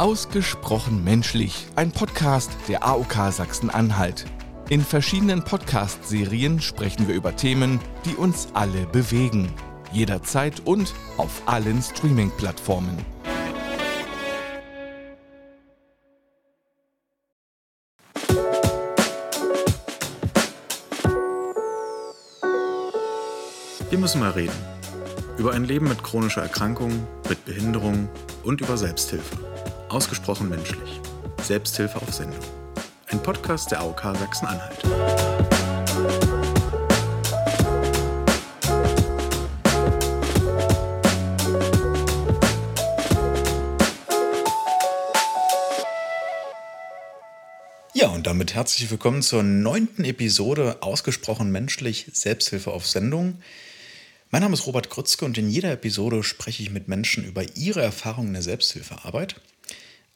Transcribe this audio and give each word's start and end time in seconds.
Ausgesprochen 0.00 1.04
menschlich, 1.04 1.66
ein 1.76 1.92
Podcast 1.92 2.50
der 2.68 2.86
AOK 2.86 3.30
Sachsen-Anhalt. 3.30 4.24
In 4.70 4.80
verschiedenen 4.80 5.44
Podcast-Serien 5.44 6.62
sprechen 6.62 7.06
wir 7.06 7.14
über 7.14 7.36
Themen, 7.36 7.80
die 8.06 8.14
uns 8.14 8.48
alle 8.54 8.86
bewegen. 8.86 9.52
Jederzeit 9.92 10.62
und 10.64 10.94
auf 11.18 11.42
allen 11.44 11.82
Streaming-Plattformen. 11.82 12.96
Wir 23.90 23.98
müssen 23.98 24.20
mal 24.20 24.30
reden. 24.30 24.56
Über 25.36 25.52
ein 25.52 25.64
Leben 25.64 25.88
mit 25.88 26.02
chronischer 26.02 26.40
Erkrankung, 26.40 27.06
mit 27.28 27.44
Behinderung 27.44 28.08
und 28.44 28.62
über 28.62 28.78
Selbsthilfe. 28.78 29.59
Ausgesprochen 29.90 30.48
menschlich. 30.48 31.00
Selbsthilfe 31.42 32.00
auf 32.00 32.14
Sendung. 32.14 32.38
Ein 33.08 33.20
Podcast 33.24 33.72
der 33.72 33.80
AOK 33.80 34.00
Sachsen-Anhalt. 34.00 34.78
Ja, 47.92 48.10
und 48.10 48.28
damit 48.28 48.54
herzlich 48.54 48.88
willkommen 48.92 49.22
zur 49.22 49.42
neunten 49.42 50.04
Episode 50.04 50.78
Ausgesprochen 50.82 51.50
menschlich 51.50 52.06
Selbsthilfe 52.12 52.70
auf 52.70 52.86
Sendung. 52.86 53.42
Mein 54.30 54.42
Name 54.42 54.54
ist 54.54 54.68
Robert 54.68 54.88
Grützke 54.88 55.24
und 55.24 55.36
in 55.36 55.50
jeder 55.50 55.72
Episode 55.72 56.22
spreche 56.22 56.62
ich 56.62 56.70
mit 56.70 56.86
Menschen 56.86 57.24
über 57.24 57.42
ihre 57.56 57.82
Erfahrungen 57.82 58.28
in 58.28 58.34
der 58.34 58.42
Selbsthilfearbeit. 58.42 59.40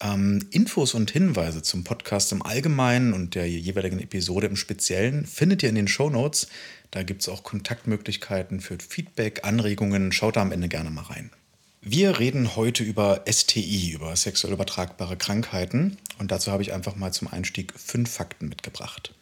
Ähm, 0.00 0.46
Infos 0.50 0.94
und 0.94 1.10
Hinweise 1.10 1.62
zum 1.62 1.84
Podcast 1.84 2.32
im 2.32 2.42
Allgemeinen 2.42 3.12
und 3.12 3.34
der 3.34 3.48
jeweiligen 3.48 4.00
Episode 4.00 4.46
im 4.46 4.56
Speziellen 4.56 5.26
findet 5.26 5.62
ihr 5.62 5.68
in 5.68 5.74
den 5.74 5.88
Show 5.88 6.10
Notes. 6.10 6.48
Da 6.90 7.02
gibt 7.02 7.22
es 7.22 7.28
auch 7.28 7.42
Kontaktmöglichkeiten 7.42 8.60
für 8.60 8.78
Feedback, 8.78 9.44
Anregungen. 9.44 10.12
Schaut 10.12 10.36
da 10.36 10.42
am 10.42 10.52
Ende 10.52 10.68
gerne 10.68 10.90
mal 10.90 11.02
rein. 11.02 11.30
Wir 11.80 12.18
reden 12.18 12.56
heute 12.56 12.82
über 12.82 13.24
STI, 13.30 13.92
über 13.92 14.16
sexuell 14.16 14.54
übertragbare 14.54 15.16
Krankheiten. 15.16 15.98
Und 16.18 16.30
dazu 16.30 16.50
habe 16.50 16.62
ich 16.62 16.72
einfach 16.72 16.96
mal 16.96 17.12
zum 17.12 17.28
Einstieg 17.28 17.74
fünf 17.76 18.10
Fakten 18.10 18.48
mitgebracht. 18.48 19.14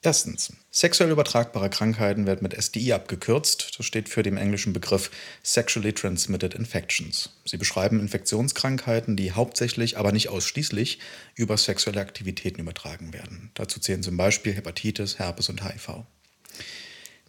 Erstens, 0.00 0.52
sexuell 0.72 1.10
übertragbare 1.10 1.68
Krankheiten 1.70 2.26
werden 2.26 2.42
mit 2.42 2.60
STI 2.60 2.94
abgekürzt. 2.94 3.78
Das 3.78 3.86
steht 3.86 4.08
für 4.08 4.22
den 4.22 4.38
englischen 4.38 4.72
Begriff 4.72 5.10
Sexually 5.44 5.92
Transmitted 5.92 6.54
Infections. 6.54 7.30
Sie 7.44 7.58
beschreiben 7.58 8.00
Infektionskrankheiten, 8.00 9.14
die 9.14 9.32
hauptsächlich, 9.32 9.98
aber 9.98 10.10
nicht 10.10 10.30
ausschließlich 10.30 10.98
über 11.34 11.56
sexuelle 11.58 12.00
Aktivitäten 12.00 12.60
übertragen 12.60 13.12
werden. 13.12 13.50
Dazu 13.54 13.78
zählen 13.78 14.02
zum 14.02 14.16
Beispiel 14.16 14.54
Hepatitis, 14.54 15.18
Herpes 15.18 15.50
und 15.50 15.62
HIV. 15.62 16.04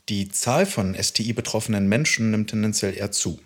Die 0.10 0.30
Zahl 0.30 0.66
von 0.66 0.96
STI-betroffenen 0.96 1.88
Menschen 1.88 2.32
nimmt 2.32 2.50
tendenziell 2.50 2.96
eher 2.96 3.12
zu. 3.12 3.40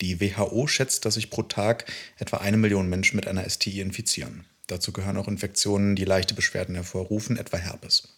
Die 0.00 0.20
WHO 0.20 0.66
schätzt, 0.66 1.04
dass 1.04 1.14
sich 1.14 1.30
pro 1.30 1.42
Tag 1.42 1.90
etwa 2.18 2.36
eine 2.36 2.56
Million 2.56 2.88
Menschen 2.88 3.16
mit 3.16 3.26
einer 3.26 3.48
STI 3.48 3.80
infizieren. 3.80 4.44
Dazu 4.68 4.92
gehören 4.92 5.16
auch 5.16 5.28
Infektionen, 5.28 5.96
die 5.96 6.04
leichte 6.04 6.34
Beschwerden 6.34 6.74
hervorrufen, 6.74 7.36
etwa 7.36 7.56
Herpes. 7.56 8.17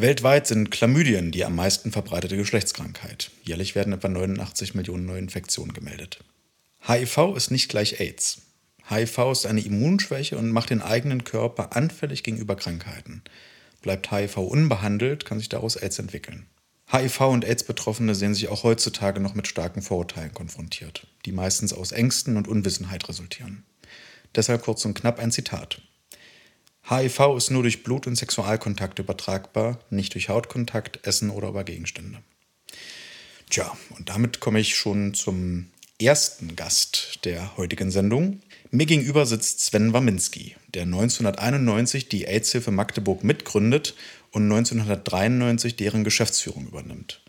Weltweit 0.00 0.46
sind 0.46 0.70
Chlamydien 0.70 1.32
die 1.32 1.44
am 1.44 1.56
meisten 1.56 1.90
verbreitete 1.90 2.36
Geschlechtskrankheit. 2.36 3.32
Jährlich 3.42 3.74
werden 3.74 3.92
etwa 3.92 4.06
89 4.06 4.76
Millionen 4.76 5.06
neue 5.06 5.18
Infektionen 5.18 5.72
gemeldet. 5.72 6.20
HIV 6.86 7.34
ist 7.34 7.50
nicht 7.50 7.68
gleich 7.68 7.98
AIDS. 7.98 8.42
HIV 8.88 9.18
ist 9.32 9.46
eine 9.46 9.60
Immunschwäche 9.60 10.38
und 10.38 10.52
macht 10.52 10.70
den 10.70 10.82
eigenen 10.82 11.24
Körper 11.24 11.74
anfällig 11.74 12.22
gegenüber 12.22 12.54
Krankheiten. 12.54 13.24
Bleibt 13.82 14.12
HIV 14.12 14.36
unbehandelt, 14.36 15.24
kann 15.24 15.40
sich 15.40 15.48
daraus 15.48 15.74
AIDS 15.74 15.98
entwickeln. 15.98 16.46
HIV- 16.92 17.32
und 17.32 17.44
AIDS-Betroffene 17.44 18.14
sehen 18.14 18.34
sich 18.34 18.46
auch 18.46 18.62
heutzutage 18.62 19.18
noch 19.18 19.34
mit 19.34 19.48
starken 19.48 19.82
Vorurteilen 19.82 20.32
konfrontiert, 20.32 21.08
die 21.24 21.32
meistens 21.32 21.72
aus 21.72 21.90
Ängsten 21.90 22.36
und 22.36 22.46
Unwissenheit 22.46 23.08
resultieren. 23.08 23.64
Deshalb 24.36 24.62
kurz 24.62 24.84
und 24.84 24.94
knapp 24.94 25.18
ein 25.18 25.32
Zitat. 25.32 25.82
HIV 26.90 27.36
ist 27.36 27.50
nur 27.50 27.62
durch 27.62 27.82
Blut- 27.82 28.06
und 28.06 28.16
Sexualkontakt 28.16 28.98
übertragbar, 28.98 29.78
nicht 29.90 30.14
durch 30.14 30.30
Hautkontakt, 30.30 31.06
Essen 31.06 31.28
oder 31.28 31.48
über 31.48 31.62
Gegenstände. 31.62 32.18
Tja, 33.50 33.76
und 33.96 34.08
damit 34.08 34.40
komme 34.40 34.60
ich 34.60 34.74
schon 34.74 35.12
zum 35.12 35.66
ersten 36.00 36.56
Gast 36.56 37.20
der 37.24 37.56
heutigen 37.58 37.90
Sendung. 37.90 38.40
Mir 38.70 38.86
gegenüber 38.86 39.26
sitzt 39.26 39.60
Sven 39.60 39.92
Waminski, 39.92 40.56
der 40.74 40.82
1991 40.82 42.08
die 42.08 42.26
AIDS-Hilfe 42.26 42.70
Magdeburg 42.70 43.22
mitgründet 43.22 43.94
und 44.30 44.44
1993 44.44 45.76
deren 45.76 46.04
Geschäftsführung 46.04 46.68
übernimmt. 46.68 47.20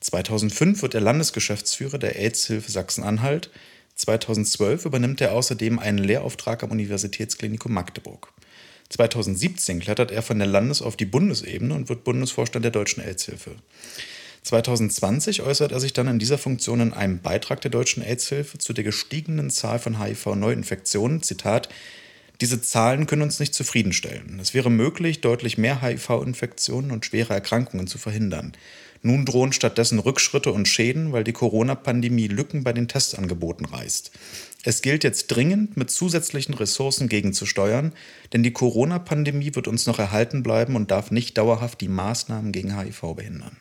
2005 0.00 0.82
wird 0.82 0.94
er 0.94 1.00
Landesgeschäftsführer 1.00 1.98
der 1.98 2.16
AIDS-Hilfe 2.16 2.70
Sachsen-Anhalt. 2.70 3.50
2012 3.94 4.86
übernimmt 4.86 5.20
er 5.20 5.32
außerdem 5.32 5.78
einen 5.78 5.98
Lehrauftrag 5.98 6.62
am 6.64 6.72
Universitätsklinikum 6.72 7.72
Magdeburg. 7.72 8.33
2017 8.94 9.80
klettert 9.80 10.12
er 10.12 10.22
von 10.22 10.38
der 10.38 10.46
Landes- 10.46 10.80
auf 10.80 10.96
die 10.96 11.04
Bundesebene 11.04 11.74
und 11.74 11.88
wird 11.88 12.04
Bundesvorstand 12.04 12.64
der 12.64 12.70
Deutschen 12.70 13.02
AIDS-Hilfe. 13.02 13.50
2020 14.44 15.42
äußert 15.42 15.72
er 15.72 15.80
sich 15.80 15.92
dann 15.92 16.06
in 16.06 16.20
dieser 16.20 16.38
Funktion 16.38 16.78
in 16.78 16.92
einem 16.92 17.18
Beitrag 17.18 17.60
der 17.60 17.72
Deutschen 17.72 18.04
AIDS-Hilfe 18.04 18.58
zu 18.58 18.72
der 18.72 18.84
gestiegenen 18.84 19.50
Zahl 19.50 19.80
von 19.80 20.00
HIV-Neuinfektionen. 20.00 21.22
Zitat: 21.22 21.68
Diese 22.40 22.62
Zahlen 22.62 23.06
können 23.06 23.22
uns 23.22 23.40
nicht 23.40 23.54
zufriedenstellen. 23.54 24.38
Es 24.38 24.54
wäre 24.54 24.70
möglich, 24.70 25.20
deutlich 25.20 25.58
mehr 25.58 25.82
HIV-Infektionen 25.82 26.92
und 26.92 27.04
schwere 27.04 27.34
Erkrankungen 27.34 27.88
zu 27.88 27.98
verhindern. 27.98 28.52
Nun 29.02 29.26
drohen 29.26 29.52
stattdessen 29.52 29.98
Rückschritte 29.98 30.52
und 30.52 30.68
Schäden, 30.68 31.12
weil 31.12 31.24
die 31.24 31.32
Corona-Pandemie 31.32 32.28
Lücken 32.28 32.62
bei 32.62 32.72
den 32.72 32.86
Testangeboten 32.86 33.66
reißt. 33.66 34.12
Es 34.66 34.80
gilt 34.80 35.04
jetzt 35.04 35.26
dringend, 35.26 35.76
mit 35.76 35.90
zusätzlichen 35.90 36.54
Ressourcen 36.54 37.08
gegenzusteuern, 37.08 37.92
denn 38.32 38.42
die 38.42 38.52
Corona-Pandemie 38.52 39.54
wird 39.54 39.68
uns 39.68 39.86
noch 39.86 39.98
erhalten 39.98 40.42
bleiben 40.42 40.74
und 40.74 40.90
darf 40.90 41.10
nicht 41.10 41.36
dauerhaft 41.36 41.82
die 41.82 41.88
Maßnahmen 41.88 42.50
gegen 42.50 42.78
HIV 42.78 43.14
behindern. 43.14 43.58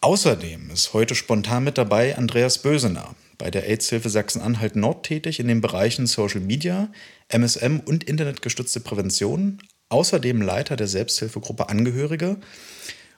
Außerdem 0.00 0.70
ist 0.70 0.92
heute 0.92 1.16
spontan 1.16 1.64
mit 1.64 1.76
dabei 1.76 2.16
Andreas 2.16 2.58
Bösener, 2.58 3.16
bei 3.36 3.50
der 3.50 3.68
AIDS-Hilfe 3.68 4.08
Sachsen-Anhalt 4.08 4.76
Nord 4.76 5.04
tätig 5.04 5.40
in 5.40 5.48
den 5.48 5.60
Bereichen 5.60 6.06
Social 6.06 6.40
Media, 6.40 6.92
MSM 7.28 7.80
und 7.84 8.04
internetgestützte 8.04 8.78
Prävention, 8.78 9.58
außerdem 9.88 10.40
Leiter 10.40 10.76
der 10.76 10.86
Selbsthilfegruppe 10.86 11.68
Angehörige. 11.68 12.36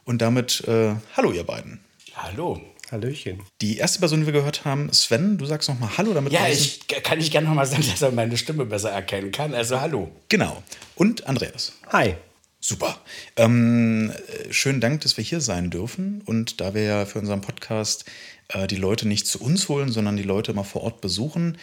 Und 0.04 0.22
damit, 0.22 0.66
äh, 0.66 0.94
hallo 1.14 1.32
ihr 1.32 1.44
beiden. 1.44 1.80
Hallo. 2.14 2.58
Hallöchen. 2.90 3.42
Die 3.60 3.76
erste 3.76 3.98
Person, 3.98 4.20
die 4.20 4.26
wir 4.26 4.32
gehört 4.32 4.64
haben, 4.64 4.92
Sven, 4.92 5.38
du 5.38 5.46
sagst 5.46 5.68
noch 5.68 5.78
mal 5.78 5.90
Hallo, 5.98 6.14
damit 6.14 6.32
Ja, 6.32 6.48
ich 6.48 6.86
kann 6.86 7.20
ich 7.20 7.30
gerne 7.30 7.48
noch 7.48 7.54
mal 7.54 7.66
sagen, 7.66 7.84
dass 7.90 8.02
er 8.02 8.12
meine 8.12 8.36
Stimme 8.36 8.64
besser 8.64 8.90
erkennen 8.90 9.32
kann. 9.32 9.54
Also 9.54 9.80
hallo. 9.80 10.10
Genau. 10.28 10.62
Und 10.94 11.26
Andreas. 11.26 11.72
Hi. 11.92 12.14
Super. 12.60 12.98
Ähm, 13.36 14.10
äh, 14.10 14.52
schönen 14.52 14.80
Dank, 14.80 15.02
dass 15.02 15.16
wir 15.16 15.24
hier 15.24 15.40
sein 15.40 15.70
dürfen. 15.70 16.22
Und 16.24 16.60
da 16.60 16.74
wir 16.74 16.82
ja 16.82 17.06
für 17.06 17.18
unseren 17.18 17.40
Podcast 17.40 18.04
äh, 18.48 18.66
die 18.66 18.76
Leute 18.76 19.06
nicht 19.06 19.26
zu 19.26 19.40
uns 19.40 19.68
holen, 19.68 19.92
sondern 19.92 20.16
die 20.16 20.22
Leute 20.22 20.52
mal 20.54 20.64
vor 20.64 20.82
Ort 20.82 21.00
besuchen, 21.00 21.58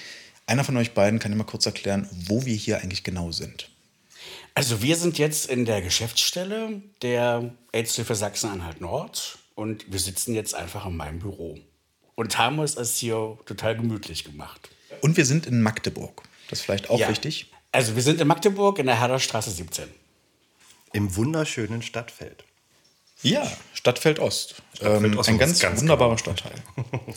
einer 0.47 0.63
von 0.63 0.77
euch 0.77 0.93
beiden 0.93 1.19
kann 1.19 1.31
immer 1.31 1.43
kurz 1.43 1.65
erklären, 1.65 2.07
wo 2.27 2.45
wir 2.45 2.55
hier 2.55 2.81
eigentlich 2.81 3.03
genau 3.03 3.31
sind. 3.31 3.69
Also 4.53 4.81
wir 4.81 4.95
sind 4.95 5.17
jetzt 5.17 5.49
in 5.49 5.65
der 5.65 5.81
Geschäftsstelle 5.81 6.81
der 7.01 7.53
AIDS-Hilfe 7.73 8.15
Sachsen-Anhalt 8.15 8.79
Nord 8.79 9.37
und 9.55 9.91
wir 9.91 9.99
sitzen 9.99 10.33
jetzt 10.35 10.53
einfach 10.53 10.85
in 10.85 10.95
meinem 10.97 11.19
Büro 11.19 11.57
und 12.16 12.38
haben 12.38 12.59
uns 12.59 12.75
es 12.75 12.97
hier 12.97 13.38
total 13.45 13.75
gemütlich 13.75 14.23
gemacht. 14.23 14.69
Und 15.02 15.17
wir 15.17 15.25
sind 15.25 15.46
in 15.47 15.61
Magdeburg. 15.61 16.23
Das 16.49 16.59
ist 16.59 16.66
vielleicht 16.66 16.90
auch 16.90 16.99
Ja. 16.99 17.09
wichtig. 17.09 17.52
Also 17.72 17.96
wir 17.96 18.03
sind 18.03 18.22
in 18.22 18.28
Magdeburg 18.28 18.79
in 18.79 18.85
der 18.85 18.99
Herderstraße 18.99 19.52
17. 19.52 19.90
Im 20.93 21.16
wunderschönen 21.16 21.81
Stadtfeld. 21.81 22.46
Ja, 23.22 23.52
Stadtfeld 23.73 24.19
Ost. 24.19 24.55
Stadtfeld 24.75 25.13
ähm, 25.13 25.17
Ost 25.19 25.29
ein 25.29 25.35
ist 25.35 25.40
ganz, 25.40 25.59
ganz 25.59 25.81
wunderbarer 25.81 26.16
genau. 26.16 26.35
Stadtteil. 26.35 26.53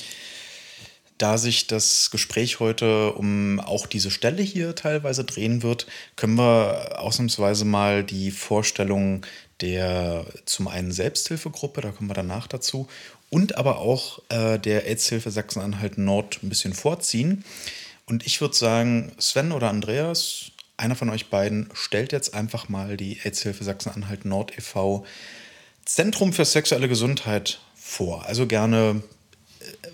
Da 1.19 1.37
sich 1.37 1.67
das 1.67 2.11
Gespräch 2.11 2.61
heute 2.61 3.13
um 3.13 3.61
auch 3.61 3.87
diese 3.87 4.11
Stelle 4.11 4.43
hier 4.43 4.75
teilweise 4.75 5.25
drehen 5.25 5.63
wird, 5.63 5.87
können 6.17 6.37
wir 6.37 7.01
ausnahmsweise 7.01 7.65
mal 7.65 8.05
die 8.05 8.31
Vorstellung 8.31 9.27
der 9.61 10.25
zum 10.45 10.69
einen 10.69 10.93
Selbsthilfegruppe, 10.93 11.81
da 11.81 11.91
kommen 11.91 12.09
wir 12.09 12.15
danach 12.15 12.47
dazu, 12.47 12.89
und 13.31 13.57
aber 13.59 13.79
auch 13.79 14.21
äh, 14.29 14.59
der 14.59 14.87
AIDS-Hilfe 14.87 15.31
Sachsen-Anhalt 15.31 15.99
Nord 15.99 16.43
ein 16.43 16.49
bisschen 16.49 16.73
vorziehen. 16.73 17.45
Und 18.07 18.27
ich 18.27 18.41
würde 18.41 18.55
sagen, 18.55 19.13
Sven 19.19 19.53
oder 19.53 19.69
Andreas, 19.69 20.53
einer 20.77 20.95
von 20.95 21.11
euch 21.11 21.29
beiden, 21.29 21.69
stellt 21.75 22.13
jetzt 22.13 22.33
einfach 22.33 22.69
mal 22.69 22.97
die 22.97 23.19
AIDS-Hilfe 23.23 23.65
Sachsen-Anhalt 23.65 24.25
Nord 24.25 24.57
e.V. 24.57 25.05
Zentrum 25.85 26.33
für 26.33 26.45
sexuelle 26.45 26.89
Gesundheit 26.89 27.61
vor. 27.75 28.25
Also 28.27 28.47
gerne, 28.47 29.03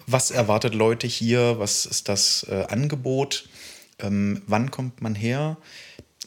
was 0.07 0.31
erwartet 0.31 0.75
Leute 0.75 1.07
hier? 1.07 1.59
Was 1.59 1.87
ist 1.87 2.09
das 2.09 2.47
äh, 2.49 2.65
Angebot? 2.69 3.49
Ähm, 3.99 4.43
wann 4.47 4.71
kommt 4.71 5.03
man 5.03 5.15
her? 5.15 5.57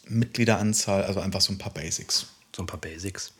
Mitgliederanzahl, 0.07 1.03
also 1.03 1.19
einfach 1.19 1.41
so 1.41 1.53
ein 1.53 1.57
paar 1.57 1.73
Basics. 1.73 2.27
So 2.55 2.63
ein 2.63 2.67
paar 2.67 2.79
Basics. 2.79 3.33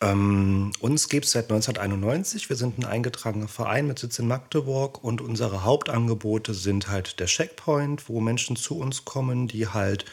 Ähm, 0.00 0.72
uns 0.80 1.08
gibt 1.08 1.26
es 1.26 1.32
seit 1.32 1.44
1991. 1.44 2.48
Wir 2.48 2.56
sind 2.56 2.78
ein 2.78 2.84
eingetragener 2.84 3.48
Verein 3.48 3.86
mit 3.86 3.98
Sitz 3.98 4.18
in 4.18 4.28
Magdeburg 4.28 5.02
und 5.02 5.20
unsere 5.20 5.64
Hauptangebote 5.64 6.52
sind 6.52 6.88
halt 6.88 7.20
der 7.20 7.26
Checkpoint, 7.26 8.08
wo 8.08 8.20
Menschen 8.20 8.56
zu 8.56 8.76
uns 8.78 9.04
kommen, 9.04 9.48
die 9.48 9.68
halt 9.68 10.04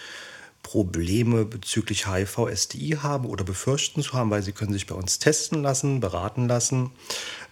Probleme 0.64 1.46
bezüglich 1.46 2.08
HIV-STI 2.08 3.00
haben 3.02 3.26
oder 3.26 3.44
befürchten 3.44 4.02
zu 4.02 4.14
haben, 4.14 4.30
weil 4.30 4.44
sie 4.44 4.52
können 4.54 4.74
sich 4.74 4.88
bei 4.88 4.96
uns 4.96 5.20
testen 5.20 5.62
lassen, 5.64 6.00
beraten 6.00 6.48
lassen 6.48 6.92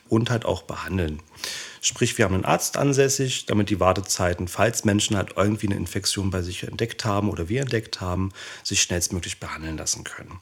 und 0.07 0.29
halt 0.29 0.45
auch 0.45 0.61
behandeln. 0.61 1.21
Sprich, 1.81 2.17
wir 2.17 2.25
haben 2.25 2.35
einen 2.35 2.45
Arzt 2.45 2.77
ansässig, 2.77 3.45
damit 3.45 3.69
die 3.69 3.79
Wartezeiten, 3.79 4.47
falls 4.47 4.85
Menschen 4.85 5.15
halt 5.15 5.33
irgendwie 5.37 5.67
eine 5.67 5.75
Infektion 5.75 6.29
bei 6.29 6.41
sich 6.41 6.63
entdeckt 6.63 7.05
haben 7.05 7.29
oder 7.29 7.49
wir 7.49 7.61
entdeckt 7.61 8.01
haben, 8.01 8.31
sich 8.63 8.81
schnellstmöglich 8.81 9.39
behandeln 9.39 9.77
lassen 9.77 10.03
können. 10.03 10.39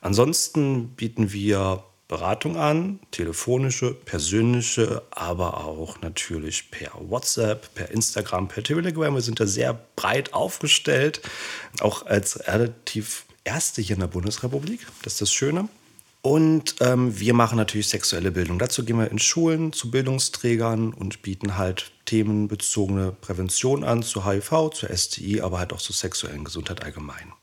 Ansonsten 0.00 0.88
bieten 0.90 1.32
wir 1.32 1.84
Beratung 2.06 2.56
an, 2.58 3.00
telefonische, 3.10 3.94
persönliche, 3.94 5.02
aber 5.10 5.64
auch 5.64 6.02
natürlich 6.02 6.70
per 6.70 6.92
WhatsApp, 7.00 7.74
per 7.74 7.90
Instagram, 7.90 8.48
per 8.48 8.62
Telegram. 8.62 9.14
Wir 9.14 9.22
sind 9.22 9.40
da 9.40 9.46
sehr 9.46 9.72
breit 9.96 10.34
aufgestellt, 10.34 11.22
auch 11.80 12.04
als 12.04 12.46
relativ 12.46 13.24
erste 13.44 13.80
hier 13.80 13.94
in 13.94 14.00
der 14.00 14.08
Bundesrepublik. 14.08 14.86
Das 15.02 15.14
ist 15.14 15.22
das 15.22 15.32
Schöne. 15.32 15.68
Und 16.24 16.76
ähm, 16.80 17.20
wir 17.20 17.34
machen 17.34 17.58
natürlich 17.58 17.88
sexuelle 17.88 18.32
Bildung. 18.32 18.58
Dazu 18.58 18.82
gehen 18.82 18.96
wir 18.96 19.10
in 19.10 19.18
Schulen 19.18 19.74
zu 19.74 19.90
Bildungsträgern 19.90 20.94
und 20.94 21.20
bieten 21.20 21.58
halt 21.58 21.92
themenbezogene 22.06 23.12
Prävention 23.12 23.84
an 23.84 24.02
zu 24.02 24.24
HIV, 24.24 24.70
zu 24.72 24.86
STI, 24.90 25.42
aber 25.42 25.58
halt 25.58 25.74
auch 25.74 25.82
zur 25.82 25.94
sexuellen 25.94 26.42
Gesundheit 26.42 26.82
allgemein. 26.82 27.34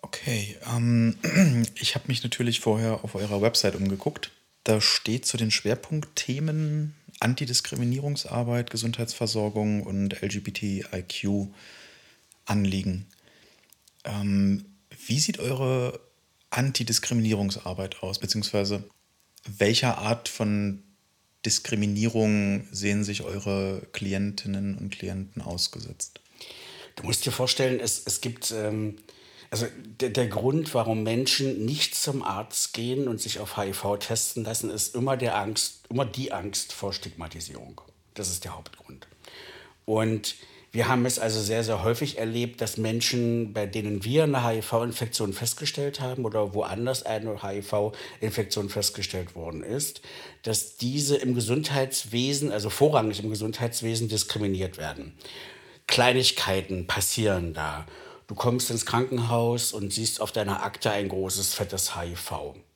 Okay, 0.00 0.56
ähm, 0.74 1.18
ich 1.74 1.94
habe 1.94 2.06
mich 2.08 2.22
natürlich 2.22 2.60
vorher 2.60 3.04
auf 3.04 3.14
eurer 3.14 3.42
Website 3.42 3.76
umgeguckt. 3.76 4.30
Da 4.64 4.80
steht 4.80 5.26
zu 5.26 5.36
den 5.36 5.50
Schwerpunktthemen 5.50 6.94
Antidiskriminierungsarbeit, 7.20 8.70
Gesundheitsversorgung 8.70 9.82
und 9.82 10.22
LGBTIQ-Anliegen. 10.22 13.04
Ähm, 14.06 14.64
wie 15.06 15.20
sieht 15.20 15.40
eure 15.40 16.00
Antidiskriminierungsarbeit 16.56 18.02
aus, 18.02 18.18
beziehungsweise 18.18 18.84
welcher 19.46 19.98
Art 19.98 20.28
von 20.28 20.82
Diskriminierung 21.44 22.66
sehen 22.70 23.04
sich 23.04 23.22
eure 23.22 23.82
Klientinnen 23.92 24.78
und 24.78 24.90
Klienten 24.90 25.42
ausgesetzt? 25.42 26.20
Du 26.96 27.04
musst 27.04 27.26
dir 27.26 27.32
vorstellen, 27.32 27.80
es, 27.80 28.02
es 28.06 28.20
gibt 28.20 28.52
ähm, 28.52 28.96
also 29.54 29.66
der, 30.00 30.10
der 30.10 30.26
Grund, 30.26 30.74
warum 30.74 31.04
Menschen 31.04 31.64
nicht 31.64 31.94
zum 31.94 32.24
Arzt 32.24 32.72
gehen 32.72 33.06
und 33.06 33.20
sich 33.20 33.38
auf 33.38 33.56
HIV 33.56 33.98
testen 34.00 34.42
lassen, 34.42 34.68
ist 34.68 34.96
immer, 34.96 35.16
der 35.16 35.36
Angst, 35.36 35.84
immer 35.90 36.04
die 36.04 36.32
Angst 36.32 36.72
vor 36.72 36.92
Stigmatisierung. 36.92 37.80
Das 38.14 38.30
ist 38.30 38.42
der 38.42 38.56
Hauptgrund. 38.56 39.06
Und 39.84 40.34
wir 40.74 40.88
haben 40.88 41.06
es 41.06 41.20
also 41.20 41.40
sehr, 41.40 41.62
sehr 41.62 41.84
häufig 41.84 42.18
erlebt, 42.18 42.60
dass 42.60 42.78
Menschen, 42.78 43.52
bei 43.52 43.64
denen 43.64 44.04
wir 44.04 44.24
eine 44.24 44.44
HIV-Infektion 44.44 45.32
festgestellt 45.32 46.00
haben 46.00 46.24
oder 46.24 46.52
woanders 46.52 47.06
eine 47.06 47.44
HIV-Infektion 47.44 48.68
festgestellt 48.68 49.36
worden 49.36 49.62
ist, 49.62 50.00
dass 50.42 50.76
diese 50.76 51.14
im 51.14 51.36
Gesundheitswesen, 51.36 52.50
also 52.50 52.70
vorrangig 52.70 53.22
im 53.22 53.30
Gesundheitswesen, 53.30 54.08
diskriminiert 54.08 54.76
werden. 54.76 55.16
Kleinigkeiten 55.86 56.88
passieren 56.88 57.54
da. 57.54 57.86
Du 58.26 58.34
kommst 58.34 58.68
ins 58.72 58.84
Krankenhaus 58.84 59.72
und 59.72 59.92
siehst 59.92 60.20
auf 60.20 60.32
deiner 60.32 60.64
Akte 60.64 60.90
ein 60.90 61.08
großes, 61.08 61.54
fettes 61.54 61.94
HIV. 61.94 62.32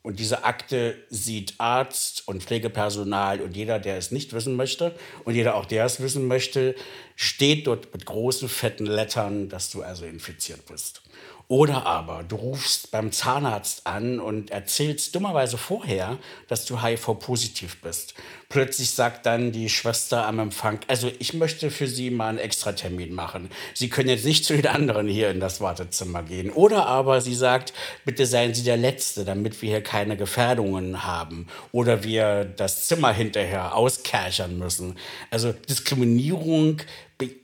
Und 0.09 0.21
diese 0.21 0.45
Akte 0.45 0.97
sieht 1.11 1.53
Arzt 1.59 2.27
und 2.27 2.43
Pflegepersonal 2.43 3.43
und 3.43 3.55
jeder, 3.55 3.79
der 3.79 3.99
es 3.99 4.11
nicht 4.11 4.33
wissen 4.33 4.57
möchte 4.57 4.95
und 5.25 5.35
jeder 5.35 5.55
auch, 5.55 5.67
der 5.67 5.85
es 5.85 6.01
wissen 6.01 6.27
möchte, 6.27 6.75
steht 7.15 7.67
dort 7.67 7.93
mit 7.93 8.07
großen, 8.07 8.49
fetten 8.49 8.87
Lettern, 8.87 9.51
dass 9.51 9.69
du 9.69 9.83
also 9.83 10.07
infiziert 10.07 10.65
bist. 10.65 11.03
Oder 11.51 11.87
aber 11.87 12.25
du 12.29 12.37
rufst 12.37 12.91
beim 12.91 13.11
Zahnarzt 13.11 13.87
an 13.87 14.21
und 14.21 14.51
erzählst 14.51 15.15
dummerweise 15.15 15.57
vorher, 15.57 16.19
dass 16.47 16.67
du 16.67 16.83
HIV-positiv 16.83 17.81
bist. 17.81 18.13
Plötzlich 18.51 18.91
sagt 18.91 19.25
dann 19.25 19.51
die 19.51 19.71
Schwester 19.71 20.27
am 20.27 20.41
Empfang, 20.41 20.81
also 20.89 21.11
ich 21.19 21.33
möchte 21.33 21.71
für 21.71 21.87
Sie 21.87 22.11
mal 22.11 22.29
einen 22.29 22.39
Extratermin 22.39 23.15
machen. 23.15 23.51
Sie 23.73 23.89
können 23.89 24.11
jetzt 24.11 24.27
nicht 24.27 24.45
zu 24.45 24.57
den 24.57 24.67
anderen 24.67 25.09
hier 25.09 25.31
in 25.31 25.41
das 25.41 25.63
Wartezimmer 25.63 26.23
gehen. 26.23 26.51
Oder 26.51 26.87
aber 26.87 27.23
sie 27.23 27.35
sagt, 27.35 27.73
bitte 28.05 28.27
seien 28.27 28.53
Sie 28.53 28.65
der 28.65 28.77
Letzte, 28.77 29.25
damit 29.25 29.61
wir 29.63 29.71
hier 29.71 29.83
keine 29.83 30.19
Gefährdungen 30.19 31.05
haben. 31.05 31.47
Oder 31.73 32.05
wir 32.05 32.45
das 32.45 32.89
Zimmer 32.89 33.13
hinterher 33.13 33.75
auskerchern 33.75 34.59
müssen. 34.59 34.99
Also 35.31 35.53
Diskriminierung 35.53 36.83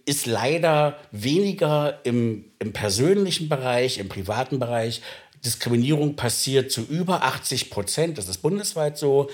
ist 0.04 0.26
leider 0.26 0.98
weniger 1.10 2.00
im, 2.04 2.44
im 2.58 2.72
persönlichen 2.72 3.48
Bereich, 3.48 3.98
im 3.98 4.08
privaten 4.08 4.58
Bereich. 4.58 5.02
Diskriminierung 5.44 6.16
passiert 6.16 6.70
zu 6.70 6.82
über 6.82 7.22
80 7.22 7.70
Prozent, 7.70 8.18
das 8.18 8.28
ist 8.28 8.38
bundesweit 8.38 8.96
so, 8.96 9.28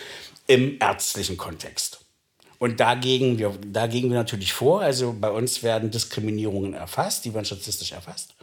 im 0.46 0.78
ärztlichen 0.80 1.36
Kontext. 1.36 2.00
Und 2.58 2.80
dagegen 2.80 3.38
wir, 3.38 3.56
dagegen 3.66 4.10
wir 4.10 4.16
natürlich 4.16 4.52
vor. 4.52 4.82
Also 4.82 5.16
bei 5.18 5.30
uns 5.30 5.62
werden 5.62 5.90
Diskriminierungen 5.90 6.74
erfasst, 6.74 7.24
die 7.24 7.32
werden 7.32 7.46
statistisch 7.46 7.92
erfasst. 7.92 8.34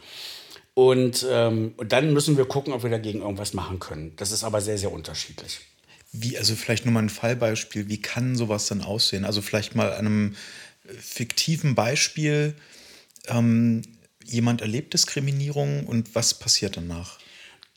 Und, 0.74 1.26
ähm, 1.28 1.74
und 1.76 1.92
dann 1.92 2.12
müssen 2.12 2.36
wir 2.36 2.44
gucken, 2.44 2.72
ob 2.72 2.82
wir 2.82 2.90
dagegen 2.90 3.20
irgendwas 3.20 3.52
machen 3.52 3.78
können. 3.78 4.14
Das 4.16 4.32
ist 4.32 4.44
aber 4.44 4.60
sehr, 4.60 4.78
sehr 4.78 4.92
unterschiedlich. 4.92 5.60
Wie, 6.12 6.38
also 6.38 6.54
vielleicht 6.54 6.84
nur 6.84 6.94
mal 6.94 7.02
ein 7.02 7.10
Fallbeispiel, 7.10 7.88
wie 7.88 8.00
kann 8.00 8.34
sowas 8.34 8.66
dann 8.66 8.82
aussehen? 8.82 9.24
Also 9.24 9.42
vielleicht 9.42 9.74
mal 9.74 9.92
einem 9.92 10.34
fiktiven 10.98 11.74
Beispiel, 11.74 12.54
ähm, 13.26 13.82
jemand 14.24 14.60
erlebt 14.60 14.94
Diskriminierung 14.94 15.86
und 15.86 16.14
was 16.14 16.34
passiert 16.34 16.76
danach? 16.76 17.18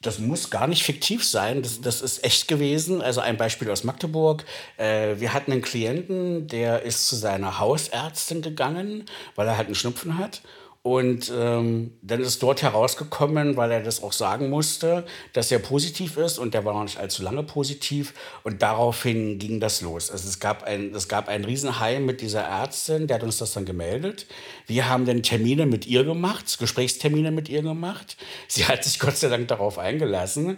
Das 0.01 0.17
muss 0.17 0.49
gar 0.49 0.65
nicht 0.65 0.83
fiktiv 0.83 1.23
sein, 1.23 1.61
das, 1.61 1.79
das 1.79 2.01
ist 2.01 2.23
echt 2.23 2.47
gewesen. 2.47 3.01
Also 3.01 3.21
ein 3.21 3.37
Beispiel 3.37 3.69
aus 3.69 3.83
Magdeburg. 3.83 4.45
Äh, 4.77 5.19
wir 5.19 5.31
hatten 5.33 5.51
einen 5.51 5.61
Klienten, 5.61 6.47
der 6.47 6.81
ist 6.81 7.07
zu 7.07 7.15
seiner 7.15 7.59
Hausärztin 7.59 8.41
gegangen, 8.41 9.05
weil 9.35 9.47
er 9.47 9.57
halt 9.57 9.67
einen 9.67 9.75
Schnupfen 9.75 10.17
hat. 10.17 10.41
Und 10.83 11.31
ähm, 11.35 11.91
dann 12.01 12.21
ist 12.21 12.41
dort 12.41 12.63
herausgekommen, 12.63 13.55
weil 13.55 13.69
er 13.69 13.83
das 13.83 14.01
auch 14.01 14.13
sagen 14.13 14.49
musste, 14.49 15.05
dass 15.33 15.51
er 15.51 15.59
positiv 15.59 16.17
ist 16.17 16.39
und 16.39 16.55
der 16.55 16.65
war 16.65 16.73
noch 16.73 16.83
nicht 16.83 16.97
allzu 16.97 17.21
lange 17.21 17.43
positiv. 17.43 18.15
Und 18.43 18.63
daraufhin 18.63 19.37
ging 19.37 19.59
das 19.59 19.81
los. 19.81 20.09
Also 20.09 20.27
es 20.27 20.39
gab 20.39 20.63
ein, 20.63 20.95
es 20.95 21.07
gab 21.07 21.27
ein 21.27 21.45
Riesenheim 21.45 22.07
mit 22.07 22.21
dieser 22.21 22.41
Ärztin, 22.41 23.05
der 23.05 23.17
hat 23.17 23.23
uns 23.23 23.37
das 23.37 23.53
dann 23.53 23.65
gemeldet. 23.65 24.25
Wir 24.65 24.89
haben 24.89 25.05
dann 25.05 25.21
Termine 25.21 25.67
mit 25.67 25.85
ihr 25.85 26.03
gemacht, 26.03 26.57
Gesprächstermine 26.57 27.29
mit 27.29 27.47
ihr 27.47 27.61
gemacht. 27.61 28.17
Sie 28.47 28.65
hat 28.65 28.83
sich 28.83 28.97
Gott 28.97 29.17
sei 29.17 29.29
Dank 29.29 29.47
darauf 29.49 29.77
eingelassen, 29.77 30.57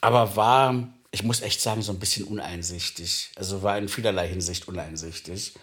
aber 0.00 0.36
war, 0.36 0.88
ich 1.10 1.24
muss 1.24 1.40
echt 1.40 1.60
sagen, 1.60 1.82
so 1.82 1.90
ein 1.90 1.98
bisschen 1.98 2.24
uneinsichtig. 2.24 3.30
Also 3.34 3.64
war 3.64 3.76
in 3.78 3.88
vielerlei 3.88 4.28
Hinsicht 4.28 4.68
uneinsichtig. 4.68 5.54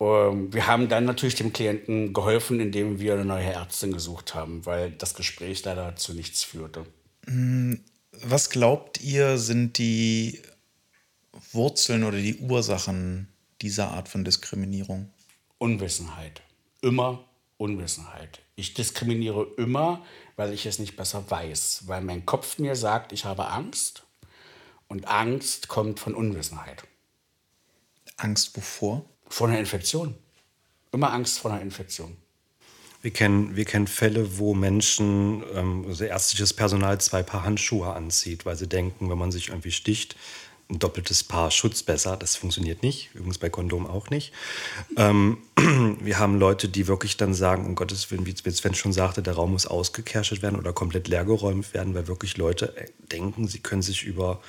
Ähm, 0.00 0.52
wir 0.52 0.66
haben 0.66 0.88
dann 0.88 1.04
natürlich 1.04 1.34
dem 1.36 1.52
Klienten 1.52 2.12
geholfen, 2.12 2.60
indem 2.60 2.98
wir 2.98 3.14
eine 3.14 3.24
neue 3.24 3.52
Ärztin 3.52 3.92
gesucht 3.92 4.34
haben, 4.34 4.66
weil 4.66 4.90
das 4.90 5.14
Gespräch 5.14 5.64
leider 5.64 5.96
zu 5.96 6.14
nichts 6.14 6.42
führte. 6.42 6.84
Mm, 7.26 7.74
was 8.22 8.50
glaubt 8.50 9.02
ihr, 9.02 9.38
sind 9.38 9.78
die 9.78 10.40
Wurzeln 11.52 12.04
oder 12.04 12.18
die 12.18 12.38
Ursachen 12.38 13.28
dieser 13.62 13.90
Art 13.92 14.08
von 14.08 14.24
Diskriminierung? 14.24 15.10
Unwissenheit. 15.58 16.42
Immer 16.82 17.24
Unwissenheit. 17.56 18.40
Ich 18.56 18.74
diskriminiere 18.74 19.46
immer, 19.56 20.04
weil 20.36 20.52
ich 20.52 20.66
es 20.66 20.78
nicht 20.78 20.96
besser 20.96 21.28
weiß, 21.28 21.84
weil 21.86 22.02
mein 22.02 22.26
Kopf 22.26 22.58
mir 22.58 22.76
sagt, 22.76 23.12
ich 23.12 23.24
habe 23.24 23.48
Angst 23.48 24.04
und 24.88 25.08
Angst 25.08 25.68
kommt 25.68 25.98
von 25.98 26.14
Unwissenheit. 26.14 26.84
Angst 28.16 28.56
wovor? 28.56 29.04
Vor 29.34 29.48
einer 29.48 29.58
Infektion. 29.58 30.14
Immer 30.92 31.12
Angst 31.12 31.40
vor 31.40 31.50
einer 31.50 31.60
Infektion. 31.60 32.16
Wir 33.02 33.10
kennen, 33.10 33.56
wir 33.56 33.64
kennen 33.64 33.88
Fälle, 33.88 34.38
wo 34.38 34.54
Menschen, 34.54 35.42
ähm, 35.52 35.86
also 35.88 36.04
ärztliches 36.04 36.52
Personal 36.52 37.00
zwei 37.00 37.24
Paar 37.24 37.42
Handschuhe 37.42 37.92
anzieht, 37.92 38.46
weil 38.46 38.54
sie 38.54 38.68
denken, 38.68 39.10
wenn 39.10 39.18
man 39.18 39.32
sich 39.32 39.48
irgendwie 39.48 39.72
sticht, 39.72 40.14
ein 40.70 40.78
doppeltes 40.78 41.24
Paar 41.24 41.50
Schutz 41.50 41.82
besser. 41.82 42.16
Das 42.16 42.36
funktioniert 42.36 42.84
nicht. 42.84 43.10
Übrigens 43.12 43.38
bei 43.38 43.50
Kondom 43.50 43.88
auch 43.88 44.08
nicht. 44.08 44.32
Ähm, 44.96 45.38
wir 46.00 46.20
haben 46.20 46.38
Leute, 46.38 46.68
die 46.68 46.86
wirklich 46.86 47.16
dann 47.16 47.34
sagen, 47.34 47.66
um 47.66 47.74
Gottes 47.74 48.12
Willen, 48.12 48.26
wie 48.26 48.50
Sven 48.52 48.76
schon 48.76 48.92
sagte, 48.92 49.20
der 49.20 49.34
Raum 49.34 49.50
muss 49.50 49.66
ausgekerschelt 49.66 50.42
werden 50.42 50.60
oder 50.60 50.72
komplett 50.72 51.08
leergeräumt 51.08 51.74
werden, 51.74 51.92
weil 51.96 52.06
wirklich 52.06 52.36
Leute 52.36 52.76
äh, 52.76 52.86
denken, 53.10 53.48
sie 53.48 53.58
können 53.58 53.82
sich 53.82 54.04
über 54.04 54.40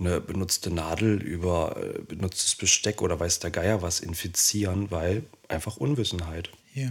eine 0.00 0.20
benutzte 0.20 0.70
Nadel 0.70 1.22
über 1.22 1.76
äh, 1.76 2.02
benutztes 2.02 2.54
Besteck 2.56 3.02
oder 3.02 3.20
weiß 3.20 3.38
der 3.38 3.50
Geier 3.50 3.82
was 3.82 4.00
infizieren, 4.00 4.90
weil 4.90 5.24
einfach 5.48 5.76
Unwissenheit. 5.76 6.50
Ja. 6.74 6.90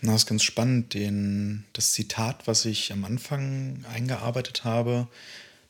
Na, 0.00 0.14
ist 0.14 0.26
ganz 0.26 0.42
spannend. 0.42 0.94
Den, 0.94 1.64
das 1.72 1.92
Zitat, 1.92 2.46
was 2.46 2.64
ich 2.64 2.92
am 2.92 3.04
Anfang 3.04 3.84
eingearbeitet 3.92 4.64
habe, 4.64 5.08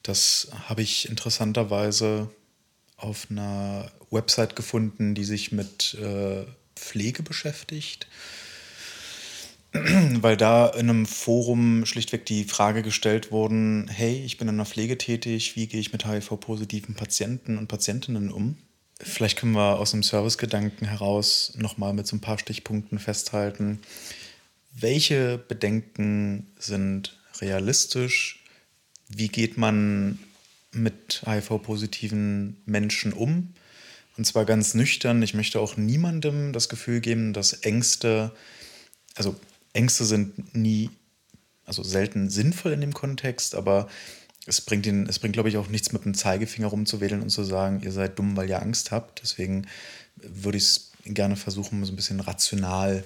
das 0.02 0.48
habe 0.68 0.82
ich 0.82 1.08
interessanterweise 1.08 2.30
auf 2.96 3.28
einer 3.30 3.90
Website 4.10 4.56
gefunden, 4.56 5.14
die 5.14 5.24
sich 5.24 5.52
mit 5.52 5.94
äh, 5.94 6.44
Pflege 6.74 7.22
beschäftigt. 7.22 8.06
Weil 10.20 10.36
da 10.36 10.68
in 10.68 10.88
einem 10.88 11.04
Forum 11.04 11.84
schlichtweg 11.84 12.24
die 12.26 12.44
Frage 12.44 12.82
gestellt 12.82 13.32
wurde, 13.32 13.86
hey, 13.88 14.22
ich 14.24 14.38
bin 14.38 14.46
in 14.46 14.56
der 14.56 14.66
Pflege 14.66 14.96
tätig, 14.96 15.56
wie 15.56 15.66
gehe 15.66 15.80
ich 15.80 15.92
mit 15.92 16.06
HIV-positiven 16.06 16.94
Patienten 16.94 17.58
und 17.58 17.66
Patientinnen 17.66 18.30
um? 18.30 18.56
Vielleicht 19.00 19.36
können 19.36 19.52
wir 19.52 19.80
aus 19.80 19.90
dem 19.90 20.04
Servicegedanken 20.04 20.86
heraus 20.86 21.54
nochmal 21.56 21.92
mit 21.92 22.06
so 22.06 22.14
ein 22.14 22.20
paar 22.20 22.38
Stichpunkten 22.38 23.00
festhalten, 23.00 23.80
welche 24.76 25.38
Bedenken 25.38 26.46
sind 26.58 27.18
realistisch, 27.40 28.44
wie 29.08 29.28
geht 29.28 29.58
man 29.58 30.20
mit 30.70 31.22
HIV-positiven 31.26 32.56
Menschen 32.64 33.12
um? 33.12 33.54
Und 34.16 34.24
zwar 34.24 34.44
ganz 34.44 34.74
nüchtern. 34.74 35.22
Ich 35.22 35.34
möchte 35.34 35.58
auch 35.58 35.76
niemandem 35.76 36.52
das 36.52 36.68
Gefühl 36.68 37.00
geben, 37.00 37.32
dass 37.32 37.52
Ängste, 37.52 38.32
also 39.16 39.34
Ängste 39.74 40.04
sind 40.04 40.54
nie, 40.54 40.90
also 41.66 41.82
selten 41.82 42.30
sinnvoll 42.30 42.72
in 42.72 42.80
dem 42.80 42.94
Kontext, 42.94 43.54
aber 43.54 43.88
es 44.46 44.60
bringt, 44.60 44.86
ihn, 44.86 45.06
es 45.06 45.18
bringt, 45.18 45.34
glaube 45.34 45.48
ich, 45.48 45.56
auch 45.56 45.68
nichts 45.68 45.92
mit 45.92 46.04
dem 46.04 46.14
Zeigefinger 46.14 46.68
rumzuwedeln 46.68 47.22
und 47.22 47.30
zu 47.30 47.44
sagen, 47.44 47.80
ihr 47.82 47.92
seid 47.92 48.18
dumm, 48.18 48.36
weil 48.36 48.48
ihr 48.48 48.60
Angst 48.60 48.90
habt. 48.90 49.22
Deswegen 49.22 49.66
würde 50.16 50.58
ich 50.58 50.64
es 50.64 50.92
gerne 51.04 51.36
versuchen, 51.36 51.84
so 51.84 51.92
ein 51.92 51.96
bisschen 51.96 52.20
rational 52.20 53.04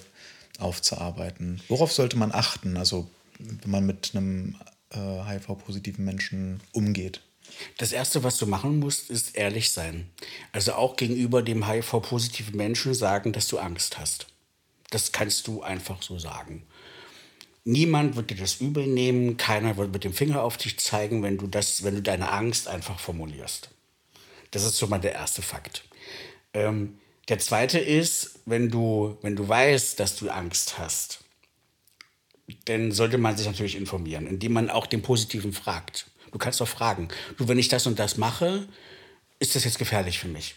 aufzuarbeiten. 0.57 1.61
Worauf 1.69 1.91
sollte 1.91 2.17
man 2.17 2.33
achten, 2.33 2.77
also 2.77 3.09
wenn 3.39 3.71
man 3.71 3.85
mit 3.85 4.11
einem 4.13 4.55
äh, 4.89 4.97
HIV-positiven 4.97 6.03
Menschen 6.03 6.59
umgeht? 6.73 7.21
Das 7.77 7.93
Erste, 7.93 8.23
was 8.23 8.37
du 8.37 8.45
machen 8.45 8.79
musst, 8.79 9.09
ist 9.09 9.35
ehrlich 9.35 9.71
sein. 9.71 10.09
Also 10.51 10.73
auch 10.73 10.97
gegenüber 10.97 11.41
dem 11.41 11.67
HIV-positiven 11.67 12.55
Menschen 12.55 12.93
sagen, 12.93 13.31
dass 13.31 13.47
du 13.47 13.57
Angst 13.57 13.97
hast. 13.97 14.27
Das 14.89 15.11
kannst 15.11 15.47
du 15.47 15.61
einfach 15.61 16.01
so 16.01 16.17
sagen. 16.17 16.65
Niemand 17.63 18.15
wird 18.15 18.31
dir 18.31 18.37
das 18.37 18.61
übel 18.61 18.87
nehmen, 18.87 19.37
keiner 19.37 19.77
wird 19.77 19.91
mit 19.91 20.03
dem 20.03 20.13
Finger 20.13 20.43
auf 20.43 20.57
dich 20.57 20.79
zeigen, 20.79 21.21
wenn 21.21 21.37
du, 21.37 21.47
das, 21.47 21.83
wenn 21.83 21.95
du 21.95 22.01
deine 22.01 22.31
Angst 22.31 22.67
einfach 22.67 22.99
formulierst. 22.99 23.69
Das 24.51 24.63
ist 24.63 24.79
schon 24.79 24.89
mal 24.89 24.99
der 24.99 25.13
erste 25.13 25.41
Fakt. 25.41 25.83
Ähm, 26.53 26.97
der 27.27 27.37
zweite 27.37 27.77
ist, 27.77 28.39
wenn 28.45 28.69
du, 28.69 29.17
wenn 29.21 29.35
du 29.35 29.47
weißt, 29.47 29.99
dass 29.99 30.15
du 30.15 30.29
Angst 30.29 30.79
hast, 30.79 31.19
dann 32.65 32.91
sollte 32.91 33.19
man 33.19 33.37
sich 33.37 33.45
natürlich 33.45 33.75
informieren, 33.75 34.25
indem 34.25 34.53
man 34.53 34.69
auch 34.71 34.87
den 34.87 35.03
Positiven 35.03 35.53
fragt. 35.53 36.07
Du 36.31 36.39
kannst 36.39 36.61
doch 36.61 36.67
fragen, 36.67 37.09
du, 37.37 37.47
wenn 37.47 37.59
ich 37.59 37.67
das 37.67 37.85
und 37.85 37.99
das 37.99 38.17
mache, 38.17 38.67
ist 39.37 39.55
das 39.55 39.63
jetzt 39.63 39.77
gefährlich 39.77 40.17
für 40.17 40.27
mich? 40.27 40.55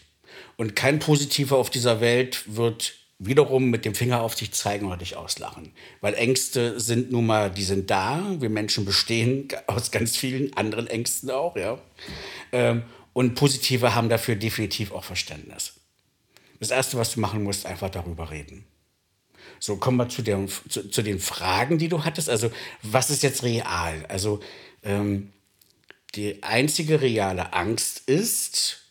Und 0.57 0.75
kein 0.75 0.99
Positiver 0.99 1.57
auf 1.57 1.69
dieser 1.69 2.01
Welt 2.01 2.43
wird 2.47 2.95
wiederum 3.25 3.69
mit 3.69 3.85
dem 3.85 3.95
Finger 3.95 4.21
auf 4.21 4.35
dich 4.35 4.51
zeigen 4.51 4.87
oder 4.87 4.97
dich 4.97 5.15
auslachen. 5.15 5.71
Weil 6.01 6.13
Ängste 6.15 6.79
sind 6.79 7.11
nun 7.11 7.25
mal, 7.25 7.51
die 7.51 7.63
sind 7.63 7.89
da. 7.89 8.35
Wir 8.39 8.49
Menschen 8.49 8.85
bestehen 8.85 9.47
aus 9.67 9.91
ganz 9.91 10.17
vielen 10.17 10.55
anderen 10.55 10.87
Ängsten 10.87 11.31
auch, 11.31 11.55
ja. 11.55 11.79
Ähm, 12.51 12.83
und 13.13 13.35
Positive 13.35 13.95
haben 13.95 14.09
dafür 14.09 14.35
definitiv 14.35 14.91
auch 14.91 15.03
Verständnis. 15.03 15.73
Das 16.59 16.71
Erste, 16.71 16.97
was 16.97 17.13
du 17.13 17.19
machen 17.19 17.43
musst, 17.43 17.65
einfach 17.65 17.89
darüber 17.89 18.31
reden. 18.31 18.65
So, 19.59 19.77
kommen 19.77 19.97
wir 19.97 20.09
zu, 20.09 20.21
der, 20.21 20.45
zu, 20.69 20.89
zu 20.89 21.01
den 21.01 21.19
Fragen, 21.19 21.77
die 21.77 21.89
du 21.89 22.03
hattest. 22.03 22.29
Also, 22.29 22.51
was 22.81 23.09
ist 23.09 23.23
jetzt 23.23 23.43
real? 23.43 24.05
Also, 24.07 24.39
ähm, 24.83 25.31
die 26.15 26.43
einzige 26.43 27.01
reale 27.01 27.53
Angst 27.53 28.03
ist, 28.07 28.81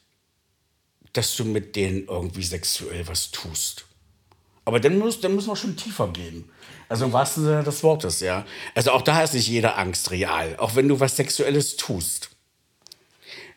dass 1.13 1.37
du 1.37 1.45
mit 1.45 1.77
denen 1.77 2.07
irgendwie 2.07 2.43
sexuell 2.43 3.07
was 3.07 3.31
tust. 3.31 3.87
Aber 4.65 4.81
dann, 4.81 4.99
muss, 4.99 5.21
dann 5.21 5.35
müssen 5.35 5.49
wir 5.49 5.57
schon 5.57 5.77
tiefer 5.77 6.09
gehen. 6.09 6.49
Also 6.89 7.07
im 7.07 7.13
wahrsten 7.13 7.45
Sinne 7.45 7.63
des 7.63 7.83
Wortes, 7.83 8.21
ja. 8.21 8.45
Also 8.75 8.93
auch 8.93 9.03
da 9.03 9.23
ist 9.23 9.35
nicht 9.35 9.49
jede 9.49 9.75
Angst 9.77 10.11
real, 10.11 10.57
auch 10.59 10.77
wenn 10.77 10.89
du 10.89 11.01
was 11.01 11.17
Sexuelles 11.17 11.77
tust. 11.77 12.31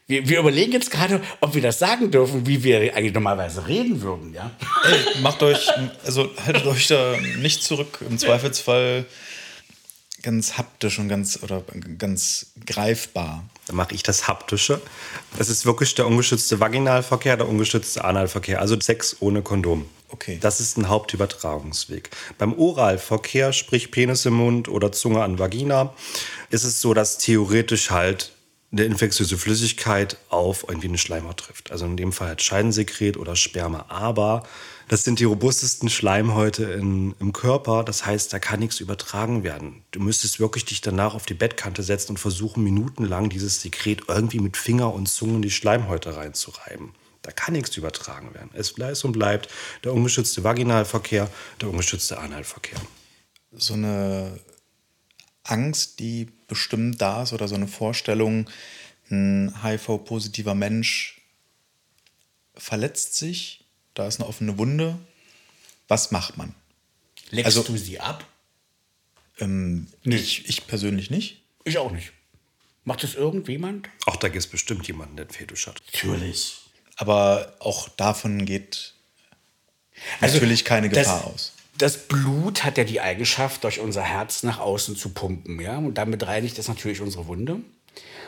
Wir, 0.08 0.30
wir 0.30 0.40
überlegen 0.40 0.72
jetzt 0.72 0.92
gerade, 0.92 1.22
ob 1.42 1.56
wir 1.56 1.62
das 1.62 1.80
sagen 1.80 2.12
dürfen, 2.12 2.46
wie 2.46 2.64
wir 2.64 2.96
eigentlich 2.96 3.14
normalerweise 3.14 3.68
reden 3.68 4.02
würden, 4.02 4.34
ja. 4.34 4.52
Ey, 4.84 5.22
macht 5.22 5.42
euch, 5.44 5.68
also 6.06 6.30
haltet 6.46 6.66
euch 6.66 6.88
da 6.88 7.16
nicht 7.40 7.64
zurück. 7.64 8.00
Im 8.08 8.18
Zweifelsfall 8.18 9.06
ganz 10.22 10.58
haptisch 10.58 10.98
und 10.98 11.08
ganz 11.08 11.40
oder 11.44 11.64
ganz 11.98 12.54
greifbar. 12.66 13.44
Dann 13.68 13.76
mache 13.76 13.94
ich 13.94 14.04
das 14.04 14.28
Haptische. 14.28 14.82
Das 15.38 15.50
ist 15.50 15.66
wirklich 15.66 15.94
der 15.96 16.08
ungeschützte 16.08 16.60
Vaginalverkehr, 16.60 17.38
der 17.38 17.48
ungeschützte 17.48 18.04
Analverkehr, 18.04 18.60
also 18.60 18.80
Sex 18.80 19.18
ohne 19.20 19.42
Kondom. 19.42 19.88
Okay. 20.16 20.38
Das 20.40 20.62
ist 20.62 20.78
ein 20.78 20.88
Hauptübertragungsweg. 20.88 22.10
Beim 22.38 22.58
Oralverkehr, 22.58 23.52
sprich 23.52 23.92
Penis 23.92 24.26
im 24.26 24.36
Mund 24.36 24.70
oder 24.70 24.94
Zunge 24.94 25.22
an 25.22 25.40
Vagina, 25.40 25.94
ist 26.50 26.64
es 26.64 26.80
so, 26.80 26.94
dass 26.94 27.18
theoretisch 27.18 27.92
halt 27.92 28.32
eine 28.72 28.86
infektiöse 28.86 29.38
Flüssigkeit 29.38 30.18
auf 30.30 30.66
irgendwie 30.70 30.88
eine 30.88 30.98
Schleimhaut 30.98 31.38
trifft. 31.38 31.70
Also 31.70 31.86
in 31.86 31.98
dem 31.98 32.14
Fall 32.14 32.30
halt 32.30 32.42
Scheidensekret 32.42 33.18
oder 33.18 33.36
Sperma. 33.36 33.88
Aber 33.90 34.44
das 34.88 35.04
sind 35.04 35.20
die 35.20 35.26
robustesten 35.26 35.90
Schleimhäute 35.90 36.64
in, 36.64 37.14
im 37.20 37.34
Körper. 37.34 37.84
Das 37.84 38.06
heißt, 38.06 38.32
da 38.32 38.40
kann 38.40 38.62
nichts 38.62 38.80
übertragen 38.80 39.44
werden. 39.44 39.84
Du 39.92 40.00
müsstest 40.00 40.40
wirklich 40.40 40.64
dich 40.64 40.80
danach 40.80 41.14
auf 41.14 41.26
die 41.26 41.34
Bettkante 41.34 41.84
setzen 41.84 42.14
und 42.14 42.20
versuchen, 42.20 42.64
minutenlang 42.64 43.28
dieses 43.28 43.62
Sekret 43.62 44.04
irgendwie 44.08 44.40
mit 44.40 44.56
Finger 44.56 44.94
und 44.94 45.10
Zunge 45.10 45.36
in 45.36 45.42
die 45.42 45.52
Schleimhäute 45.52 46.16
reinzureiben. 46.16 46.94
Da 47.26 47.32
kann 47.32 47.54
nichts 47.54 47.76
übertragen 47.76 48.34
werden. 48.34 48.52
Es 48.54 48.74
bleibt 48.74 49.04
und 49.04 49.14
bleibt 49.14 49.50
der 49.84 49.94
ungeschützte 49.94 50.44
Vaginalverkehr, 50.44 51.30
der 51.60 51.70
ungeschützte 51.70 52.20
Analverkehr. 52.20 52.80
So 53.52 53.74
eine 53.74 54.40
Angst, 55.44 56.00
die 56.00 56.28
bestimmt 56.48 57.02
da 57.02 57.24
ist 57.24 57.34
oder 57.34 57.48
so 57.48 57.56
eine 57.56 57.68
Vorstellung, 57.68 58.50
ein 59.10 59.54
HIV-positiver 59.64 60.56
Mensch 60.56 61.22
verletzt 62.56 63.16
sich 63.16 63.66
da 63.96 64.06
ist 64.08 64.20
eine 64.20 64.30
offene 64.30 64.58
Wunde. 64.60 65.00
Was 65.88 66.12
macht 66.12 66.38
man? 66.38 66.54
Leckst 67.32 67.58
also, 67.58 67.64
du 67.64 67.78
sie 67.78 68.00
ab? 68.00 68.28
Ähm, 69.40 69.88
nee. 70.04 70.18
ich, 70.18 70.48
ich 70.48 70.68
persönlich 70.68 71.10
nicht. 71.10 71.42
Ich 71.64 71.78
auch 71.80 71.92
nicht. 71.92 72.12
Macht 72.84 73.04
das 73.04 73.16
irgendjemand? 73.16 73.90
Auch 74.06 74.18
da 74.18 74.28
gibt 74.28 74.44
es 74.44 74.48
bestimmt 74.48 74.88
jemanden, 74.88 75.16
der 75.16 75.26
einen 75.26 75.34
Fetisch 75.34 75.66
hat. 75.66 75.82
Natürlich. 75.88 76.62
Aber 76.96 77.54
auch 77.60 77.90
davon 77.90 78.46
geht 78.46 78.94
also, 80.22 80.36
natürlich 80.36 80.66
keine 80.66 80.90
Gefahr 80.90 81.22
das, 81.24 81.34
aus. 81.34 81.52
Das 81.78 81.98
Blut 82.08 82.64
hat 82.64 82.78
ja 82.78 82.84
die 82.84 83.02
Eigenschaft, 83.02 83.64
durch 83.64 83.80
unser 83.80 84.04
Herz 84.04 84.44
nach 84.44 84.60
außen 84.60 84.96
zu 84.96 85.10
pumpen. 85.10 85.60
Ja? 85.60 85.78
Und 85.78 85.98
damit 85.98 86.26
reinigt 86.26 86.58
es 86.58 86.68
natürlich 86.68 87.02
unsere 87.02 87.28
Wunde. 87.28 87.60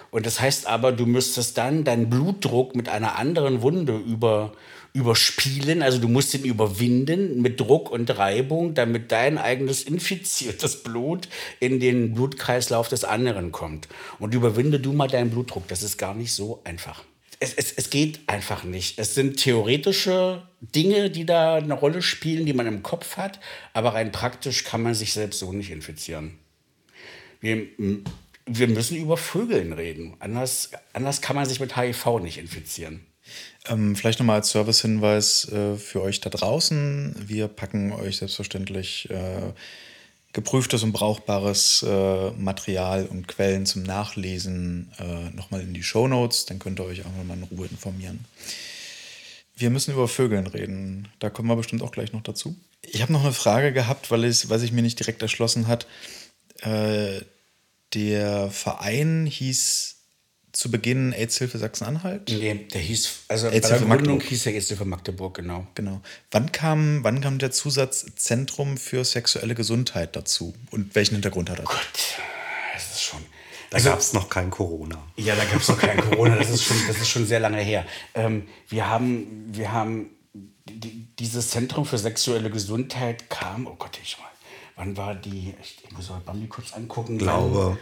Und 0.09 0.25
das 0.25 0.39
heißt 0.39 0.67
aber, 0.67 0.91
du 0.91 1.05
müsstest 1.05 1.57
dann 1.57 1.83
deinen 1.83 2.09
Blutdruck 2.09 2.75
mit 2.75 2.87
einer 2.87 3.17
anderen 3.17 3.61
Wunde 3.61 3.97
über, 3.97 4.53
überspielen. 4.93 5.81
Also 5.81 5.99
du 5.99 6.07
musst 6.07 6.33
ihn 6.33 6.43
überwinden 6.43 7.41
mit 7.41 7.59
Druck 7.59 7.91
und 7.91 8.17
Reibung, 8.17 8.73
damit 8.73 9.11
dein 9.11 9.37
eigenes 9.37 9.83
infiziertes 9.83 10.83
Blut 10.83 11.27
in 11.59 11.79
den 11.79 12.13
Blutkreislauf 12.13 12.87
des 12.87 13.03
anderen 13.03 13.51
kommt. 13.51 13.87
Und 14.19 14.33
überwinde 14.33 14.79
du 14.79 14.93
mal 14.93 15.09
deinen 15.09 15.29
Blutdruck. 15.29 15.67
Das 15.67 15.83
ist 15.83 15.97
gar 15.97 16.13
nicht 16.13 16.33
so 16.33 16.61
einfach. 16.63 17.03
Es, 17.39 17.53
es, 17.53 17.71
es 17.71 17.89
geht 17.89 18.21
einfach 18.27 18.63
nicht. 18.63 18.97
Es 18.97 19.13
sind 19.13 19.37
theoretische 19.37 20.47
Dinge, 20.61 21.09
die 21.09 21.25
da 21.25 21.55
eine 21.55 21.73
Rolle 21.73 22.01
spielen, 22.01 22.45
die 22.45 22.53
man 22.53 22.65
im 22.65 22.83
Kopf 22.83 23.17
hat, 23.17 23.39
aber 23.73 23.93
rein 23.93 24.11
praktisch 24.11 24.63
kann 24.63 24.81
man 24.81 24.95
sich 24.95 25.13
selbst 25.13 25.39
so 25.39 25.51
nicht 25.53 25.69
infizieren. 25.69 26.39
Wir, 27.39 27.67
wir 28.47 28.67
müssen 28.67 28.97
über 28.97 29.17
Vögeln 29.17 29.73
reden. 29.73 30.15
Anders, 30.19 30.71
anders 30.93 31.21
kann 31.21 31.35
man 31.35 31.45
sich 31.45 31.59
mit 31.59 31.77
HIV 31.77 32.19
nicht 32.21 32.39
infizieren. 32.39 33.05
Ähm, 33.67 33.95
vielleicht 33.95 34.19
nochmal 34.19 34.37
als 34.37 34.51
Servicehinweis 34.51 35.51
äh, 35.51 35.75
für 35.75 36.01
euch 36.01 36.21
da 36.21 36.29
draußen. 36.29 37.15
Wir 37.27 37.47
packen 37.47 37.91
euch 37.91 38.17
selbstverständlich 38.17 39.09
äh, 39.09 39.53
geprüftes 40.33 40.83
und 40.83 40.91
brauchbares 40.91 41.83
äh, 41.87 42.31
Material 42.31 43.05
und 43.05 43.27
Quellen 43.27 43.65
zum 43.65 43.83
Nachlesen 43.83 44.91
äh, 44.99 45.35
nochmal 45.35 45.61
in 45.61 45.73
die 45.73 45.83
Show 45.83 46.07
Notes. 46.07 46.45
Dann 46.45 46.59
könnt 46.59 46.79
ihr 46.79 46.85
euch 46.85 47.05
auch 47.05 47.15
nochmal 47.17 47.37
in 47.37 47.43
Ruhe 47.43 47.67
informieren. 47.67 48.25
Wir 49.55 49.69
müssen 49.71 49.93
über 49.93 50.07
Vögeln 50.07 50.45
reden. 50.45 51.07
Da 51.19 51.29
kommen 51.29 51.49
wir 51.49 51.55
bestimmt 51.55 51.81
auch 51.81 51.91
gleich 51.91 52.13
noch 52.13 52.21
dazu. 52.21 52.55
Ich 52.83 53.01
habe 53.01 53.11
noch 53.11 53.23
eine 53.23 53.33
Frage 53.33 53.73
gehabt, 53.73 54.11
weil 54.11 54.23
es, 54.23 54.49
weil 54.49 54.59
sich 54.59 54.71
mir 54.71 54.83
nicht 54.83 54.99
direkt 54.99 55.21
erschlossen 55.21 55.67
hat. 55.67 55.87
Äh, 56.61 57.21
der 57.93 58.51
Verein 58.51 59.25
hieß 59.25 59.96
zu 60.57 60.71
Beginn 60.71 61.13
AIDS-Hilfe 61.13 61.59
Sachsen-Anhalt? 61.59 62.29
Nee, 62.29 62.65
der 62.73 62.81
hieß, 62.81 63.25
also 63.27 63.45
AIDS-Hilfe 63.45 63.61
bei 63.61 63.89
der 63.89 63.97
Gründung 63.97 64.17
Magdeburg. 64.17 64.23
hieß 64.23 64.43
der 64.43 64.53
AIDS-Hilfe 64.53 64.85
Magdeburg, 64.85 65.35
genau. 65.35 65.67
Genau. 65.75 66.01
Wann 66.31 66.51
kam, 66.51 67.03
wann 67.03 67.21
kam 67.21 67.37
der 67.37 67.51
Zusatz 67.51 68.07
Zentrum 68.15 68.77
für 68.77 69.05
sexuelle 69.05 69.53
Gesundheit 69.53 70.15
dazu? 70.15 70.55
Und 70.71 70.95
welchen 70.95 71.13
Hintergrund 71.13 71.51
hat 71.51 71.59
er? 71.59 71.65
Gott, 71.65 71.77
das 72.73 72.91
ist 72.91 73.03
schon. 73.03 73.19
Da 73.69 73.79
gab 73.79 73.99
es 73.99 74.13
noch 74.13 74.29
kein 74.29 74.49
Corona. 74.49 74.97
Ja, 75.15 75.35
da 75.35 75.45
gab 75.45 75.61
es 75.61 75.67
noch 75.67 75.77
kein 75.77 76.01
Corona, 76.01 76.37
das 76.37 76.49
ist 76.49 76.63
schon, 76.63 76.77
das 76.87 76.97
ist 76.97 77.09
schon 77.09 77.27
sehr 77.27 77.39
lange 77.39 77.61
her. 77.61 77.85
Ähm, 78.15 78.47
wir 78.67 78.89
haben, 78.89 79.45
wir 79.49 79.71
haben 79.71 80.09
die, 80.65 81.07
dieses 81.19 81.51
Zentrum 81.51 81.85
für 81.85 81.99
sexuelle 81.99 82.49
Gesundheit 82.49 83.29
kam, 83.29 83.67
oh 83.67 83.75
Gott, 83.77 83.99
ich 84.01 84.17
mal, 84.17 84.25
wann 84.75 84.97
war 84.97 85.13
die, 85.13 85.53
ich, 85.61 85.77
ich 85.83 85.91
muss 85.91 86.09
mal 86.09 86.19
Bambi 86.25 86.47
kurz 86.47 86.73
angucken. 86.73 87.17
Ich 87.17 87.19
glaube, 87.19 87.77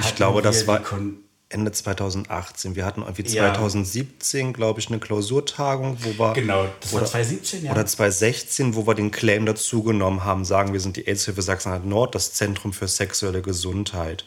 ich 0.00 0.14
glaube, 0.16 0.42
das 0.42 0.66
war 0.66 0.80
Kon 0.80 1.22
Ende 1.48 1.70
2018. 1.70 2.74
Wir 2.74 2.84
hatten 2.84 3.02
irgendwie 3.02 3.22
Ja. 3.22 3.54
2017, 3.54 4.52
glaube 4.52 4.80
ich, 4.80 4.88
eine 4.88 4.98
Klausurtagung, 4.98 5.96
wo 6.00 6.18
wir. 6.18 6.32
Genau, 6.32 6.66
das 6.80 6.92
war 6.92 7.02
oder, 7.02 7.10
2017, 7.10 7.64
ja. 7.64 7.72
Oder 7.72 7.86
2016, 7.86 8.74
wo 8.74 8.86
wir 8.86 8.94
den 8.94 9.12
Claim 9.12 9.46
dazugenommen 9.46 10.24
haben, 10.24 10.44
sagen, 10.44 10.72
wir 10.72 10.80
sind 10.80 10.96
die 10.96 11.06
AIDS-Hilfe 11.06 11.42
Sachsen-Anhalt 11.42 11.86
Nord, 11.86 12.14
das 12.16 12.32
Zentrum 12.32 12.72
für 12.72 12.88
sexuelle 12.88 13.42
Gesundheit. 13.42 14.24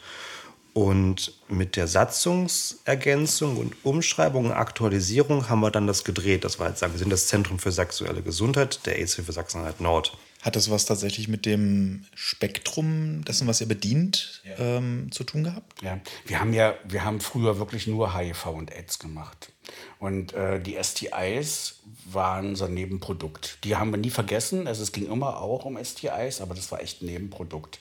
Und 0.72 1.34
mit 1.48 1.76
der 1.76 1.88
Satzungsergänzung 1.88 3.56
und 3.58 3.74
Umschreibung 3.82 4.46
und 4.46 4.52
Aktualisierung 4.52 5.48
haben 5.48 5.60
wir 5.60 5.70
dann 5.70 5.86
das 5.86 6.04
gedreht. 6.04 6.44
Das 6.44 6.58
war 6.58 6.68
jetzt 6.68 6.78
sagen, 6.78 6.94
wir 6.94 6.98
sind 6.98 7.10
das 7.10 7.26
Zentrum 7.26 7.58
für 7.58 7.72
sexuelle 7.72 8.22
Gesundheit 8.22 8.86
der 8.86 8.98
AIDS-Hilfe 8.98 9.32
Sachsen-Anhalt 9.32 9.80
Nord. 9.80 10.16
Hat 10.42 10.56
das 10.56 10.70
was 10.70 10.86
tatsächlich 10.86 11.28
mit 11.28 11.44
dem 11.44 12.06
Spektrum 12.14 13.22
dessen, 13.26 13.46
was 13.46 13.60
ihr 13.60 13.68
bedient, 13.68 14.42
ähm, 14.58 15.12
zu 15.12 15.24
tun 15.24 15.44
gehabt? 15.44 15.82
Ja, 15.82 16.00
wir 16.24 16.40
haben 16.40 16.54
ja, 16.54 16.74
wir 16.84 17.04
haben 17.04 17.20
früher 17.20 17.58
wirklich 17.58 17.86
nur 17.86 18.16
HIV 18.16 18.46
und 18.46 18.72
AIDS 18.72 18.98
gemacht. 18.98 19.52
Und 19.98 20.32
äh, 20.32 20.58
die 20.60 20.78
STIs 20.82 21.80
waren 22.06 22.56
so 22.56 22.64
ein 22.64 22.74
Nebenprodukt. 22.74 23.58
Die 23.64 23.76
haben 23.76 23.90
wir 23.90 23.98
nie 23.98 24.10
vergessen. 24.10 24.66
Also 24.66 24.82
es 24.82 24.92
ging 24.92 25.10
immer 25.10 25.42
auch 25.42 25.66
um 25.66 25.82
STIs, 25.82 26.40
aber 26.40 26.54
das 26.54 26.72
war 26.72 26.80
echt 26.80 27.02
ein 27.02 27.06
Nebenprodukt. 27.06 27.78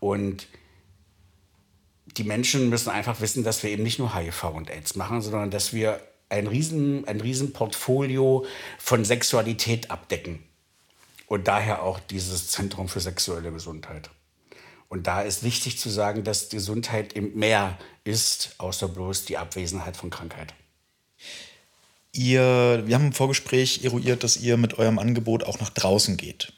Und 0.00 0.48
die 2.16 2.24
Menschen 2.24 2.68
müssen 2.68 2.90
einfach 2.90 3.20
wissen, 3.20 3.44
dass 3.44 3.62
wir 3.62 3.70
eben 3.70 3.84
nicht 3.84 4.00
nur 4.00 4.14
HIV 4.14 4.44
und 4.44 4.70
AIDS 4.70 4.96
machen, 4.96 5.22
sondern 5.22 5.52
dass 5.52 5.72
wir 5.72 6.00
ein 6.28 6.48
riesen, 6.48 7.06
ein 7.06 7.20
riesen 7.20 7.52
Portfolio 7.52 8.44
von 8.78 9.04
Sexualität 9.04 9.90
abdecken. 9.90 10.42
Und 11.32 11.48
daher 11.48 11.82
auch 11.82 11.98
dieses 11.98 12.48
Zentrum 12.48 12.90
für 12.90 13.00
sexuelle 13.00 13.50
Gesundheit. 13.52 14.10
Und 14.90 15.06
da 15.06 15.22
ist 15.22 15.42
wichtig 15.42 15.78
zu 15.78 15.88
sagen, 15.88 16.24
dass 16.24 16.50
Gesundheit 16.50 17.16
eben 17.16 17.38
mehr 17.38 17.78
ist, 18.04 18.54
außer 18.58 18.86
bloß 18.86 19.24
die 19.24 19.38
Abwesenheit 19.38 19.96
von 19.96 20.10
Krankheit. 20.10 20.52
Ihr, 22.12 22.82
wir 22.84 22.94
haben 22.94 23.06
im 23.06 23.12
Vorgespräch 23.14 23.82
eruiert, 23.82 24.24
dass 24.24 24.36
ihr 24.36 24.58
mit 24.58 24.78
eurem 24.78 24.98
Angebot 24.98 25.44
auch 25.44 25.58
nach 25.58 25.70
draußen 25.70 26.18
geht. 26.18 26.52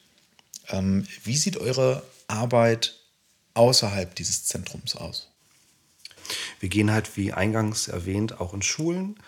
Ähm, 0.70 1.06
wie 1.22 1.36
sieht 1.36 1.56
eure 1.56 2.02
Arbeit 2.26 2.96
außerhalb 3.54 4.16
dieses 4.16 4.44
Zentrums 4.44 4.96
aus? 4.96 5.30
Wir 6.58 6.68
gehen 6.68 6.90
halt, 6.90 7.16
wie 7.16 7.32
eingangs 7.32 7.86
erwähnt, 7.86 8.40
auch 8.40 8.52
in 8.52 8.62
Schulen. 8.62 9.20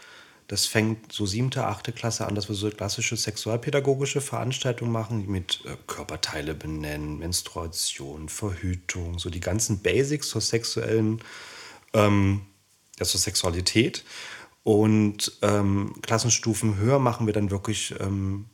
Das 0.48 0.66
fängt 0.66 1.12
so 1.12 1.26
siebte, 1.26 1.64
achte 1.66 1.92
Klasse 1.92 2.26
an, 2.26 2.36
dass 2.36 2.48
wir 2.48 2.54
so 2.54 2.70
klassische 2.70 3.16
sexualpädagogische 3.16 4.20
Veranstaltungen 4.20 4.92
machen 4.92 5.26
mit 5.26 5.62
äh, 5.64 5.76
Körperteile 5.86 6.54
benennen, 6.54 7.18
Menstruation, 7.18 8.28
Verhütung, 8.28 9.18
so 9.18 9.28
die 9.28 9.40
ganzen 9.40 9.82
Basics 9.82 10.28
zur 10.28 10.40
sexuellen, 10.40 11.20
ähm, 11.94 12.42
ja, 12.98 13.06
zur 13.06 13.20
Sexualität. 13.20 14.04
Und 14.62 15.38
ähm, 15.42 15.94
Klassenstufen 16.02 16.76
höher 16.76 16.98
machen 16.98 17.26
wir 17.26 17.32
dann 17.32 17.50
wirklich 17.50 17.94
ähm, 18.00 18.46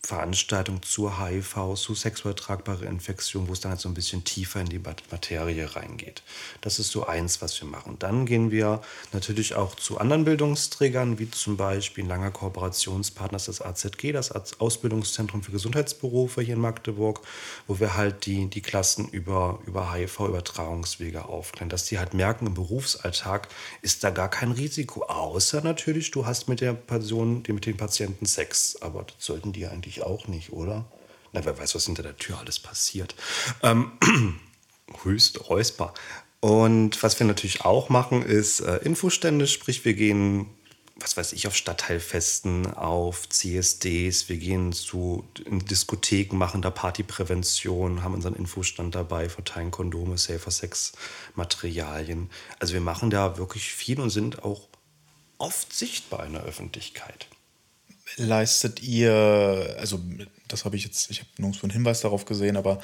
Veranstaltungen 0.00 0.82
zur 0.82 1.18
HIV, 1.18 1.74
zu 1.74 1.94
sexuell 1.94 2.34
tragbare 2.34 2.84
Infektionen, 2.86 3.48
wo 3.48 3.52
es 3.52 3.60
dann 3.60 3.72
halt 3.72 3.80
so 3.80 3.88
ein 3.88 3.94
bisschen 3.94 4.22
tiefer 4.24 4.60
in 4.60 4.68
die 4.68 4.78
Mat- 4.78 5.02
Materie 5.10 5.74
reingeht. 5.74 6.22
Das 6.60 6.78
ist 6.78 6.92
so 6.92 7.06
eins, 7.06 7.42
was 7.42 7.60
wir 7.60 7.68
machen. 7.68 7.96
Dann 7.98 8.24
gehen 8.24 8.50
wir 8.52 8.80
natürlich 9.12 9.56
auch 9.56 9.74
zu 9.74 9.98
anderen 9.98 10.24
Bildungsträgern, 10.24 11.18
wie 11.18 11.30
zum 11.30 11.56
Beispiel 11.56 12.04
ein 12.04 12.08
langer 12.08 12.30
Kooperationspartner 12.30 13.36
ist 13.36 13.48
das 13.48 13.60
AZG, 13.60 14.12
das 14.12 14.30
Ausbildungszentrum 14.60 15.42
für 15.42 15.50
Gesundheitsberufe 15.50 16.42
hier 16.42 16.54
in 16.54 16.60
Magdeburg, 16.60 17.20
wo 17.66 17.80
wir 17.80 17.96
halt 17.96 18.24
die, 18.26 18.46
die 18.46 18.62
Klassen 18.62 19.08
über, 19.08 19.58
über 19.66 19.92
HIV-Übertragungswege 19.92 21.24
aufklären, 21.24 21.68
dass 21.68 21.86
die 21.86 21.98
halt 21.98 22.14
merken, 22.14 22.46
im 22.46 22.54
Berufsalltag 22.54 23.48
ist 23.82 24.04
da 24.04 24.10
gar 24.10 24.30
kein 24.30 24.52
Risiko, 24.52 25.02
außer 25.02 25.60
natürlich, 25.60 26.12
du 26.12 26.24
hast 26.24 26.48
mit 26.48 26.60
der 26.60 26.72
Person, 26.72 27.42
mit 27.48 27.66
den 27.66 27.76
Patienten 27.76 28.26
Sex, 28.26 28.76
aber 28.80 29.02
das 29.02 29.16
sollten 29.18 29.52
die 29.52 29.66
eigentlich 29.66 29.87
auch 30.02 30.28
nicht, 30.28 30.52
oder? 30.52 30.90
Na, 31.32 31.44
wer 31.44 31.58
weiß, 31.58 31.74
was 31.74 31.86
hinter 31.86 32.02
der 32.02 32.16
Tür 32.16 32.38
alles 32.38 32.58
passiert. 32.58 33.14
Ähm, 33.62 33.92
höchst 35.02 35.48
räusper. 35.48 35.94
Und 36.40 37.02
was 37.02 37.18
wir 37.18 37.26
natürlich 37.26 37.64
auch 37.64 37.88
machen, 37.88 38.22
ist 38.22 38.60
äh, 38.60 38.76
Infostände, 38.76 39.46
sprich 39.46 39.84
wir 39.84 39.94
gehen, 39.94 40.46
was 41.00 41.16
weiß 41.16 41.32
ich, 41.32 41.46
auf 41.46 41.54
Stadtteilfesten, 41.54 42.74
auf 42.74 43.28
CSDs, 43.28 44.28
wir 44.28 44.36
gehen 44.36 44.72
zu 44.72 45.28
Diskotheken, 45.46 46.36
machen 46.36 46.62
da 46.62 46.70
Partyprävention, 46.70 48.02
haben 48.02 48.14
unseren 48.14 48.34
Infostand 48.34 48.94
dabei, 48.94 49.28
verteilen 49.28 49.70
Kondome, 49.70 50.18
Safer 50.18 50.50
Sex 50.50 50.92
Materialien. 51.34 52.30
Also 52.58 52.74
wir 52.74 52.80
machen 52.80 53.10
da 53.10 53.38
wirklich 53.38 53.72
viel 53.72 54.00
und 54.00 54.10
sind 54.10 54.42
auch 54.42 54.68
oft 55.38 55.72
sichtbar 55.72 56.26
in 56.26 56.32
der 56.32 56.42
Öffentlichkeit. 56.42 57.28
Leistet 58.18 58.82
ihr, 58.82 59.76
also 59.78 60.00
das 60.48 60.64
habe 60.64 60.76
ich 60.76 60.84
jetzt, 60.84 61.10
ich 61.10 61.20
habe 61.20 61.30
nirgendwo 61.38 61.64
einen 61.64 61.72
Hinweis 61.72 62.00
darauf 62.00 62.24
gesehen, 62.24 62.56
aber 62.56 62.80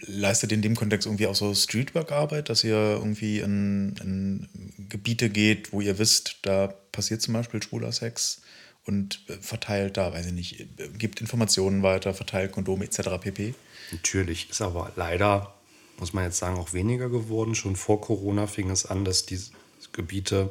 leistet 0.00 0.52
ihr 0.52 0.56
in 0.56 0.62
dem 0.62 0.76
Kontext 0.76 1.06
irgendwie 1.06 1.26
auch 1.26 1.34
so 1.34 1.54
Streetwork-Arbeit, 1.54 2.48
dass 2.48 2.64
ihr 2.64 2.76
irgendwie 2.76 3.40
in, 3.40 3.96
in 4.02 4.48
Gebiete 4.88 5.28
geht, 5.28 5.72
wo 5.72 5.80
ihr 5.80 5.98
wisst, 5.98 6.38
da 6.42 6.68
passiert 6.92 7.22
zum 7.22 7.34
Beispiel 7.34 7.62
schwuler 7.62 7.92
Sex 7.92 8.42
und 8.84 9.24
verteilt 9.40 9.96
da, 9.96 10.12
weiß 10.12 10.26
ich 10.26 10.32
nicht, 10.32 10.66
gibt 10.96 11.20
Informationen 11.20 11.82
weiter, 11.82 12.14
verteilt 12.14 12.52
Kondome 12.52 12.84
etc. 12.84 13.20
pp. 13.20 13.54
Natürlich 13.92 14.48
ist 14.50 14.62
aber 14.62 14.92
leider, 14.96 15.54
muss 15.98 16.12
man 16.12 16.24
jetzt 16.24 16.38
sagen, 16.38 16.56
auch 16.56 16.72
weniger 16.72 17.08
geworden. 17.08 17.54
Schon 17.54 17.76
vor 17.76 18.00
Corona 18.00 18.46
fing 18.46 18.70
es 18.70 18.86
an, 18.86 19.04
dass 19.04 19.26
diese 19.26 19.50
Gebiete 19.92 20.50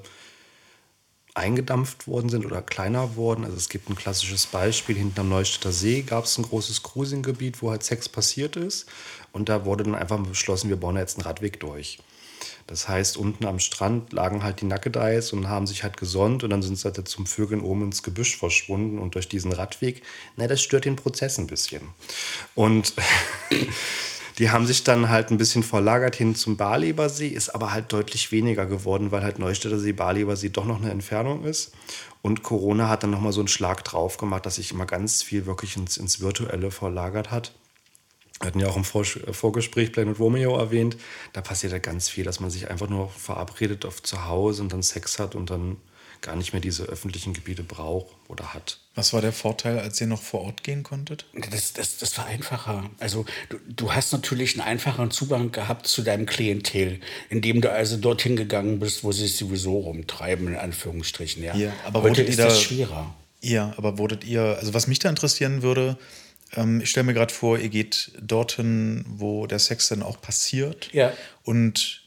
eingedampft 1.36 2.08
worden 2.08 2.30
sind 2.30 2.46
oder 2.46 2.62
kleiner 2.62 3.16
wurden. 3.16 3.44
Also 3.44 3.58
es 3.58 3.70
gibt 3.70 3.90
ein 3.90 3.96
klassisches 3.96 4.48
Beispiel, 4.48 4.96
hinten 4.96 5.20
am 5.20 5.30
Neustädter 5.30 5.72
See 5.72 6.02
gab 6.02 6.26
es 6.26 6.38
ein 6.38 6.44
großes 6.44 6.82
Cruising-Gebiet, 6.82 7.62
wo 7.62 7.70
halt 7.70 7.84
Sex 7.84 8.10
passiert 8.10 8.56
ist. 8.56 8.88
Und 9.34 9.50
da 9.50 9.66
wurde 9.66 9.84
dann 9.84 9.96
einfach 9.96 10.18
beschlossen, 10.20 10.70
wir 10.70 10.78
bauen 10.78 10.96
jetzt 10.96 11.18
einen 11.18 11.26
Radweg 11.26 11.60
durch. 11.60 12.00
Das 12.68 12.88
heißt, 12.88 13.18
unten 13.18 13.46
am 13.46 13.60
Strand 13.60 14.12
lagen 14.12 14.44
halt 14.44 14.62
die 14.62 14.66
Nackedeis 14.66 15.34
und 15.34 15.48
haben 15.48 15.68
sich 15.68 15.84
halt 15.84 15.98
gesonnt 15.98 16.44
und 16.44 16.50
dann 16.50 16.64
sind 16.64 16.80
sie 16.80 16.86
halt 16.86 17.08
zum 17.08 17.28
Vögeln 17.28 17.62
oben 17.62 17.84
ins 17.84 18.02
Gebüsch 18.02 18.38
verschwunden 18.38 18.98
und 18.98 19.14
durch 19.14 19.28
diesen 19.28 19.52
Radweg, 19.52 20.02
na, 20.36 20.48
das 20.48 20.64
stört 20.64 20.86
den 20.86 20.96
Prozess 20.96 21.38
ein 21.38 21.46
bisschen. 21.46 21.82
Und 22.56 22.94
die 24.38 24.50
haben 24.50 24.68
sich 24.68 24.84
dann 24.84 25.10
halt 25.10 25.32
ein 25.32 25.38
bisschen 25.38 25.64
verlagert 25.64 26.16
hin 26.16 26.36
zum 26.36 26.58
Barlebersee, 26.58 27.28
ist 27.28 27.50
aber 27.50 27.72
halt 27.72 27.92
deutlich 27.94 28.32
weniger 28.32 28.66
geworden, 28.66 29.12
weil 29.12 29.24
halt 29.24 29.40
Neustädter 29.40 29.80
See, 29.80 29.94
Barlebersee 29.94 30.50
doch 30.50 30.66
noch 30.66 30.82
eine 30.82 30.92
Entfernung 30.92 31.44
ist. 31.46 31.74
Und 32.22 32.44
Corona 32.44 32.90
hat 32.90 33.04
dann 33.04 33.12
nochmal 33.12 33.32
so 33.32 33.42
einen 33.42 33.48
Schlag 33.48 33.84
drauf 33.84 34.18
gemacht, 34.18 34.46
dass 34.46 34.56
sich 34.56 34.72
immer 34.72 34.86
ganz 34.86 35.24
viel 35.24 35.46
wirklich 35.46 35.78
ins, 35.78 35.98
ins 35.98 36.20
Virtuelle 36.20 36.72
verlagert 36.72 37.32
hat. 37.32 37.54
Wir 38.40 38.48
hatten 38.48 38.60
ja 38.60 38.68
auch 38.68 38.76
im 38.76 38.84
Vor 38.84 39.06
Vorgespräch 39.06 39.94
Planet 39.94 40.20
Romeo 40.20 40.58
erwähnt, 40.58 40.98
da 41.32 41.42
passiert 41.42 41.72
ja 41.72 41.80
ganz 41.80 42.10
viel, 42.10 42.26
dass 42.26 42.42
man 42.42 42.50
sich 42.50 42.70
einfach 42.70 42.90
nur 42.90 43.10
verabredet 43.10 43.86
auf 43.86 44.04
zu 44.04 44.26
Hause 44.26 44.62
und 44.62 44.74
dann 44.74 44.84
Sex 44.84 45.20
hat 45.20 45.36
und 45.36 45.50
dann 45.50 45.78
gar 46.26 46.36
nicht 46.36 46.54
mehr 46.54 46.62
diese 46.62 46.84
öffentlichen 46.84 47.34
Gebiete 47.34 47.64
braucht 47.64 48.08
oder 48.28 48.54
hat. 48.54 48.80
Was 48.96 49.14
war 49.14 49.22
der 49.22 49.32
Vorteil, 49.32 49.78
als 49.80 50.02
ihr 50.02 50.08
noch 50.08 50.22
vor 50.22 50.42
Ort 50.42 50.64
gehen 50.64 50.84
konntet? 50.84 51.26
Das, 51.52 51.74
das, 51.74 51.98
das 51.98 52.18
war 52.18 52.26
einfacher. 52.26 52.90
Also 53.00 53.26
du, 53.50 53.58
du 53.68 53.94
hast 53.94 54.12
natürlich 54.12 54.54
einen 54.60 54.68
einfacheren 54.68 55.12
Zugang 55.12 55.52
gehabt 55.52 55.86
zu 55.88 56.02
deinem 56.02 56.26
Klientel, 56.26 57.00
indem 57.30 57.62
du 57.62 57.72
also 57.72 57.98
dorthin 57.98 58.36
gegangen 58.36 58.80
bist, 58.80 59.04
wo 59.04 59.12
sie 59.12 59.24
sich 59.28 59.38
sowieso 59.38 59.80
rumtreiben, 59.80 60.48
in 60.48 60.56
Anführungsstrichen. 60.56 61.44
Ja, 61.44 61.56
Ja, 61.56 61.72
aber 61.86 62.02
Heute 62.02 62.18
wurdet 62.22 62.30
ist 62.30 62.38
ihr 62.40 62.44
da- 62.44 62.50
das 62.50 62.62
schwerer. 62.62 63.16
Ja, 63.42 63.74
aber 63.78 63.98
wurdet 64.00 64.24
ihr, 64.24 64.42
also 64.60 64.74
was 64.74 64.88
mich 64.88 64.98
da 65.00 65.10
interessieren 65.10 65.62
würde, 65.62 65.98
ähm, 66.56 66.82
ich 66.82 66.90
stelle 66.90 67.04
mir 67.06 67.14
gerade 67.14 67.34
vor, 67.34 67.60
ihr 67.60 67.70
geht 67.70 68.12
dorthin, 68.22 69.06
wo 69.08 69.46
der 69.46 69.60
Sex 69.60 69.90
dann 69.90 70.02
auch 70.02 70.20
passiert. 70.20 70.90
Ja. 70.94 71.14
Und 71.44 72.02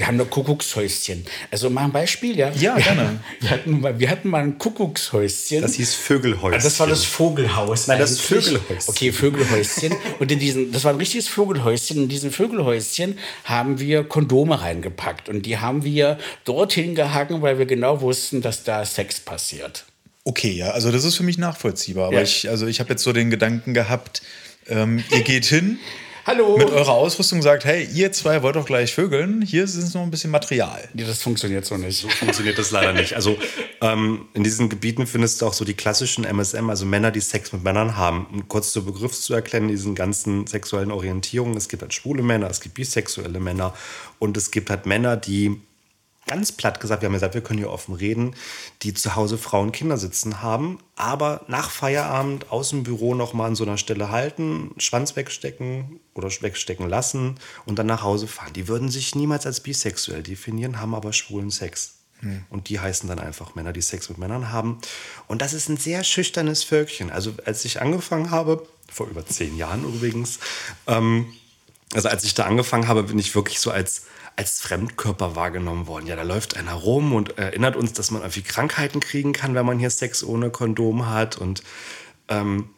Wir 0.00 0.06
haben 0.06 0.16
noch 0.16 0.30
Kuckuckshäuschen. 0.30 1.26
Also 1.50 1.68
mal 1.68 1.84
ein 1.84 1.92
Beispiel, 1.92 2.34
ja? 2.38 2.50
Ja, 2.52 2.74
gerne. 2.78 3.20
Wir 3.40 3.50
hatten 3.50 3.80
mal, 3.82 3.98
wir 4.00 4.08
hatten 4.08 4.30
mal 4.30 4.42
ein 4.42 4.56
Kuckuckshäuschen. 4.56 5.60
Das 5.60 5.74
hieß 5.74 5.94
Vögelhäuschen. 5.94 6.58
Ah, 6.58 6.62
das 6.64 6.80
war 6.80 6.86
das 6.86 7.04
Vogelhaus. 7.04 7.86
Nein, 7.86 7.98
das 7.98 8.12
eigentlich. 8.12 8.46
Vögelhäuschen. 8.46 8.88
Okay, 8.88 9.12
Vögelhäuschen. 9.12 9.94
Und 10.18 10.32
in 10.32 10.38
diesen, 10.38 10.72
das 10.72 10.84
war 10.84 10.94
ein 10.94 10.96
richtiges 10.98 11.28
Vögelhäuschen. 11.28 11.98
In 12.04 12.08
diesem 12.08 12.32
Vögelhäuschen 12.32 13.18
haben 13.44 13.78
wir 13.78 14.02
Kondome 14.04 14.62
reingepackt. 14.62 15.28
Und 15.28 15.44
die 15.44 15.58
haben 15.58 15.84
wir 15.84 16.18
dorthin 16.46 16.94
gehangen, 16.94 17.42
weil 17.42 17.58
wir 17.58 17.66
genau 17.66 18.00
wussten, 18.00 18.40
dass 18.40 18.64
da 18.64 18.86
Sex 18.86 19.20
passiert. 19.20 19.84
Okay, 20.24 20.52
ja, 20.52 20.70
also 20.70 20.90
das 20.90 21.04
ist 21.04 21.16
für 21.16 21.24
mich 21.24 21.36
nachvollziehbar. 21.36 22.06
Aber 22.06 22.16
Ja. 22.16 22.22
ich, 22.22 22.48
also 22.48 22.66
ich 22.66 22.80
habe 22.80 22.88
jetzt 22.88 23.02
so 23.02 23.12
den 23.12 23.28
Gedanken 23.28 23.74
gehabt, 23.74 24.22
ähm, 24.66 25.04
ihr 25.10 25.20
geht 25.20 25.44
hin 25.44 25.78
Hallo! 26.30 26.56
mit 26.56 26.70
eurer 26.70 26.92
Ausrüstung, 26.92 27.42
sagt, 27.42 27.64
hey, 27.64 27.88
ihr 27.92 28.12
zwei 28.12 28.44
wollt 28.44 28.54
doch 28.54 28.64
gleich 28.64 28.94
vögeln, 28.94 29.42
hier 29.42 29.64
ist 29.64 29.74
es 29.74 29.94
noch 29.94 30.02
ein 30.02 30.12
bisschen 30.12 30.30
Material. 30.30 30.88
Nee, 30.94 31.02
das 31.02 31.20
funktioniert 31.20 31.64
so 31.64 31.76
nicht. 31.76 32.08
funktioniert 32.08 32.56
das 32.56 32.70
leider 32.70 32.92
nicht. 32.92 33.16
Also 33.16 33.36
ähm, 33.80 34.28
in 34.32 34.44
diesen 34.44 34.68
Gebieten 34.68 35.08
findest 35.08 35.42
du 35.42 35.46
auch 35.46 35.52
so 35.52 35.64
die 35.64 35.74
klassischen 35.74 36.22
MSM, 36.24 36.70
also 36.70 36.86
Männer, 36.86 37.10
die 37.10 37.20
Sex 37.20 37.52
mit 37.52 37.64
Männern 37.64 37.96
haben. 37.96 38.28
Um 38.32 38.46
kurz 38.46 38.70
zu 38.70 38.84
Begriff 38.84 39.12
zu 39.20 39.34
erklären, 39.34 39.66
diesen 39.66 39.96
ganzen 39.96 40.46
sexuellen 40.46 40.92
Orientierungen. 40.92 41.56
Es 41.56 41.68
gibt 41.68 41.82
halt 41.82 41.94
schwule 41.94 42.22
Männer, 42.22 42.48
es 42.48 42.60
gibt 42.60 42.76
bisexuelle 42.76 43.40
Männer 43.40 43.74
und 44.20 44.36
es 44.36 44.52
gibt 44.52 44.70
halt 44.70 44.86
Männer, 44.86 45.16
die 45.16 45.60
ganz 46.28 46.52
platt 46.52 46.78
gesagt, 46.78 47.02
wir 47.02 47.06
haben 47.06 47.14
ja 47.14 47.16
gesagt, 47.16 47.34
wir 47.34 47.40
können 47.40 47.58
hier 47.58 47.72
offen 47.72 47.94
reden, 47.94 48.36
die 48.82 48.94
zu 48.94 49.16
Hause 49.16 49.36
Frauen, 49.36 49.72
Kinder 49.72 49.96
sitzen 49.96 50.42
haben, 50.42 50.78
aber 50.94 51.40
nach 51.48 51.70
Feierabend 51.70 52.52
aus 52.52 52.70
dem 52.70 52.84
Büro 52.84 53.16
noch 53.16 53.32
mal 53.32 53.46
an 53.46 53.56
so 53.56 53.64
einer 53.64 53.78
Stelle 53.78 54.10
halten, 54.10 54.70
Schwanz 54.78 55.16
wegstecken 55.16 55.99
oder 56.14 56.28
wegstecken 56.28 56.88
lassen 56.88 57.36
und 57.66 57.78
dann 57.78 57.86
nach 57.86 58.02
Hause 58.02 58.26
fahren. 58.26 58.52
Die 58.52 58.68
würden 58.68 58.88
sich 58.88 59.14
niemals 59.14 59.46
als 59.46 59.60
bisexuell 59.60 60.22
definieren, 60.22 60.80
haben 60.80 60.94
aber 60.94 61.12
schwulen 61.12 61.50
Sex. 61.50 62.00
Und 62.50 62.68
die 62.68 62.78
heißen 62.78 63.08
dann 63.08 63.18
einfach 63.18 63.54
Männer, 63.54 63.72
die 63.72 63.80
Sex 63.80 64.08
mit 64.10 64.18
Männern 64.18 64.52
haben. 64.52 64.78
Und 65.26 65.40
das 65.40 65.54
ist 65.54 65.68
ein 65.68 65.78
sehr 65.78 66.04
schüchternes 66.04 66.62
Völkchen. 66.62 67.10
Also 67.10 67.32
als 67.46 67.64
ich 67.64 67.80
angefangen 67.80 68.30
habe, 68.30 68.66
vor 68.90 69.08
über 69.08 69.24
zehn 69.24 69.56
Jahren 69.56 69.84
übrigens, 69.84 70.38
ähm, 70.86 71.32
also 71.94 72.08
als 72.08 72.24
ich 72.24 72.34
da 72.34 72.44
angefangen 72.44 72.88
habe, 72.88 73.04
bin 73.04 73.18
ich 73.18 73.34
wirklich 73.34 73.58
so 73.58 73.70
als, 73.70 74.04
als 74.36 74.60
Fremdkörper 74.60 75.34
wahrgenommen 75.34 75.86
worden. 75.86 76.06
Ja, 76.06 76.16
da 76.16 76.22
läuft 76.22 76.56
einer 76.56 76.74
rum 76.74 77.14
und 77.14 77.38
erinnert 77.38 77.76
uns, 77.76 77.94
dass 77.94 78.10
man 78.10 78.22
irgendwie 78.22 78.42
Krankheiten 78.42 79.00
kriegen 79.00 79.32
kann, 79.32 79.54
wenn 79.54 79.66
man 79.66 79.78
hier 79.78 79.90
Sex 79.90 80.22
ohne 80.22 80.50
Kondom 80.50 81.08
hat. 81.08 81.38
Und 81.38 81.62
ähm, 82.28 82.68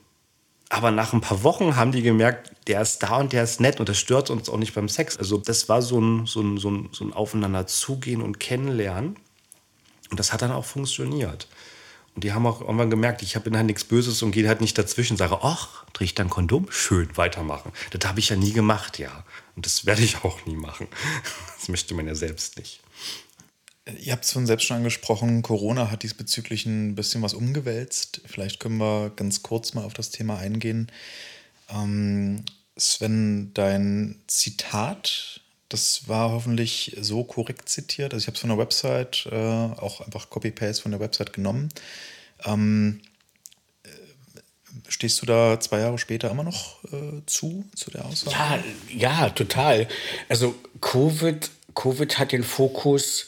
aber 0.73 0.91
nach 0.91 1.13
ein 1.13 1.21
paar 1.21 1.43
Wochen 1.43 1.77
haben 1.77 1.93
die 1.93 2.01
gemerkt, 2.01 2.51
der 2.67 2.81
ist 2.81 3.03
da 3.03 3.19
und 3.19 3.35
der 3.35 3.45
ist 3.45 3.61
nett 3.61 3.79
und 3.79 3.91
das 3.91 3.99
stört 3.99 4.31
uns 4.31 4.49
auch 4.49 4.57
nicht 4.57 4.75
beim 4.75 4.89
Sex. 4.89 5.19
Also 5.19 5.37
das 5.37 5.69
war 5.69 5.83
so 5.83 6.01
ein, 6.01 6.25
so 6.25 6.41
ein, 6.41 6.57
so 6.57 6.71
ein, 6.71 6.89
so 6.93 7.05
ein 7.05 7.13
Aufeinander 7.13 7.67
zugehen 7.67 8.23
und 8.23 8.41
kennenlernen. 8.41 9.17
Und 10.11 10.19
das 10.19 10.33
hat 10.33 10.41
dann 10.41 10.51
auch 10.51 10.65
funktioniert. 10.65 11.47
Und 12.15 12.25
die 12.25 12.33
haben 12.33 12.47
auch 12.47 12.63
irgendwann 12.63 12.89
gemerkt, 12.89 13.23
ich 13.23 13.39
bin 13.41 13.55
halt 13.55 13.67
nichts 13.67 13.85
Böses 13.85 14.23
und 14.23 14.33
gehe 14.33 14.49
halt 14.49 14.63
nicht 14.63 14.79
dazwischen 14.79 15.19
sage, 15.19 15.41
ach, 15.43 15.85
trägt 15.93 16.19
dann 16.19 16.31
Kondom? 16.31 16.67
Schön, 16.71 17.15
weitermachen. 17.19 17.71
Das 17.91 18.09
habe 18.09 18.21
ich 18.21 18.31
ja 18.31 18.37
nie 18.37 18.53
gemacht, 18.53 18.99
ja. 18.99 19.25
Und 19.57 19.67
das 19.67 19.85
werde 19.85 20.01
ich 20.01 20.25
auch 20.25 20.47
nie 20.47 20.57
machen. 20.57 20.89
Das 21.59 21.69
möchte 21.69 21.95
man 21.95 22.09
ja 22.09 22.17
selbst 22.17 22.59
nicht. 22.59 22.82
Ihr 23.85 24.13
habt 24.13 24.25
es 24.25 24.33
von 24.33 24.47
selbst 24.47 24.67
schon 24.67 24.77
angesprochen, 24.77 25.43
Corona 25.43 25.91
hat 25.91 26.05
diesbezüglich 26.05 26.67
ein 26.67 26.95
bisschen 26.95 27.21
was 27.23 27.35
umgewälzt. 27.35 28.21
Vielleicht 28.27 28.61
können 28.61 28.77
wir 28.77 29.11
ganz 29.17 29.43
kurz 29.43 29.75
mal 29.75 29.85
auf 29.85 29.95
das 29.95 30.11
Thema 30.11 30.39
eingehen. 30.39 30.91
Ähm, 31.69 32.45
Sven, 32.77 33.53
dein 33.55 34.21
Zitat, 34.29 35.41
das 35.69 36.09
war 36.09 36.31
hoffentlich 36.31 36.97
so 37.01 37.25
korrekt 37.25 37.69
zitiert. 37.69 38.15
Also 38.15 38.23
ich 38.23 38.27
habe 38.29 38.35
es 38.37 38.41
von 38.41 38.51
der 38.51 38.59
Website, 38.59 39.27
äh, 39.33 39.37
auch 39.37 40.01
einfach 40.01 40.31
Copy-Paste 40.31 40.83
von 40.83 40.93
der 40.93 41.01
Website 41.01 41.33
genommen. 41.33 41.69
Ähm, 42.45 43.01
äh, 43.83 43.89
stehst 44.89 45.21
du 45.23 45.27
da 45.27 45.59
zwei 45.59 45.81
Jahre 45.81 45.99
später 45.99 46.31
immer 46.31 46.45
noch 46.45 46.85
äh, 46.85 47.23
zu, 47.27 47.65
zu 47.75 47.91
der 47.91 48.05
Aussage? 48.05 48.63
Ja, 48.91 49.23
ja, 49.25 49.31
total. 49.31 49.89
Also 50.29 50.55
Covid, 50.81 51.51
Covid 51.75 52.19
hat 52.21 52.31
den 52.31 52.45
Fokus 52.45 53.27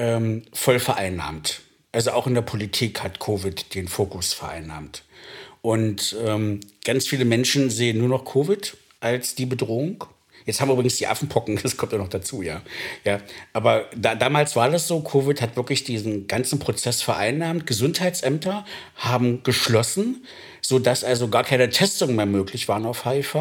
ähm, 0.00 0.42
voll 0.52 0.80
vereinnahmt. 0.80 1.60
Also 1.92 2.12
auch 2.12 2.26
in 2.26 2.34
der 2.34 2.42
Politik 2.42 3.02
hat 3.02 3.20
Covid 3.20 3.74
den 3.74 3.86
Fokus 3.86 4.32
vereinnahmt. 4.32 5.04
Und 5.60 6.16
ähm, 6.24 6.60
ganz 6.84 7.06
viele 7.06 7.26
Menschen 7.26 7.68
sehen 7.68 7.98
nur 7.98 8.08
noch 8.08 8.24
Covid 8.24 8.76
als 9.00 9.34
die 9.34 9.46
Bedrohung. 9.46 10.04
Jetzt 10.46 10.60
haben 10.60 10.68
wir 10.68 10.72
übrigens 10.72 10.96
die 10.96 11.06
Affenpocken, 11.06 11.58
das 11.62 11.76
kommt 11.76 11.92
ja 11.92 11.98
noch 11.98 12.08
dazu, 12.08 12.40
ja. 12.40 12.62
ja 13.04 13.20
aber 13.52 13.90
da, 13.94 14.14
damals 14.14 14.56
war 14.56 14.70
das 14.70 14.88
so, 14.88 15.00
Covid 15.00 15.42
hat 15.42 15.56
wirklich 15.56 15.84
diesen 15.84 16.26
ganzen 16.26 16.58
Prozess 16.58 17.02
vereinnahmt. 17.02 17.66
Gesundheitsämter 17.66 18.64
haben 18.96 19.42
geschlossen, 19.42 20.24
sodass 20.70 21.02
also 21.02 21.26
gar 21.26 21.42
keine 21.42 21.68
Testungen 21.68 22.14
mehr 22.14 22.26
möglich 22.26 22.68
waren 22.68 22.86
auf 22.86 23.04
HIV. 23.04 23.34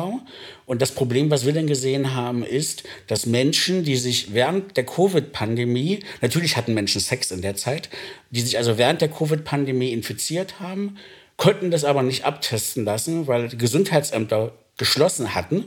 Und 0.65 0.81
das 0.81 0.93
Problem, 0.93 1.29
was 1.29 1.45
wir 1.45 1.53
dann 1.53 1.67
gesehen 1.67 2.15
haben, 2.15 2.43
ist, 2.43 2.81
dass 3.05 3.27
Menschen, 3.27 3.83
die 3.83 3.97
sich 3.97 4.33
während 4.33 4.75
der 4.75 4.83
Covid-Pandemie, 4.83 5.99
natürlich 6.21 6.57
hatten 6.57 6.73
Menschen 6.73 6.99
Sex 6.99 7.29
in 7.29 7.43
der 7.43 7.55
Zeit, 7.55 7.89
die 8.31 8.41
sich 8.41 8.57
also 8.57 8.79
während 8.79 9.01
der 9.01 9.09
Covid-Pandemie 9.09 9.93
infiziert 9.93 10.59
haben, 10.59 10.97
konnten 11.37 11.69
das 11.69 11.83
aber 11.83 12.01
nicht 12.01 12.25
abtesten 12.25 12.83
lassen, 12.83 13.27
weil 13.27 13.49
die 13.49 13.59
Gesundheitsämter 13.59 14.51
geschlossen 14.79 15.35
hatten 15.35 15.65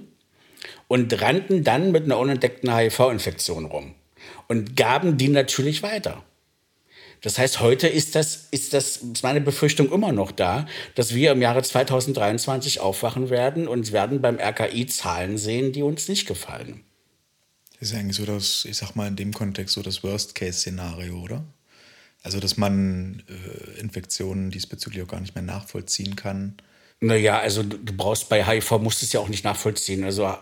und 0.89 1.23
rannten 1.23 1.63
dann 1.63 1.93
mit 1.93 2.07
einer 2.07 2.19
unentdeckten 2.19 2.75
HIV-Infektion 2.77 3.67
rum 3.67 3.95
und 4.49 4.75
gaben 4.75 5.17
die 5.17 5.29
natürlich 5.29 5.85
weiter. 5.85 6.25
Das 7.23 7.39
heißt, 7.39 7.61
heute 7.61 7.87
ist 7.87 8.17
das, 8.17 8.49
ist 8.51 8.75
das, 8.75 8.97
ist 8.97 9.23
meine 9.23 9.41
Befürchtung 9.41 9.93
immer 9.93 10.13
noch 10.13 10.33
da, 10.33 10.67
dass 10.97 11.15
wir 11.15 11.31
im 11.31 11.41
Jahre 11.41 11.63
2023 11.63 12.81
aufwachen 12.81 13.31
werden 13.31 13.69
und 13.69 13.93
werden 13.93 14.21
beim 14.21 14.39
RKI 14.39 14.87
Zahlen 14.87 15.39
sehen, 15.39 15.73
die 15.73 15.83
uns 15.83 16.09
nicht 16.09 16.27
gefallen. 16.27 16.83
Das 17.79 17.91
ist 17.91 17.97
eigentlich 17.97 18.17
so 18.17 18.27
das, 18.27 18.65
ich 18.65 18.77
sag 18.77 18.97
mal 18.97 19.07
in 19.07 19.17
dem 19.17 19.33
Kontext 19.33 19.75
so 19.75 19.83
das 19.83 20.03
Worst-Case-Szenario, 20.03 21.17
oder? 21.21 21.45
Also, 22.25 22.41
dass 22.41 22.57
man 22.57 23.23
äh, 23.29 23.81
Infektionen 23.81 24.51
diesbezüglich 24.51 25.03
auch 25.03 25.09
gar 25.09 25.21
nicht 25.21 25.35
mehr 25.35 25.43
nachvollziehen 25.43 26.17
kann. 26.17 26.57
Naja, 27.05 27.41
also 27.41 27.65
du, 27.65 27.79
brauchst 27.97 28.29
bei 28.29 28.45
HIV, 28.47 28.79
musst 28.79 29.03
es 29.03 29.13
ja 29.13 29.19
auch 29.19 29.29
nicht 29.29 29.43
nachvollziehen. 29.43 30.05
Also 30.05 30.25
äh, 30.25 30.37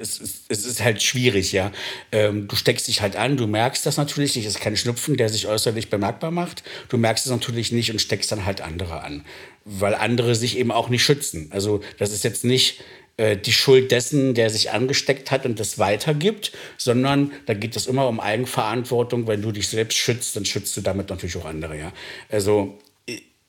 es, 0.00 0.18
ist- 0.18 0.44
es 0.48 0.64
ist 0.64 0.82
halt 0.82 1.02
schwierig, 1.02 1.52
ja. 1.52 1.72
Ähm, 2.10 2.48
du 2.48 2.56
steckst 2.56 2.88
dich 2.88 3.02
halt 3.02 3.16
an, 3.16 3.36
du 3.36 3.46
merkst 3.46 3.84
das 3.84 3.98
natürlich 3.98 4.34
nicht. 4.34 4.46
Es 4.46 4.54
ist 4.54 4.60
kein 4.62 4.78
Schnupfen, 4.78 5.18
der 5.18 5.28
sich 5.28 5.46
äußerlich 5.46 5.90
bemerkbar 5.90 6.30
macht. 6.30 6.62
Du 6.88 6.96
merkst 6.96 7.26
es 7.26 7.32
natürlich 7.32 7.70
nicht 7.70 7.90
und 7.90 8.00
steckst 8.00 8.32
dann 8.32 8.46
halt 8.46 8.62
andere 8.62 9.02
an. 9.02 9.26
Weil 9.66 9.94
andere 9.94 10.34
sich 10.34 10.56
eben 10.56 10.72
auch 10.72 10.88
nicht 10.88 11.04
schützen. 11.04 11.50
Also 11.52 11.80
das 11.98 12.12
ist 12.12 12.24
jetzt 12.24 12.44
nicht 12.46 12.80
äh, 13.18 13.36
die 13.36 13.52
Schuld 13.52 13.90
dessen, 13.92 14.32
der 14.32 14.48
sich 14.48 14.70
angesteckt 14.70 15.30
hat 15.30 15.44
und 15.44 15.60
das 15.60 15.78
weitergibt, 15.78 16.50
sondern 16.78 17.30
da 17.44 17.52
geht 17.52 17.76
es 17.76 17.86
immer 17.86 18.08
um 18.08 18.20
Eigenverantwortung. 18.20 19.26
Wenn 19.26 19.42
du 19.42 19.52
dich 19.52 19.68
selbst 19.68 19.98
schützt, 19.98 20.34
dann 20.34 20.46
schützt 20.46 20.74
du 20.78 20.80
damit 20.80 21.10
natürlich 21.10 21.36
auch 21.36 21.44
andere, 21.44 21.76
ja. 21.78 21.92
Also 22.30 22.78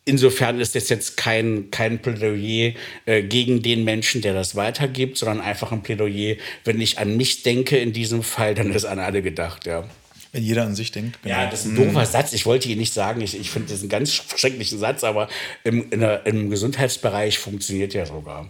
Insofern 0.08 0.62
ist 0.62 0.74
das 0.74 0.88
jetzt 0.88 1.18
kein, 1.18 1.70
kein 1.70 2.02
Plädoyer 2.02 2.74
äh, 3.06 3.24
gegen 3.24 3.62
den 3.62 3.84
Menschen, 3.84 4.22
der 4.22 4.34
das 4.34 4.56
weitergibt, 4.56 5.18
sondern 5.18 5.42
einfach 5.42 5.74
ein 5.74 5.84
Plädoyer, 5.84 6.38
wenn 6.64 6.80
ich 6.80 6.98
an 6.98 7.18
mich 7.18 7.44
denke 7.44 7.78
in 7.78 7.92
diesem 7.92 8.24
Fall, 8.24 8.56
dann 8.56 8.72
ist 8.72 8.86
an 8.86 9.00
alle 9.00 9.22
gedacht, 9.22 9.66
ja. 9.66 9.84
Wenn 10.32 10.44
jeder 10.44 10.64
an 10.64 10.76
sich 10.76 10.92
denkt. 10.92 11.22
genau. 11.24 11.36
Ja, 11.36 11.50
das 11.50 11.66
ist 11.66 11.72
ein 11.72 11.76
doofer 11.76 12.06
Satz. 12.06 12.32
Ich 12.32 12.46
wollte 12.46 12.70
ihn 12.70 12.78
nicht 12.78 12.94
sagen. 12.94 13.20
Ich, 13.20 13.38
ich 13.38 13.50
finde 13.50 13.72
das 13.72 13.82
einen 13.82 13.90
ganz 13.90 14.14
schrecklichen 14.14 14.80
Satz, 14.80 15.04
aber 15.04 15.28
im, 15.66 15.90
der, 15.90 16.26
im 16.26 16.50
Gesundheitsbereich 16.50 17.38
funktioniert 17.38 17.94
ja 17.94 18.06
sogar. 18.06 18.50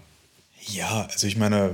Ja, 0.69 1.07
also 1.11 1.25
ich 1.25 1.37
meine, 1.37 1.71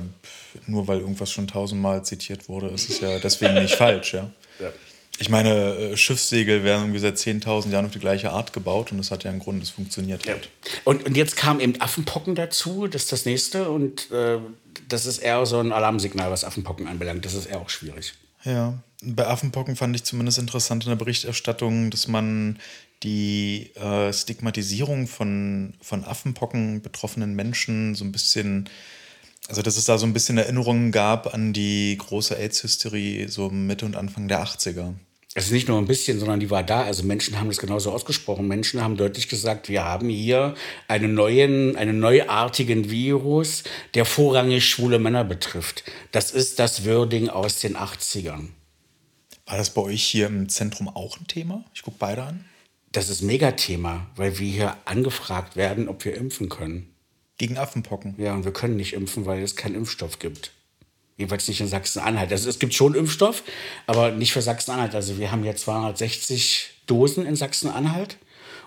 nur 0.65 0.87
weil 0.87 0.99
irgendwas 0.99 1.29
schon 1.31 1.47
tausendmal 1.47 2.05
zitiert 2.05 2.47
wurde, 2.47 2.67
ist 2.67 2.89
es 2.89 3.01
ja 3.01 3.19
deswegen 3.19 3.55
nicht 3.55 3.75
falsch, 3.75 4.13
ja. 4.13 4.29
Ja. 4.59 4.71
Ich 5.19 5.29
meine, 5.29 5.75
äh, 5.75 5.97
Schiffssegel 5.97 6.63
werden 6.63 6.83
irgendwie 6.83 6.99
seit 6.99 7.17
10.000 7.17 7.71
Jahren 7.71 7.85
auf 7.85 7.91
die 7.91 7.99
gleiche 7.99 8.31
Art 8.31 8.51
gebaut 8.51 8.91
und 8.91 8.97
das 8.97 9.11
hat 9.11 9.23
ja 9.23 9.31
einen 9.31 9.39
Grund, 9.39 9.61
das 9.61 9.69
funktioniert 9.69 10.27
halt. 10.27 10.49
Und, 10.83 11.05
und 11.05 11.15
jetzt 11.15 11.37
kam 11.37 11.59
eben 11.59 11.79
Affenpocken 11.79 12.35
dazu, 12.35 12.87
das 12.87 13.03
ist 13.03 13.11
das 13.11 13.25
nächste. 13.25 13.69
Und 13.69 14.11
äh, 14.11 14.39
das 14.89 15.05
ist 15.05 15.19
eher 15.19 15.45
so 15.45 15.59
ein 15.59 15.71
Alarmsignal, 15.71 16.31
was 16.31 16.43
Affenpocken 16.43 16.87
anbelangt. 16.87 17.25
Das 17.25 17.35
ist 17.35 17.45
eher 17.45 17.59
auch 17.61 17.69
schwierig. 17.69 18.13
Ja, 18.43 18.79
bei 19.03 19.27
Affenpocken 19.27 19.75
fand 19.75 19.95
ich 19.95 20.03
zumindest 20.03 20.39
interessant 20.39 20.83
in 20.83 20.89
der 20.89 20.95
Berichterstattung, 20.97 21.91
dass 21.91 22.07
man 22.07 22.59
die 23.03 23.71
äh, 23.75 24.11
Stigmatisierung 24.13 25.07
von, 25.07 25.73
von 25.81 26.03
Affenpocken 26.05 26.81
betroffenen 26.81 27.35
Menschen 27.35 27.95
so 27.95 28.05
ein 28.05 28.11
bisschen, 28.11 28.69
also 29.47 29.61
dass 29.61 29.77
es 29.77 29.85
da 29.85 29.97
so 29.97 30.05
ein 30.05 30.13
bisschen 30.13 30.37
Erinnerungen 30.37 30.91
gab 30.91 31.33
an 31.33 31.53
die 31.53 31.97
große 31.97 32.37
AIDS-Hysterie 32.37 33.27
so 33.27 33.49
Mitte 33.49 33.85
und 33.85 33.95
Anfang 33.95 34.27
der 34.27 34.43
80er. 34.43 34.93
Es 35.35 35.45
ist 35.45 35.51
nicht 35.51 35.67
nur 35.67 35.79
ein 35.79 35.87
bisschen, 35.87 36.19
sondern 36.19 36.39
die 36.39 36.51
war 36.51 36.61
da. 36.61 36.83
Also 36.83 37.03
Menschen 37.03 37.39
haben 37.39 37.47
das 37.47 37.57
genauso 37.57 37.91
ausgesprochen. 37.91 38.47
Menschen 38.47 38.83
haben 38.83 38.97
deutlich 38.97 39.29
gesagt, 39.29 39.67
wir 39.67 39.83
haben 39.83 40.07
hier 40.09 40.53
einen 40.87 41.15
neuen, 41.15 41.75
einen 41.75 41.99
neuartigen 41.99 42.91
Virus, 42.91 43.63
der 43.95 44.05
vorrangig 44.05 44.69
schwule 44.69 44.99
Männer 44.99 45.23
betrifft. 45.23 45.83
Das 46.11 46.29
ist 46.29 46.59
das 46.59 46.85
Wording 46.85 47.29
aus 47.29 47.59
den 47.59 47.75
80ern. 47.75 48.49
War 49.47 49.57
das 49.57 49.71
bei 49.71 49.81
euch 49.81 50.03
hier 50.03 50.27
im 50.27 50.49
Zentrum 50.49 50.87
auch 50.87 51.19
ein 51.19 51.27
Thema? 51.27 51.65
Ich 51.73 51.81
gucke 51.81 51.97
beide 51.99 52.23
an. 52.23 52.45
Das 52.91 53.09
ist 53.09 53.23
Megathema, 53.23 54.07
weil 54.15 54.37
wir 54.37 54.47
hier 54.47 54.77
angefragt 54.85 55.55
werden, 55.55 55.89
ob 55.89 56.05
wir 56.05 56.15
impfen 56.15 56.47
können. 56.47 56.92
Gegen 57.43 57.57
Affenpocken. 57.57 58.15
Ja, 58.17 58.33
und 58.33 58.45
wir 58.45 58.53
können 58.53 58.77
nicht 58.77 58.93
impfen, 58.93 59.25
weil 59.25 59.43
es 59.43 59.57
keinen 59.57 59.75
Impfstoff 59.75 60.17
gibt. 60.19 60.51
Jedenfalls 61.17 61.45
nicht 61.49 61.59
in 61.59 61.67
Sachsen-Anhalt. 61.67 62.31
Also 62.31 62.49
es 62.49 62.57
gibt 62.57 62.73
schon 62.73 62.95
Impfstoff, 62.95 63.43
aber 63.85 64.11
nicht 64.11 64.31
für 64.31 64.41
Sachsen-Anhalt. 64.41 64.95
Also 64.95 65.17
wir 65.17 65.29
haben 65.29 65.43
jetzt 65.43 65.63
260 65.63 66.69
Dosen 66.85 67.25
in 67.25 67.35
Sachsen-Anhalt 67.35 68.15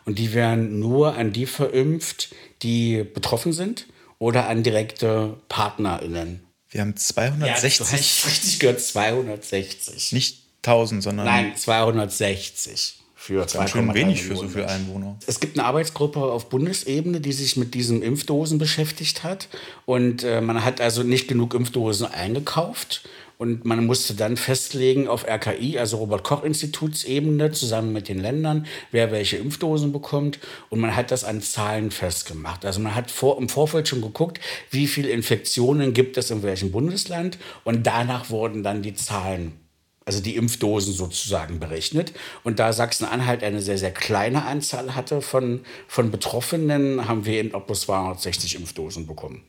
und 0.05 0.19
die 0.19 0.35
werden 0.35 0.79
nur 0.79 1.15
an 1.15 1.33
die 1.33 1.47
verimpft, 1.47 2.35
die 2.61 3.03
betroffen 3.03 3.55
sind 3.55 3.87
oder 4.19 4.47
an 4.47 4.63
direkte 4.63 5.39
PartnerInnen. 5.49 6.45
Wir 6.69 6.83
haben 6.83 6.99
260. 6.99 7.79
Ja, 7.79 7.79
du 7.79 7.93
hast 7.93 8.27
richtig 8.27 8.59
gehört, 8.59 8.83
260. 8.83 10.13
Nicht 10.13 10.43
1000, 10.67 11.03
sondern. 11.03 11.25
Nein, 11.25 11.57
260 11.57 12.96
für 13.27 13.45
Ganz 13.45 13.71
schön 13.71 13.93
wenig 13.93 14.23
für 14.23 14.37
so 14.37 14.47
viele 14.47 14.69
Einwohner. 14.69 15.17
Es 15.27 15.41
gibt 15.41 15.59
eine 15.59 15.67
Arbeitsgruppe 15.67 16.21
auf 16.21 16.49
Bundesebene, 16.49 17.21
die 17.21 17.33
sich 17.33 17.57
mit 17.57 17.75
diesen 17.75 18.03
Impfdosen 18.03 18.59
beschäftigt 18.59 19.25
hat. 19.25 19.49
Und 19.85 20.23
äh, 20.23 20.41
man 20.41 20.65
hat 20.65 20.81
also 20.81 21.03
nicht 21.03 21.27
genug 21.27 21.53
Impfdosen 21.55 22.07
eingekauft. 22.07 23.09
Und 23.39 23.65
man 23.67 23.85
musste 23.85 24.15
dann 24.15 24.37
festlegen 24.39 25.09
auf 25.09 25.27
RKI, 25.29 25.79
also 25.79 25.99
Robert-Koch-Institutsebene, 25.99 27.51
zusammen 27.51 27.93
mit 27.93 28.09
den 28.09 28.19
Ländern, 28.19 28.67
wer 28.93 29.11
welche 29.11 29.37
Impfdosen 29.37 29.93
bekommt. 29.93 30.39
Und 30.71 30.81
man 30.81 30.95
hat 30.95 31.11
das 31.11 31.25
an 31.25 31.43
Zahlen 31.43 31.91
festgemacht. 31.91 32.65
Also 32.65 32.81
man 32.81 32.95
hat 32.95 33.11
vor, 33.11 33.39
im 33.39 33.49
Vorfeld 33.49 33.89
schon 33.89 34.01
geguckt, 34.01 34.41
wie 34.71 34.87
viele 34.87 35.11
Infektionen 35.11 35.93
gibt 35.93 36.17
es 36.17 36.31
in 36.31 36.43
welchem 36.45 36.71
Bundesland. 36.71 37.39
Und 37.65 37.87
danach 37.87 38.31
wurden 38.31 38.63
dann 38.63 38.83
die 38.83 38.95
Zahlen 38.95 39.66
also 40.07 40.21
die 40.21 40.37
Impfdosen 40.37 40.95
sozusagen 40.95 41.59
berechnet. 41.59 42.13
Und 42.45 42.61
da 42.61 42.73
Sachsen-Anhalt 42.73 43.43
eine 43.43 43.61
sehr, 43.61 43.77
sehr 43.77 43.91
kleine 43.91 44.45
Anzahl 44.47 44.95
hatte 44.95 45.21
von, 45.21 45.63
von 45.89 46.11
Betroffenen, 46.11 47.09
haben 47.09 47.27
wir 47.27 47.41
in 47.41 47.49
etwa 47.49 47.75
260 47.75 48.55
Impfdosen 48.55 49.07
bekommen. 49.07 49.43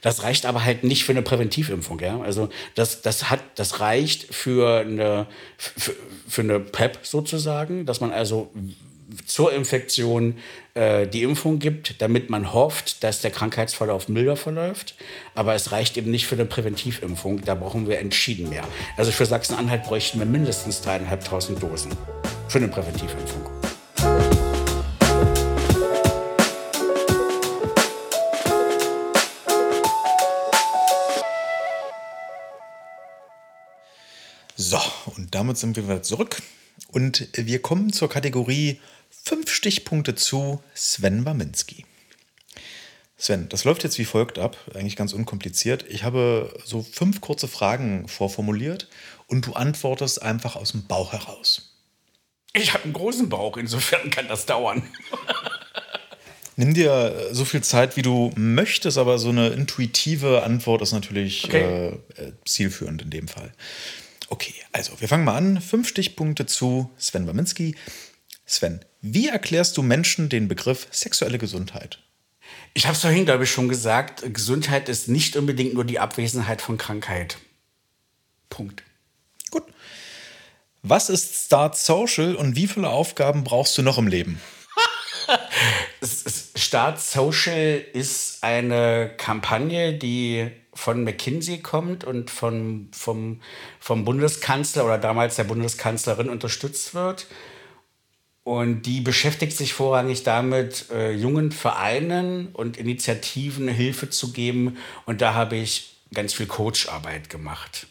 Das 0.00 0.24
reicht 0.24 0.44
aber 0.44 0.64
halt 0.64 0.82
nicht 0.82 1.04
für 1.04 1.12
eine 1.12 1.22
Präventivimpfung. 1.22 2.00
Ja? 2.00 2.20
Also 2.20 2.48
das, 2.74 3.00
das, 3.02 3.30
hat, 3.30 3.40
das 3.54 3.78
reicht 3.78 4.34
für 4.34 4.80
eine, 4.80 5.28
für, 5.56 5.94
für 6.26 6.42
eine 6.42 6.58
PrEP 6.58 6.98
sozusagen, 7.02 7.86
dass 7.86 8.00
man 8.00 8.10
also 8.10 8.50
zur 9.26 9.52
Infektion 9.52 10.36
äh, 10.74 11.06
die 11.06 11.22
Impfung 11.22 11.58
gibt, 11.58 12.00
damit 12.02 12.30
man 12.30 12.52
hofft, 12.52 13.02
dass 13.02 13.20
der 13.20 13.30
Krankheitsverlauf 13.30 14.08
milder 14.08 14.36
verläuft. 14.36 14.94
Aber 15.34 15.54
es 15.54 15.72
reicht 15.72 15.96
eben 15.96 16.10
nicht 16.10 16.26
für 16.26 16.34
eine 16.34 16.44
Präventivimpfung. 16.44 17.44
Da 17.44 17.54
brauchen 17.54 17.88
wir 17.88 17.98
entschieden 17.98 18.48
mehr. 18.48 18.64
Also 18.96 19.10
für 19.10 19.26
Sachsen-Anhalt 19.26 19.84
bräuchten 19.84 20.18
wir 20.18 20.26
mindestens 20.26 20.82
dreieinhalbtausend 20.82 21.62
Dosen 21.62 21.92
für 22.48 22.58
eine 22.58 22.68
Präventivimpfung. 22.68 23.46
So, 34.56 34.78
und 35.16 35.34
damit 35.34 35.56
sind 35.56 35.76
wir 35.76 35.84
wieder 35.84 36.02
zurück. 36.02 36.42
Und 36.90 37.28
wir 37.34 37.60
kommen 37.60 37.92
zur 37.92 38.08
Kategorie 38.08 38.80
Fünf 39.28 39.52
Stichpunkte 39.52 40.14
zu 40.14 40.62
Sven 40.72 41.26
Waminski. 41.26 41.84
Sven, 43.18 43.46
das 43.50 43.64
läuft 43.64 43.84
jetzt 43.84 43.98
wie 43.98 44.06
folgt 44.06 44.38
ab, 44.38 44.56
eigentlich 44.72 44.96
ganz 44.96 45.12
unkompliziert. 45.12 45.84
Ich 45.90 46.02
habe 46.02 46.58
so 46.64 46.82
fünf 46.82 47.20
kurze 47.20 47.46
Fragen 47.46 48.08
vorformuliert 48.08 48.88
und 49.26 49.46
du 49.46 49.52
antwortest 49.52 50.22
einfach 50.22 50.56
aus 50.56 50.72
dem 50.72 50.86
Bauch 50.86 51.12
heraus. 51.12 51.74
Ich 52.54 52.72
habe 52.72 52.84
einen 52.84 52.94
großen 52.94 53.28
Bauch, 53.28 53.58
insofern 53.58 54.08
kann 54.08 54.28
das 54.28 54.46
dauern. 54.46 54.82
Nimm 56.56 56.72
dir 56.72 57.28
so 57.32 57.44
viel 57.44 57.62
Zeit, 57.62 57.98
wie 57.98 58.02
du 58.02 58.32
möchtest, 58.34 58.96
aber 58.96 59.18
so 59.18 59.28
eine 59.28 59.48
intuitive 59.48 60.42
Antwort 60.42 60.80
ist 60.80 60.92
natürlich 60.92 61.44
okay. 61.44 61.98
äh, 62.16 62.32
zielführend 62.46 63.02
in 63.02 63.10
dem 63.10 63.28
Fall. 63.28 63.52
Okay, 64.30 64.54
also 64.72 64.98
wir 65.02 65.08
fangen 65.08 65.24
mal 65.24 65.36
an. 65.36 65.60
Fünf 65.60 65.86
Stichpunkte 65.86 66.46
zu 66.46 66.90
Sven 66.96 67.26
Waminski. 67.26 67.76
Sven, 68.46 68.80
wie 69.00 69.28
erklärst 69.28 69.76
du 69.76 69.82
Menschen 69.82 70.28
den 70.28 70.48
Begriff 70.48 70.88
sexuelle 70.90 71.38
Gesundheit? 71.38 72.00
Ich 72.74 72.86
habe 72.86 72.94
es 72.94 73.00
vorhin, 73.00 73.24
glaube 73.24 73.44
ich, 73.44 73.50
schon 73.50 73.68
gesagt, 73.68 74.22
Gesundheit 74.32 74.88
ist 74.88 75.08
nicht 75.08 75.36
unbedingt 75.36 75.74
nur 75.74 75.84
die 75.84 75.98
Abwesenheit 75.98 76.62
von 76.62 76.78
Krankheit. 76.78 77.38
Punkt. 78.50 78.82
Gut. 79.50 79.64
Was 80.82 81.10
ist 81.10 81.46
Start 81.46 81.76
Social 81.76 82.34
und 82.34 82.56
wie 82.56 82.66
viele 82.66 82.88
Aufgaben 82.88 83.44
brauchst 83.44 83.76
du 83.78 83.82
noch 83.82 83.98
im 83.98 84.06
Leben? 84.06 84.40
Start 86.56 87.00
Social 87.00 87.82
ist 87.92 88.42
eine 88.42 89.12
Kampagne, 89.16 89.94
die 89.94 90.50
von 90.74 91.02
McKinsey 91.02 91.58
kommt 91.58 92.04
und 92.04 92.30
von, 92.30 92.88
vom, 92.92 93.40
vom 93.80 94.04
Bundeskanzler 94.04 94.84
oder 94.84 94.98
damals 94.98 95.36
der 95.36 95.44
Bundeskanzlerin 95.44 96.28
unterstützt 96.28 96.94
wird. 96.94 97.26
Und 98.48 98.84
die 98.84 99.02
beschäftigt 99.02 99.54
sich 99.54 99.74
vorrangig 99.74 100.22
damit, 100.22 100.86
äh, 100.90 101.12
jungen 101.12 101.52
Vereinen 101.52 102.48
und 102.54 102.78
Initiativen 102.78 103.68
Hilfe 103.68 104.08
zu 104.08 104.32
geben. 104.32 104.78
Und 105.04 105.20
da 105.20 105.34
habe 105.34 105.56
ich 105.56 105.98
ganz 106.14 106.32
viel 106.32 106.46
Coacharbeit 106.46 107.28
gemacht. 107.28 107.88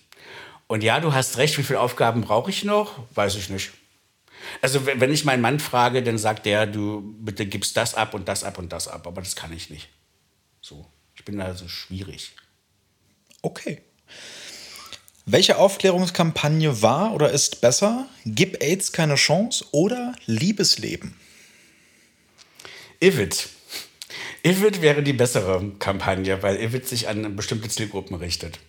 Und 0.65 0.83
ja, 0.83 0.99
du 0.99 1.13
hast 1.13 1.37
recht, 1.37 1.59
wie 1.59 1.63
viele 1.63 1.79
Aufgaben 1.79 2.21
brauche 2.21 2.49
ich 2.49 2.63
noch? 2.63 2.97
Weiß 3.13 3.35
ich 3.35 3.49
nicht. 3.49 3.69
Also 4.59 4.87
wenn 4.87 5.13
ich 5.13 5.25
meinen 5.25 5.41
Mann 5.41 5.59
frage, 5.59 6.01
dann 6.01 6.17
sagt 6.17 6.47
der, 6.47 6.65
du 6.65 7.01
bitte 7.19 7.45
gibst 7.45 7.77
das 7.77 7.93
ab 7.93 8.15
und 8.15 8.27
das 8.27 8.43
ab 8.43 8.57
und 8.57 8.73
das 8.73 8.87
ab. 8.87 9.05
Aber 9.05 9.21
das 9.21 9.35
kann 9.35 9.53
ich 9.53 9.69
nicht. 9.69 9.89
So, 10.59 10.87
ich 11.15 11.23
bin 11.23 11.39
also 11.39 11.67
schwierig. 11.67 12.31
Okay. 13.43 13.83
Welche 15.29 15.57
Aufklärungskampagne 15.57 16.81
war 16.81 17.13
oder 17.13 17.31
ist 17.31 17.59
besser? 17.59 18.07
Gib 18.23 18.63
AIDS 18.63 18.93
keine 18.93 19.15
Chance 19.15 19.65
oder 19.73 20.15
Liebesleben? 20.25 21.15
Ivid. 23.01 23.49
Ivid 24.43 24.81
wäre 24.81 25.03
die 25.03 25.11
bessere 25.11 25.73
Kampagne, 25.79 26.41
weil 26.43 26.55
Ivid 26.61 26.87
sich 26.87 27.09
an 27.09 27.35
bestimmte 27.35 27.67
Zielgruppen 27.67 28.15
richtet. 28.15 28.59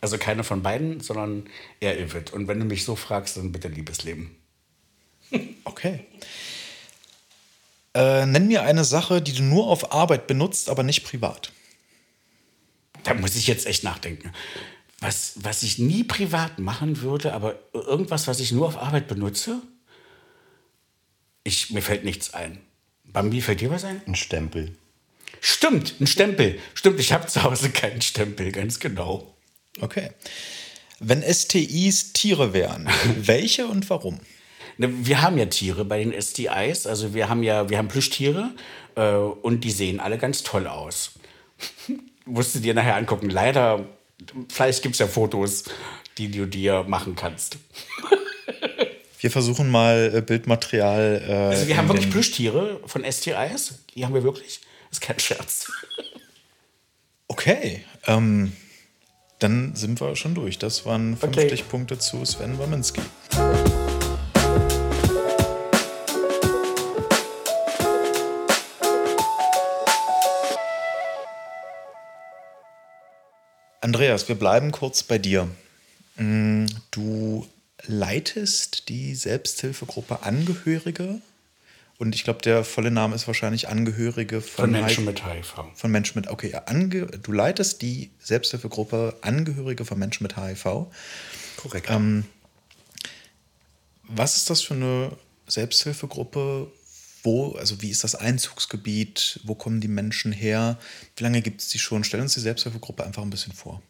Also 0.00 0.16
keine 0.16 0.44
von 0.44 0.62
beiden, 0.62 1.00
sondern 1.00 1.48
eher 1.80 1.98
Ivid. 1.98 2.32
Und 2.32 2.46
wenn 2.46 2.60
du 2.60 2.66
mich 2.66 2.84
so 2.84 2.94
fragst, 2.94 3.36
dann 3.36 3.50
bitte 3.50 3.66
Liebesleben. 3.66 4.36
Okay. 5.64 6.06
Äh, 7.94 8.26
nenn 8.26 8.46
mir 8.46 8.62
eine 8.62 8.84
Sache, 8.84 9.20
die 9.20 9.32
du 9.32 9.42
nur 9.42 9.66
auf 9.66 9.90
Arbeit 9.90 10.28
benutzt, 10.28 10.70
aber 10.70 10.84
nicht 10.84 11.02
privat. 11.02 11.50
Da 13.02 13.12
muss 13.14 13.34
ich 13.34 13.48
jetzt 13.48 13.66
echt 13.66 13.82
nachdenken 13.82 14.32
was, 15.00 15.34
was 15.36 15.62
ich 15.62 15.78
nie 15.78 16.04
privat 16.04 16.58
machen 16.58 17.02
würde, 17.02 17.34
aber 17.34 17.58
irgendwas, 17.72 18.26
was 18.28 18.40
ich 18.40 18.52
nur 18.52 18.66
auf 18.66 18.78
Arbeit 18.78 19.08
benutze? 19.08 19.60
Ich, 21.44 21.70
mir 21.70 21.82
fällt 21.82 22.04
nichts 22.04 22.34
ein. 22.34 22.58
Bambi, 23.04 23.40
fällt 23.40 23.60
dir 23.60 23.70
was 23.70 23.84
ein? 23.84 24.00
Ein 24.06 24.14
Stempel. 24.14 24.76
Stimmt, 25.40 26.00
ein 26.00 26.06
Stempel. 26.06 26.58
Stimmt, 26.74 26.98
ich 26.98 27.12
habe 27.12 27.26
zu 27.26 27.42
Hause 27.42 27.70
keinen 27.70 28.00
Stempel, 28.00 28.50
ganz 28.52 28.80
genau. 28.80 29.36
Okay. 29.80 30.10
Wenn 30.98 31.22
STIs 31.22 32.14
Tiere 32.14 32.52
wären, 32.52 32.88
welche 33.16 33.66
und 33.66 33.88
warum? 33.90 34.18
Ne, 34.78 35.06
wir 35.06 35.22
haben 35.22 35.38
ja 35.38 35.46
Tiere 35.46 35.84
bei 35.84 36.02
den 36.02 36.20
STIs, 36.20 36.86
also 36.86 37.14
wir 37.14 37.28
haben 37.28 37.42
ja, 37.42 37.68
wir 37.68 37.78
haben 37.78 37.88
Plüschtiere 37.88 38.54
äh, 38.94 39.14
und 39.14 39.62
die 39.64 39.70
sehen 39.70 40.00
alle 40.00 40.18
ganz 40.18 40.42
toll 40.42 40.66
aus. 40.66 41.12
Musst 42.24 42.54
du 42.54 42.58
dir 42.58 42.74
nachher 42.74 42.96
angucken. 42.96 43.30
Leider 43.30 43.86
Vielleicht 44.48 44.82
gibt 44.82 44.94
es 44.94 44.98
ja 44.98 45.06
Fotos, 45.06 45.64
die 46.18 46.30
du 46.30 46.46
dir 46.46 46.84
machen 46.84 47.14
kannst. 47.16 47.58
Wir 49.20 49.30
versuchen 49.30 49.70
mal 49.70 50.12
äh, 50.14 50.20
Bildmaterial. 50.20 51.22
Äh, 51.26 51.32
also 51.32 51.66
wir 51.66 51.76
haben 51.76 51.88
wirklich 51.88 52.10
Plüschtiere 52.10 52.80
von 52.86 53.04
STIs. 53.04 53.74
Die 53.94 54.04
haben 54.04 54.14
wir 54.14 54.22
wirklich. 54.22 54.60
Das 54.88 54.98
ist 54.98 55.00
kein 55.00 55.18
Scherz. 55.18 55.70
Okay. 57.28 57.84
Ähm, 58.06 58.52
dann 59.38 59.74
sind 59.74 60.00
wir 60.00 60.16
schon 60.16 60.34
durch. 60.34 60.58
Das 60.58 60.86
waren 60.86 61.16
50 61.16 61.52
okay. 61.52 61.62
Punkte 61.68 61.98
zu 61.98 62.24
Sven 62.24 62.58
Waminski. 62.58 63.00
Andreas, 73.86 74.26
wir 74.26 74.34
bleiben 74.34 74.72
kurz 74.72 75.04
bei 75.04 75.16
dir. 75.16 75.46
Mm, 76.16 76.66
du 76.90 77.46
leitest 77.84 78.88
die 78.88 79.14
Selbsthilfegruppe 79.14 80.24
Angehörige. 80.24 81.20
Und 81.96 82.12
ich 82.16 82.24
glaube, 82.24 82.42
der 82.42 82.64
volle 82.64 82.90
Name 82.90 83.14
ist 83.14 83.28
wahrscheinlich 83.28 83.68
Angehörige 83.68 84.40
von, 84.40 84.64
von 84.64 84.70
Menschen 84.72 85.04
mit 85.04 85.24
HIV. 85.24 85.54
Von 85.76 85.92
Menschen 85.92 86.20
mit, 86.20 86.28
okay, 86.28 86.52
ange, 86.66 87.06
du 87.06 87.30
leitest 87.30 87.80
die 87.80 88.10
Selbsthilfegruppe 88.18 89.18
Angehörige 89.20 89.84
von 89.84 90.00
Menschen 90.00 90.24
mit 90.24 90.36
HIV. 90.36 90.88
Korrekt. 91.56 91.88
Ähm, 91.88 92.24
Was 94.02 94.36
ist 94.36 94.50
das 94.50 94.62
für 94.62 94.74
eine 94.74 95.12
Selbsthilfegruppe? 95.46 96.72
Wo, 97.26 97.56
also 97.56 97.82
wie 97.82 97.90
ist 97.90 98.04
das 98.04 98.14
Einzugsgebiet? 98.14 99.40
Wo 99.42 99.56
kommen 99.56 99.80
die 99.80 99.88
Menschen 99.88 100.30
her? 100.30 100.78
Wie 101.16 101.24
lange 101.24 101.42
gibt 101.42 101.60
es 101.60 101.68
die 101.68 101.80
schon? 101.80 102.04
Stellen 102.04 102.22
uns 102.22 102.34
die 102.34 102.40
Selbsthilfegruppe 102.40 103.04
einfach 103.04 103.22
ein 103.22 103.30
bisschen 103.30 103.52
vor. 103.52 103.82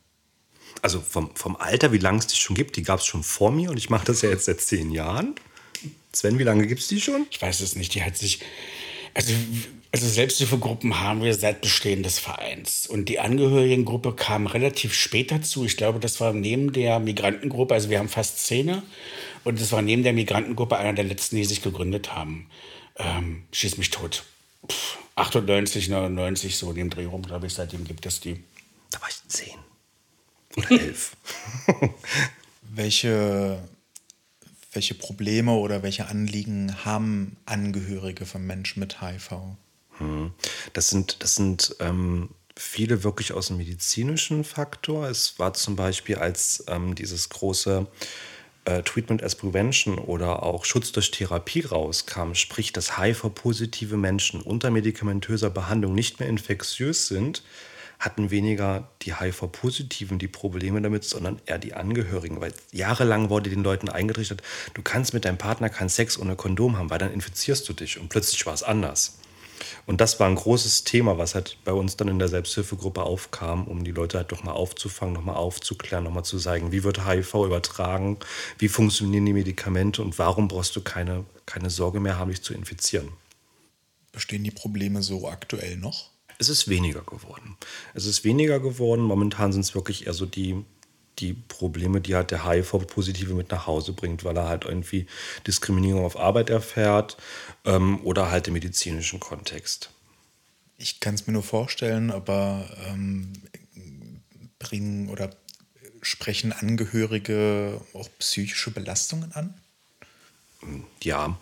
Also 0.81 1.03
vom, 1.03 1.31
vom 1.37 1.55
Alter, 1.55 1.93
wie 1.93 1.99
lange 1.99 2.19
es 2.19 2.27
die 2.27 2.37
schon 2.37 2.57
gibt, 2.57 2.77
die 2.77 2.83
gab 2.83 3.01
es 3.01 3.07
schon 3.07 3.23
vor 3.23 3.51
mir 3.53 3.71
und 3.71 3.77
ich 3.77 3.91
mache 3.91 4.07
das 4.07 4.23
ja 4.23 4.31
jetzt 4.31 4.47
seit 4.47 4.63
zehn 4.63 4.91
Jahren. 4.91 5.35
Sven, 6.13 6.39
wie 6.39 6.45
lange 6.45 6.67
gibt 6.67 6.81
es 6.81 6.89
die 6.89 6.99
schon? 6.99 7.27
Ich 7.31 7.41
weiß 7.43 7.61
es 7.61 7.77
nicht. 7.77 7.95
Die 7.95 8.03
hat 8.03 8.17
sich. 8.17 8.41
Also, 9.13 9.35
also 9.93 10.09
Selbsthilfegruppen 10.09 11.01
haben 11.01 11.23
wir 11.23 11.35
seit 11.35 11.61
Bestehen 11.61 12.03
des 12.03 12.19
Vereins. 12.19 12.87
Und 12.87 13.11
die 13.11 13.19
Angehörigengruppe 13.19 14.15
kam 14.15 14.47
relativ 14.47 14.95
spät 14.95 15.31
dazu. 15.31 15.67
Ich 15.67 15.77
glaube, 15.77 16.01
das 16.01 16.21
war 16.21 16.33
neben 16.33 16.73
der 16.73 17.01
Migrantengruppe, 17.01 17.75
also 17.75 17.91
wir 17.91 17.99
haben 17.99 18.09
fast 18.09 18.39
Szene. 18.39 18.83
Und 19.45 19.61
das 19.61 19.73
war 19.73 19.83
neben 19.83 20.03
der 20.03 20.15
Migrantengruppe 20.15 20.79
einer 20.79 20.95
der 20.95 21.05
letzten, 21.05 21.37
die 21.37 21.45
sich 21.45 21.61
gegründet 21.61 22.15
haben. 22.15 22.49
Ähm, 22.97 23.45
schieß 23.53 23.77
mich 23.79 23.91
tot. 23.91 24.25
Pff, 24.71 24.99
98, 25.17 25.89
99, 25.89 26.57
so 26.57 26.71
in 26.71 26.77
dem 26.77 26.91
Dreh 26.91 27.07
rum, 27.07 27.23
glaube 27.23 27.47
ich, 27.47 27.55
seitdem 27.55 27.85
gibt 27.85 28.07
es 28.07 28.21
die. 28.21 28.43
Da 28.91 29.01
war 29.01 29.09
ich 29.09 29.17
zehn. 29.29 29.59
Oder 30.57 30.71
elf. 30.71 31.17
welche, 32.63 33.63
welche 34.73 34.95
Probleme 34.95 35.53
oder 35.53 35.83
welche 35.83 36.07
Anliegen 36.07 36.85
haben 36.85 37.37
Angehörige 37.47 38.27
von 38.27 38.47
Menschen 38.47 38.81
mit 38.81 39.01
HIV? 39.01 39.33
Hm. 39.99 40.33
Das 40.73 40.89
sind, 40.89 41.23
das 41.23 41.35
sind 41.35 41.77
ähm, 41.81 42.31
viele 42.57 43.05
wirklich 43.05 43.33
aus 43.33 43.49
dem 43.49 43.59
medizinischen 43.59 44.45
Faktor. 44.45 45.09
Es 45.09 45.39
war 45.39 45.55
zum 45.55 45.77
Beispiel, 45.77 46.17
als 46.17 46.65
ähm, 46.69 46.95
dieses 46.95 47.29
große 47.29 47.87
äh, 48.67 48.83
Treatment 48.83 49.23
as 49.23 49.35
Prevention 49.35 49.99
oder 49.99 50.43
auch 50.43 50.65
Schutz 50.65 50.93
durch 50.93 51.11
Therapie 51.11 51.63
rauskam, 51.63 52.35
sprich, 52.35 52.73
dass 52.73 52.99
HIV-positive 52.99 53.97
Menschen 53.97 54.43
unter 54.43 54.71
medikamentöser 54.71 55.51
Behandlung 55.51 55.95
nicht 55.95 56.21
mehr 56.21 56.29
infektiös 56.29 57.07
sind, 57.07 57.43
hatten 57.99 58.31
weniger 58.31 58.91
die 59.03 59.15
HIV-Positiven 59.15 60.19
die 60.19 60.29
Probleme 60.29 60.83
damit, 60.83 61.05
sondern 61.05 61.41
eher 61.47 61.59
die 61.59 61.75
Angehörigen. 61.75 62.41
Weil 62.41 62.53
jahrelang 62.73 63.31
wurde 63.31 63.49
den 63.49 63.63
Leuten 63.63 63.89
eingetrichtert, 63.89 64.43
du 64.75 64.83
kannst 64.83 65.15
mit 65.15 65.25
deinem 65.25 65.39
Partner 65.39 65.71
keinen 65.71 65.89
Sex 65.89 66.19
ohne 66.19 66.37
Kondom 66.37 66.77
haben, 66.77 66.91
weil 66.91 66.99
dann 66.99 67.13
infizierst 67.13 67.67
du 67.69 67.73
dich. 67.73 67.99
Und 67.99 68.11
plötzlich 68.11 68.45
war 68.45 68.53
es 68.53 68.63
anders. 68.63 69.19
Und 69.87 70.01
das 70.01 70.19
war 70.21 70.29
ein 70.29 70.35
großes 70.35 70.85
Thema, 70.85 71.19
was 71.19 71.35
halt 71.35 71.59
bei 71.65 71.73
uns 71.73 71.97
dann 71.97 72.09
in 72.09 72.19
der 72.19 72.29
Selbsthilfegruppe 72.29 73.03
aufkam, 73.03 73.67
um 73.67 73.85
die 73.85 73.93
Leute 73.93 74.19
halt 74.19 74.31
nochmal 74.31 74.55
aufzufangen, 74.55 75.15
nochmal 75.15 75.37
aufzuklären, 75.37 76.05
nochmal 76.05 76.25
zu 76.25 76.39
zeigen, 76.39 76.73
wie 76.73 76.85
wird 76.85 77.07
HIV 77.07 77.35
übertragen, 77.35 78.19
wie 78.59 78.69
funktionieren 78.69 79.27
die 79.27 79.33
Medikamente 79.33 80.03
und 80.03 80.19
warum 80.19 80.49
brauchst 80.49 80.77
du 80.77 80.81
keine, 80.81 81.25
keine 81.47 81.71
Sorge 81.71 82.01
mehr 82.01 82.19
haben, 82.19 82.31
dich 82.31 82.43
zu 82.43 82.55
infizieren. 82.55 83.09
Bestehen 84.13 84.45
die 84.45 84.51
Probleme 84.51 85.03
so 85.03 85.29
aktuell 85.29 85.77
noch? 85.77 86.11
Es 86.39 86.49
ist 86.49 86.69
weniger 86.69 87.01
geworden. 87.01 87.57
Es 87.95 88.05
ist 88.05 88.25
weniger 88.25 88.61
geworden. 88.61 89.03
Momentan 89.03 89.53
sind 89.53 89.63
es 89.63 89.75
wirklich 89.75 90.07
eher 90.07 90.13
so 90.13 90.27
die, 90.27 90.65
die 91.19 91.33
Probleme, 91.33 92.01
die 92.01 92.15
halt 92.15 92.31
der 92.31 92.47
HIV-Positive 92.47 93.35
mit 93.35 93.51
nach 93.51 93.67
Hause 93.67 93.93
bringt, 93.93 94.25
weil 94.25 94.37
er 94.37 94.49
halt 94.49 94.65
irgendwie 94.65 95.07
Diskriminierung 95.47 96.05
auf 96.05 96.19
Arbeit 96.19 96.51
erfährt 96.51 97.17
ähm, 97.65 98.01
oder 98.05 98.31
halt 98.31 98.49
im 98.49 98.55
medizinischen 98.55 99.21
Kontext. 99.21 99.91
Ich 100.79 101.01
kann 101.01 101.15
es 101.15 101.27
mir 101.27 101.33
nur 101.33 101.43
vorstellen, 101.43 102.11
aber 102.11 102.69
ähm, 102.87 103.33
bringen 104.59 105.09
oder 105.09 105.31
sprechen 106.03 106.53
Angehörige 106.53 107.81
auch 107.95 108.09
psychische 108.19 108.71
Belastungen 108.71 109.33
an? 109.33 109.55
Ja, 111.03 111.37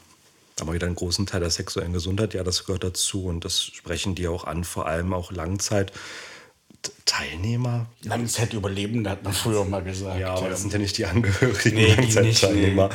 haben 0.58 0.68
wir 0.68 0.74
wieder 0.74 0.86
einen 0.86 0.96
großen 0.96 1.26
Teil 1.26 1.40
der 1.40 1.50
sexuellen 1.50 1.92
Gesundheit, 1.92 2.34
ja, 2.34 2.44
das 2.44 2.64
gehört 2.64 2.84
dazu 2.84 3.26
und 3.26 3.44
das 3.44 3.62
sprechen 3.62 4.14
die 4.14 4.28
auch 4.28 4.44
an, 4.44 4.64
vor 4.64 4.86
allem 4.86 5.12
auch 5.12 5.32
Langzeit. 5.32 5.92
Teilnehmer? 7.04 7.86
Langzeitüberlebende 8.02 9.10
hat 9.10 9.22
man 9.22 9.32
früher 9.32 9.64
mal 9.64 9.82
gesagt. 9.82 10.18
Ja, 10.18 10.34
aber 10.34 10.48
das 10.48 10.62
sind 10.62 10.72
ja 10.72 10.78
nicht 10.78 10.98
die 10.98 11.06
Angehörigen, 11.06 11.76
nee, 11.76 11.94
Langzeitteilnehmer. 11.94 12.88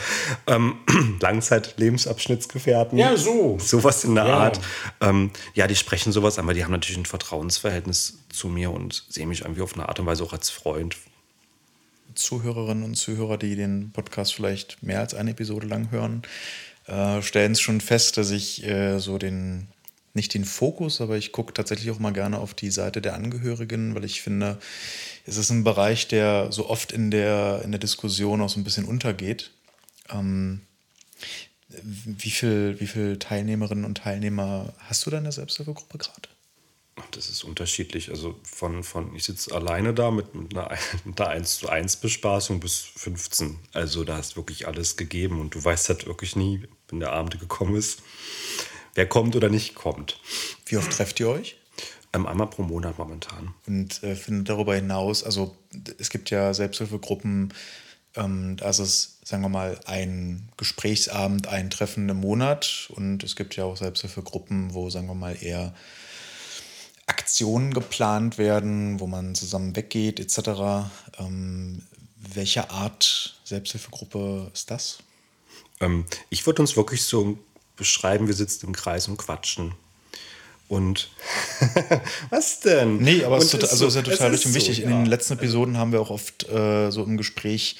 Nee. 0.48 0.54
Ähm, 0.54 0.76
Langzeit-Lebensabschnittsgefährten. 1.22 2.98
Ja, 2.98 3.16
so. 3.18 3.58
Sowas 3.60 4.04
in 4.04 4.16
der 4.16 4.28
ja. 4.28 4.38
Art. 4.38 4.60
Ähm, 5.02 5.32
ja, 5.54 5.68
die 5.68 5.76
sprechen 5.76 6.12
sowas 6.12 6.40
an, 6.40 6.48
weil 6.48 6.56
die 6.56 6.64
haben 6.64 6.72
natürlich 6.72 6.98
ein 6.98 7.06
Vertrauensverhältnis 7.06 8.20
zu 8.30 8.48
mir 8.48 8.72
und 8.72 9.06
sehen 9.10 9.30
mich 9.30 9.42
irgendwie 9.42 9.62
auf 9.62 9.74
eine 9.74 9.88
Art 9.88 10.00
und 10.00 10.06
Weise 10.06 10.24
auch 10.24 10.34
als 10.34 10.50
Freund. 10.50 10.98
Zuhörerinnen 12.16 12.84
und 12.84 12.96
Zuhörer, 12.96 13.38
die 13.38 13.56
den 13.56 13.92
Podcast 13.92 14.34
vielleicht 14.34 14.82
mehr 14.84 15.00
als 15.00 15.14
eine 15.14 15.32
Episode 15.32 15.68
lang 15.68 15.92
hören, 15.92 16.24
äh, 16.88 17.22
stellen 17.22 17.54
es 17.54 17.62
schon 17.62 17.82
fest, 17.82 18.18
dass 18.18 18.32
ich 18.32 18.66
äh, 18.66 19.00
so 19.00 19.18
den, 19.18 19.68
nicht 20.20 20.34
den 20.34 20.46
Fokus, 20.46 21.00
aber 21.00 21.18
ich 21.18 21.32
gucke 21.32 21.54
tatsächlich 21.54 21.90
auch 21.92 22.00
mal 22.00 22.12
gerne 22.12 22.40
auf 22.40 22.54
die 22.54 22.72
Seite 22.72 23.02
der 23.02 23.16
Angehörigen, 23.16 23.96
weil 23.96 24.04
ich 24.04 24.22
finde, 24.22 24.60
es 25.26 25.38
ist 25.38 25.50
ein 25.50 25.64
Bereich, 25.64 26.10
der 26.10 26.52
so 26.52 26.70
oft 26.70 26.92
in 26.92 27.10
der, 27.10 27.62
in 27.64 27.72
der 27.72 27.80
Diskussion 27.80 28.42
auch 28.42 28.50
so 28.50 28.60
ein 28.60 28.66
bisschen 28.66 28.86
untergeht. 28.86 29.52
Ähm, 30.10 30.62
wie 31.84 32.32
viele 32.32 32.80
wie 32.80 32.88
viel 32.88 33.18
Teilnehmerinnen 33.18 33.86
und 33.86 34.00
Teilnehmer 34.00 34.74
hast 34.80 35.06
du 35.06 35.10
da 35.10 35.20
in 35.20 35.24
der 35.24 35.32
Selbsthilfegruppe 35.32 35.98
gerade? 36.00 36.30
Das 37.12 37.30
ist 37.30 37.44
unterschiedlich. 37.44 38.10
Also 38.10 38.40
von, 38.44 38.84
von 38.84 39.16
ich 39.16 39.24
sitze 39.24 39.54
alleine 39.56 39.94
da 39.94 40.12
mit, 40.12 40.36
mit 40.36 40.56
einer, 40.56 40.76
mit 41.06 41.20
einer 41.22 41.30
1 41.30 41.60
zu 41.60 41.70
1 41.70 41.98
Bespaßung 41.98 42.60
bis 42.60 42.80
15. 42.80 43.58
Also 43.72 44.04
da 44.04 44.18
hast 44.18 44.36
wirklich 44.36 44.68
alles 44.68 44.98
gegeben 44.98 45.40
und 45.40 45.56
du 45.56 45.64
weißt 45.64 45.90
halt 45.90 46.08
wirklich 46.08 46.36
nie, 46.36 46.68
wenn 46.90 47.00
der 47.00 47.14
Abend 47.14 47.40
gekommen 47.40 47.76
ist, 47.76 48.02
wer 49.00 49.08
kommt 49.08 49.38
oder 49.38 49.48
nicht 49.48 49.76
kommt. 49.76 50.20
Wie 50.66 50.76
oft 50.76 50.92
trefft 50.92 51.22
ihr 51.22 51.30
euch? 51.30 51.56
Ähm, 52.12 52.28
einmal 52.28 52.48
pro 52.48 52.64
Monat 52.64 52.98
momentan. 52.98 53.54
Und 53.66 54.04
äh, 54.04 54.14
findet 54.14 54.50
darüber 54.50 54.76
hinaus, 54.76 55.24
also 55.24 55.56
es 55.98 56.10
gibt 56.10 56.30
ja 56.32 56.54
Selbsthilfegruppen, 56.54 57.54
ähm, 58.16 58.58
da 58.58 58.70
ist 58.70 58.80
es, 58.80 59.20
sagen 59.24 59.42
wir 59.42 59.48
mal, 59.48 59.80
ein 59.86 60.50
Gesprächsabend, 60.58 61.48
ein 61.48 61.70
Treffen 61.70 62.10
im 62.10 62.18
Monat. 62.18 62.90
Und 62.94 63.24
es 63.24 63.38
gibt 63.38 63.56
ja 63.56 63.64
auch 63.64 63.78
Selbsthilfegruppen, 63.78 64.74
wo, 64.74 64.90
sagen 64.90 65.08
wir 65.08 65.16
mal, 65.16 65.38
eher 65.42 65.74
Aktionen 67.06 67.74
geplant 67.74 68.38
werden, 68.38 69.00
wo 69.00 69.08
man 69.08 69.34
zusammen 69.34 69.78
weggeht, 69.78 70.20
etc. 70.20 70.90
Ähm, 71.20 71.84
welche 72.18 72.70
Art 72.70 73.40
Selbsthilfegruppe 73.46 74.52
ist 74.54 74.70
das? 74.70 74.98
Ähm, 75.80 76.04
ich 76.30 76.46
würde 76.46 76.62
uns 76.62 76.76
wirklich 76.76 77.04
so 77.04 77.38
beschreiben, 77.80 78.28
wir 78.28 78.36
sitzen 78.36 78.68
im 78.68 78.74
Kreis 78.74 79.08
und 79.08 79.18
quatschen. 79.18 79.74
Und 80.68 81.10
was 82.30 82.60
denn? 82.60 82.98
Nee, 82.98 83.24
aber 83.24 83.38
es 83.38 83.46
ist, 83.46 83.52
total, 83.52 83.70
also 83.70 83.88
ist 83.88 83.96
ja 83.96 84.04
total 84.04 84.30
richtig 84.30 84.50
und 84.50 84.54
wichtig. 84.54 84.78
So, 84.78 84.84
ja. 84.84 84.90
In 84.90 84.98
den 84.98 85.06
letzten 85.08 85.34
Episoden 85.34 85.78
haben 85.78 85.92
wir 85.92 86.00
auch 86.00 86.12
oft 86.12 86.48
äh, 86.48 86.92
so 86.92 87.04
im 87.04 87.18
Gespräch 87.18 87.76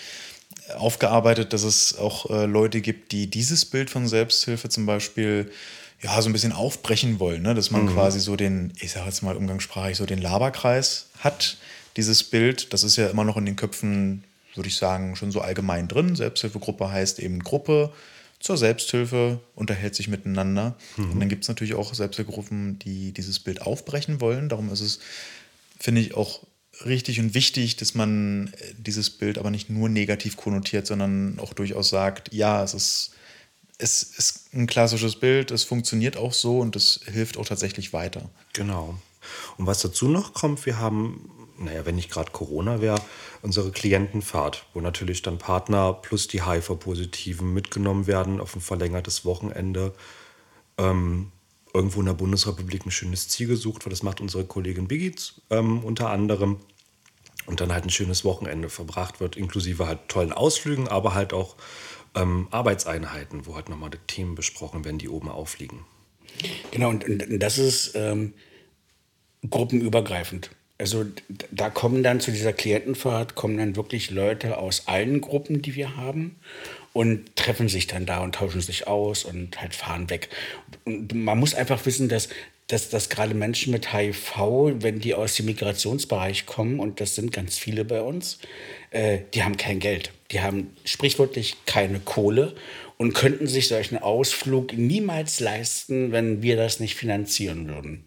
aufgearbeitet, 0.76 1.54
dass 1.54 1.62
es 1.62 1.98
auch 1.98 2.32
äh, 2.32 2.46
Leute 2.46 2.82
gibt, 2.82 3.12
die 3.12 3.30
dieses 3.30 3.66
Bild 3.66 3.92
von 3.92 4.08
Selbsthilfe 4.08 4.70
zum 4.70 4.88
Beispiel 4.88 5.52
ja, 6.02 6.20
so 6.22 6.30
ein 6.30 6.34
bisschen 6.34 6.52
aufbrechen 6.52 7.20
wollen, 7.20 7.44
ne? 7.44 7.54
dass 7.54 7.72
man 7.72 7.84
mhm. 7.84 7.94
quasi 7.94 8.20
so 8.20 8.36
den, 8.36 8.74
ich 8.80 8.92
sage 8.92 9.06
jetzt 9.06 9.22
mal 9.22 9.36
umgangssprachlich, 9.36 9.98
so 9.98 10.06
den 10.06 10.22
Laberkreis 10.22 11.08
hat, 11.20 11.58
dieses 11.98 12.24
Bild. 12.24 12.74
Das 12.74 12.84
ist 12.84 12.96
ja 12.96 13.08
immer 13.08 13.24
noch 13.24 13.38
in 13.38 13.46
den 13.46 13.56
Köpfen, 13.56 14.24
würde 14.56 14.70
ich 14.70 14.78
sagen, 14.78 15.16
schon 15.16 15.32
so 15.32 15.42
allgemein 15.42 15.88
drin. 15.88 16.16
Selbsthilfegruppe 16.16 16.90
heißt 16.90 17.20
eben 17.20 17.44
Gruppe 17.44 17.92
zur 18.40 18.58
Selbsthilfe, 18.58 19.40
unterhält 19.56 19.96
sich 19.96 20.08
miteinander. 20.08 20.78
Mhm. 20.98 21.12
Und 21.12 21.20
dann 21.20 21.30
gibt 21.30 21.44
es 21.44 21.50
natürlich 21.50 21.74
auch 21.74 21.94
Selbsthilfegruppen, 21.94 22.80
die 22.80 23.12
dieses 23.12 23.40
Bild 23.40 23.62
aufbrechen 23.62 24.22
wollen. 24.22 24.50
Darum 24.50 24.72
ist 24.72 24.82
es, 24.82 25.00
finde 25.80 26.02
ich, 26.02 26.16
auch 26.16 26.42
richtig 26.86 27.20
und 27.20 27.34
wichtig, 27.34 27.76
dass 27.76 27.96
man 27.96 28.54
dieses 28.78 29.10
Bild 29.10 29.38
aber 29.38 29.52
nicht 29.52 29.70
nur 29.70 29.90
negativ 29.90 30.38
konnotiert, 30.38 30.88
sondern 30.88 31.40
auch 31.40 31.54
durchaus 31.54 31.90
sagt, 31.90 32.34
ja, 32.34 32.64
es 32.64 32.74
ist 32.74 33.12
es 33.80 34.04
ist 34.04 34.54
ein 34.54 34.68
klassisches 34.68 35.16
Bild, 35.16 35.52
es 35.52 35.64
funktioniert 35.64 36.18
auch 36.18 36.34
so 36.34 36.60
und 36.60 36.76
es 36.76 37.00
hilft 37.06 37.38
auch 37.38 37.46
tatsächlich 37.46 37.94
weiter. 37.94 38.30
Genau. 38.54 39.00
Und 39.58 39.66
was 39.66 39.82
dazu 39.82 40.10
noch 40.10 40.34
kommt, 40.34 40.66
wir 40.66 40.78
haben, 40.78 41.32
naja, 41.58 41.86
wenn 41.86 41.96
nicht 41.96 42.12
gerade 42.12 42.32
Corona 42.32 42.82
wäre, 42.82 43.02
unsere 43.42 43.72
Klientenfahrt, 43.72 44.66
wo 44.74 44.82
natürlich 44.82 45.22
dann 45.22 45.38
Partner 45.38 45.94
plus 45.94 46.28
die 46.28 46.44
HIV-Positiven 46.44 47.54
mitgenommen 47.54 48.08
werden 48.08 48.42
auf 48.42 48.56
ein 48.56 48.62
verlängertes 48.62 49.26
Wochenende. 49.26 49.94
Ähm, 50.78 51.32
irgendwo 51.74 52.00
in 52.00 52.08
der 52.08 52.14
Bundesrepublik 52.14 52.86
ein 52.86 52.92
schönes 52.92 53.28
Ziel 53.30 53.48
gesucht 53.48 53.86
wird. 53.86 53.94
Das 53.94 54.04
macht 54.04 54.22
unsere 54.22 54.46
Kollegin 54.46 54.88
Biggie 54.88 55.16
ähm, 55.50 55.84
unter 55.84 56.10
anderem. 56.10 56.58
Und 57.46 57.62
dann 57.62 57.74
halt 57.74 57.84
ein 57.84 57.90
schönes 57.90 58.24
Wochenende 58.24 58.70
verbracht 58.70 59.20
wird, 59.20 59.36
inklusive 59.36 59.88
halt 59.88 60.08
tollen 60.08 60.32
Ausflügen, 60.32 60.88
aber 60.88 61.16
halt 61.16 61.34
auch 61.34 61.56
ähm, 62.14 62.48
Arbeitseinheiten, 62.52 63.48
wo 63.48 63.56
halt 63.56 63.70
nochmal 63.70 63.90
die 63.90 63.98
Themen 64.06 64.36
besprochen 64.36 64.86
werden, 64.86 65.00
die 65.00 65.10
oben 65.10 65.30
aufliegen. 65.30 65.86
Genau, 66.70 66.90
und, 66.90 67.04
und 67.06 67.40
das 67.40 67.58
ist 67.58 67.94
ähm, 67.96 68.34
gruppenübergreifend. 69.50 70.52
Also 70.80 71.06
da 71.52 71.70
kommen 71.70 72.04
dann 72.04 72.22
zu 72.22 72.32
dieser 72.32 72.54
Klientenfahrt, 72.54 73.36
kommen 73.36 73.58
dann 73.58 73.76
wirklich 73.76 74.12
Leute 74.12 74.58
aus 74.58 74.88
allen 74.88 75.20
Gruppen, 75.20 75.62
die 75.62 75.76
wir 75.76 75.98
haben 75.98 76.38
und 76.94 77.36
treffen 77.36 77.68
sich 77.68 77.86
dann 77.86 78.06
da 78.06 78.20
und 78.20 78.36
tauschen 78.36 78.62
sich 78.62 78.88
aus 78.88 79.26
und 79.26 79.60
halt 79.60 79.76
fahren 79.76 80.10
weg. 80.10 80.30
Und 80.86 81.14
man 81.14 81.38
muss 81.38 81.54
einfach 81.54 81.86
wissen, 81.86 82.08
dass, 82.08 82.30
dass, 82.68 82.90
dass 82.90 83.10
gerade 83.10 83.34
Menschen 83.34 83.74
mit 83.74 83.94
HIV, 83.94 84.38
wenn 84.80 85.00
die 85.00 85.14
aus 85.14 85.36
dem 85.36 85.48
Migrationsbereich 85.48 86.46
kommen, 86.46 86.80
und 86.80 87.02
das 87.02 87.14
sind 87.14 87.34
ganz 87.34 87.58
viele 87.58 87.84
bei 87.84 88.02
uns, 88.02 88.40
äh, 88.92 89.20
die 89.34 89.44
haben 89.44 89.58
kein 89.58 89.80
Geld. 89.80 90.14
Die 90.32 90.40
haben 90.40 90.76
sprichwörtlich 90.86 91.58
keine 91.66 92.00
Kohle 92.00 92.56
und 92.96 93.14
könnten 93.14 93.48
sich 93.48 93.68
solchen 93.68 93.98
Ausflug 93.98 94.74
niemals 94.78 95.42
leisten, 95.42 96.14
wenn 96.14 96.42
wir 96.42 96.56
das 96.56 96.80
nicht 96.80 96.96
finanzieren 96.96 97.68
würden. 97.68 98.06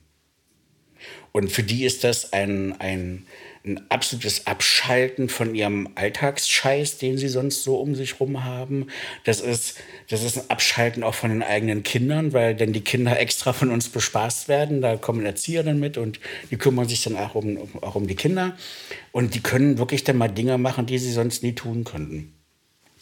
Und 1.33 1.51
für 1.51 1.63
die 1.63 1.85
ist 1.85 2.05
das 2.05 2.35
ein, 2.35 2.79
ein, 2.79 3.27
ein 3.65 3.81
absolutes 3.89 4.47
Abschalten 4.47 5.31
von 5.31 5.55
ihrem 5.55 5.89
Alltagsscheiß, 5.95 6.99
den 6.99 7.17
sie 7.17 7.29
sonst 7.29 7.63
so 7.63 7.77
um 7.77 7.95
sich 7.95 8.21
rum 8.21 8.45
haben. 8.45 8.89
Das 9.25 9.41
ist, 9.41 9.79
das 10.11 10.23
ist 10.23 10.37
ein 10.37 10.51
Abschalten 10.51 11.03
auch 11.03 11.15
von 11.15 11.31
den 11.31 11.43
eigenen 11.43 11.83
Kindern, 11.83 12.35
weil 12.35 12.55
dann 12.55 12.75
die 12.75 12.83
Kinder 12.83 13.19
extra 13.19 13.55
von 13.55 13.71
uns 13.71 13.89
bespaßt 13.89 14.49
werden. 14.49 14.83
Da 14.83 14.97
kommen 14.97 15.25
Erzieher 15.25 15.63
dann 15.63 15.81
mit 15.81 15.97
und 15.97 16.21
die 16.51 16.59
kümmern 16.59 16.87
sich 16.87 17.03
dann 17.03 17.17
auch 17.17 17.35
um, 17.35 17.59
auch 17.81 17.95
um 17.95 18.07
die 18.07 18.17
Kinder. 18.17 18.57
Und 19.11 19.35
die 19.35 19.41
können 19.41 19.79
wirklich 19.79 20.05
dann 20.05 20.19
mal 20.19 20.29
Dinge 20.29 20.59
machen, 20.59 20.85
die 20.85 20.99
sie 20.99 21.13
sonst 21.13 21.43
nie 21.43 21.55
tun 21.55 21.85
könnten. 21.85 22.35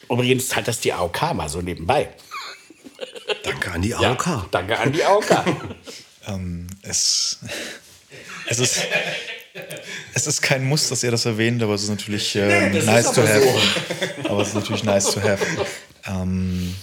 Übrigens 0.09 0.55
hat 0.55 0.69
das 0.69 0.81
die 0.81 0.93
AOK 0.93 1.35
mal 1.35 1.49
so 1.49 1.63
nebenbei. 1.63 2.09
Danke 3.43 3.73
an 3.73 3.83
die 3.83 3.95
AOK. 3.95 4.27
Ja, 4.27 4.47
danke 4.51 4.79
an 4.79 4.93
die 4.93 5.05
AOK. 5.05 5.31
ähm, 6.29 6.67
es 6.83 7.41
es 8.47 8.59
ist, 8.59 8.81
es 10.15 10.27
ist 10.27 10.43
kein 10.43 10.65
Muss, 10.65 10.89
dass 10.89 11.03
ihr 11.03 11.11
das 11.11 11.25
erwähnt, 11.25 11.63
aber 11.63 11.75
es 11.75 11.83
ist 11.85 11.89
natürlich 11.89 12.37
äh, 12.37 12.71
nee, 12.71 12.83
nice 12.83 13.13
to 13.13 13.23
have. 13.23 13.43
So. 13.43 14.29
Aber 14.29 14.43
es 14.43 14.49
ist 14.49 14.55
natürlich 14.55 14.85
nice 14.85 15.11
to 15.11 15.23
have. 15.23 15.45
Ähm, 16.07 16.75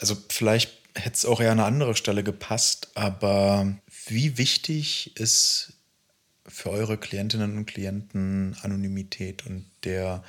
also 0.00 0.16
vielleicht 0.28 0.70
hätte 0.94 1.14
es 1.14 1.24
auch 1.24 1.40
eher 1.40 1.52
an 1.52 1.60
eine 1.60 1.66
andere 1.66 1.96
Stelle 1.96 2.22
gepasst, 2.22 2.88
aber 2.94 3.74
wie 4.06 4.38
wichtig 4.38 5.16
ist 5.16 5.74
für 6.46 6.70
eure 6.70 6.98
Klientinnen 6.98 7.56
und 7.56 7.66
Klienten 7.66 8.56
Anonymität 8.62 9.46
und 9.46 9.66
der 9.84 10.24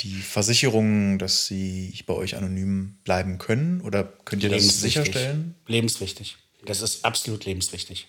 die 0.00 0.20
Versicherung, 0.20 1.18
dass 1.18 1.46
sie 1.46 1.94
bei 2.06 2.14
euch 2.14 2.36
anonym 2.36 2.98
bleiben 3.04 3.38
können? 3.38 3.80
Oder 3.80 4.04
könnt 4.24 4.42
ihr 4.42 4.50
das 4.50 4.80
sicherstellen? 4.80 5.54
Lebenswichtig. 5.66 6.36
Das 6.64 6.82
ist 6.82 7.04
absolut 7.04 7.44
lebenswichtig. 7.44 8.08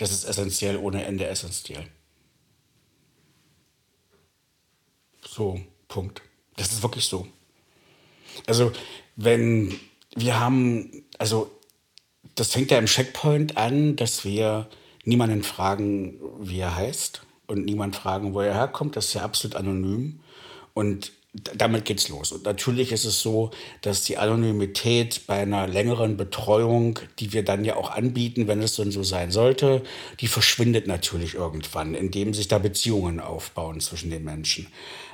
Das 0.00 0.12
ist 0.12 0.24
essentiell, 0.24 0.78
ohne 0.78 1.04
Ende 1.04 1.26
essentiell. 1.26 1.86
So, 5.22 5.60
Punkt. 5.88 6.22
Das 6.56 6.72
ist 6.72 6.82
wirklich 6.82 7.04
so. 7.04 7.26
Also, 8.46 8.72
wenn 9.16 9.78
wir 10.16 10.40
haben, 10.40 11.04
also, 11.18 11.50
das 12.34 12.52
fängt 12.52 12.70
ja 12.70 12.78
im 12.78 12.86
Checkpoint 12.86 13.58
an, 13.58 13.96
dass 13.96 14.24
wir 14.24 14.70
niemanden 15.04 15.42
fragen, 15.42 16.18
wie 16.38 16.60
er 16.60 16.74
heißt 16.74 17.20
und 17.46 17.66
niemand 17.66 17.94
fragen, 17.94 18.32
wo 18.32 18.40
er 18.40 18.54
herkommt. 18.54 18.96
Das 18.96 19.08
ist 19.08 19.14
ja 19.14 19.22
absolut 19.22 19.54
anonym. 19.54 20.20
Und 20.72 21.12
damit 21.32 21.84
geht's 21.84 22.08
los. 22.08 22.32
Und 22.32 22.44
natürlich 22.44 22.90
ist 22.90 23.04
es 23.04 23.20
so, 23.20 23.50
dass 23.82 24.02
die 24.02 24.18
Anonymität 24.18 25.26
bei 25.28 25.40
einer 25.42 25.68
längeren 25.68 26.16
Betreuung, 26.16 26.98
die 27.20 27.32
wir 27.32 27.44
dann 27.44 27.64
ja 27.64 27.76
auch 27.76 27.90
anbieten, 27.90 28.48
wenn 28.48 28.62
es 28.62 28.74
dann 28.74 28.90
so 28.90 29.04
sein 29.04 29.30
sollte, 29.30 29.82
die 30.18 30.26
verschwindet 30.26 30.88
natürlich 30.88 31.34
irgendwann, 31.34 31.94
indem 31.94 32.34
sich 32.34 32.48
da 32.48 32.58
Beziehungen 32.58 33.20
aufbauen 33.20 33.80
zwischen 33.80 34.10
den 34.10 34.24
Menschen. 34.24 34.66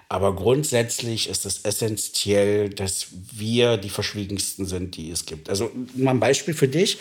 Aber 0.08 0.34
grundsätzlich 0.34 1.28
ist 1.28 1.44
es 1.44 1.64
essentiell, 1.64 2.70
dass 2.70 3.08
wir 3.32 3.76
die 3.76 3.90
verschwiegensten 3.90 4.64
sind, 4.64 4.96
die 4.96 5.10
es 5.10 5.26
gibt. 5.26 5.50
Also 5.50 5.70
mal 5.94 6.12
ein 6.12 6.20
Beispiel 6.20 6.54
für 6.54 6.68
dich. 6.68 6.98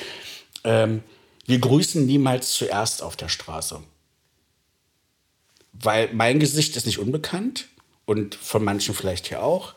Ähm, 0.63 1.03
wir 1.45 1.59
grüßen 1.59 2.05
niemals 2.05 2.53
zuerst 2.53 3.01
auf 3.03 3.15
der 3.15 3.29
Straße. 3.29 3.81
Weil 5.71 6.09
mein 6.13 6.39
Gesicht 6.39 6.75
ist 6.75 6.85
nicht 6.85 6.99
unbekannt 6.99 7.67
und 8.05 8.35
von 8.35 8.63
manchen 8.63 8.93
vielleicht 8.93 9.27
hier 9.27 9.43
auch. 9.43 9.73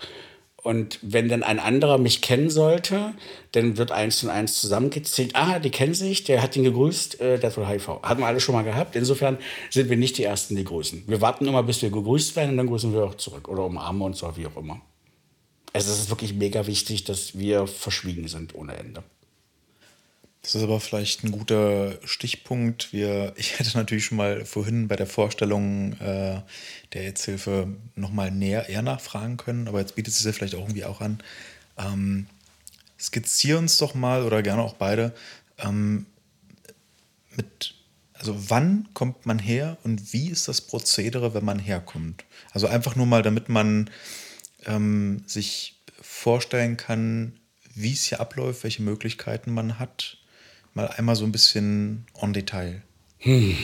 Und 0.62 0.98
wenn 1.02 1.28
dann 1.28 1.44
ein 1.44 1.60
anderer 1.60 1.98
mich 1.98 2.20
kennen 2.20 2.50
sollte, 2.50 3.14
dann 3.52 3.76
wird 3.76 3.92
eins 3.92 4.22
und 4.24 4.28
eins 4.28 4.60
zusammengezählt. 4.60 5.30
Ah, 5.34 5.60
die 5.60 5.70
kennen 5.70 5.94
sich, 5.94 6.24
der 6.24 6.42
hat 6.42 6.56
ihn 6.56 6.64
gegrüßt, 6.64 7.20
äh, 7.20 7.38
der 7.38 7.50
hat 7.50 7.56
wohl 7.56 7.66
HIV. 7.66 8.02
Hatten 8.02 8.20
wir 8.20 8.26
alle 8.26 8.40
schon 8.40 8.54
mal 8.54 8.64
gehabt. 8.64 8.96
Insofern 8.96 9.38
sind 9.70 9.88
wir 9.88 9.96
nicht 9.96 10.18
die 10.18 10.24
Ersten, 10.24 10.56
die 10.56 10.64
grüßen. 10.64 11.04
Wir 11.06 11.20
warten 11.20 11.46
immer, 11.46 11.62
bis 11.62 11.80
wir 11.80 11.90
gegrüßt 11.90 12.34
werden 12.36 12.50
und 12.50 12.56
dann 12.58 12.66
grüßen 12.66 12.92
wir 12.92 13.04
auch 13.04 13.14
zurück 13.14 13.48
oder 13.48 13.64
umarmen 13.64 14.02
uns 14.02 14.22
oder 14.22 14.36
wie 14.36 14.46
auch 14.46 14.56
immer. 14.56 14.80
Also 15.72 15.92
es 15.92 16.00
ist 16.00 16.10
wirklich 16.10 16.34
mega 16.34 16.66
wichtig, 16.66 17.04
dass 17.04 17.38
wir 17.38 17.66
verschwiegen 17.66 18.26
sind 18.26 18.54
ohne 18.54 18.76
Ende. 18.76 19.04
Das 20.42 20.54
ist 20.54 20.62
aber 20.62 20.80
vielleicht 20.80 21.24
ein 21.24 21.32
guter 21.32 21.98
Stichpunkt. 22.04 22.92
Wir, 22.92 23.32
ich 23.36 23.58
hätte 23.58 23.76
natürlich 23.76 24.04
schon 24.04 24.18
mal 24.18 24.44
vorhin 24.44 24.88
bei 24.88 24.96
der 24.96 25.06
Vorstellung 25.06 25.92
äh, 25.94 26.40
der 26.92 27.02
Aidshilfe 27.02 27.68
nochmal 27.94 28.30
näher 28.30 28.68
eher 28.68 28.82
nachfragen 28.82 29.36
können, 29.36 29.68
aber 29.68 29.80
jetzt 29.80 29.94
bietet 29.94 30.12
es 30.12 30.18
sich 30.18 30.26
ja 30.26 30.32
vielleicht 30.32 30.54
auch 30.54 30.62
irgendwie 30.62 30.84
auch 30.84 31.00
an. 31.00 31.22
Ähm, 31.76 32.26
skizzier 32.98 33.58
uns 33.58 33.78
doch 33.78 33.94
mal 33.94 34.24
oder 34.24 34.42
gerne 34.42 34.62
auch 34.62 34.74
beide 34.74 35.14
ähm, 35.58 36.06
mit, 37.36 37.74
also 38.14 38.50
wann 38.50 38.88
kommt 38.94 39.26
man 39.26 39.38
her 39.38 39.76
und 39.84 40.12
wie 40.12 40.28
ist 40.28 40.48
das 40.48 40.60
Prozedere, 40.60 41.34
wenn 41.34 41.44
man 41.44 41.58
herkommt? 41.58 42.24
Also 42.52 42.66
einfach 42.66 42.96
nur 42.96 43.06
mal, 43.06 43.22
damit 43.22 43.48
man 43.48 43.90
ähm, 44.66 45.22
sich 45.26 45.80
vorstellen 46.00 46.76
kann, 46.76 47.38
wie 47.74 47.92
es 47.92 48.04
hier 48.04 48.20
abläuft, 48.20 48.64
welche 48.64 48.82
Möglichkeiten 48.82 49.52
man 49.52 49.78
hat 49.78 50.18
mal 50.74 50.88
einmal 50.88 51.16
so 51.16 51.24
ein 51.24 51.32
bisschen 51.32 52.06
on 52.14 52.32
Detail. 52.32 52.82
Hm. 53.18 53.56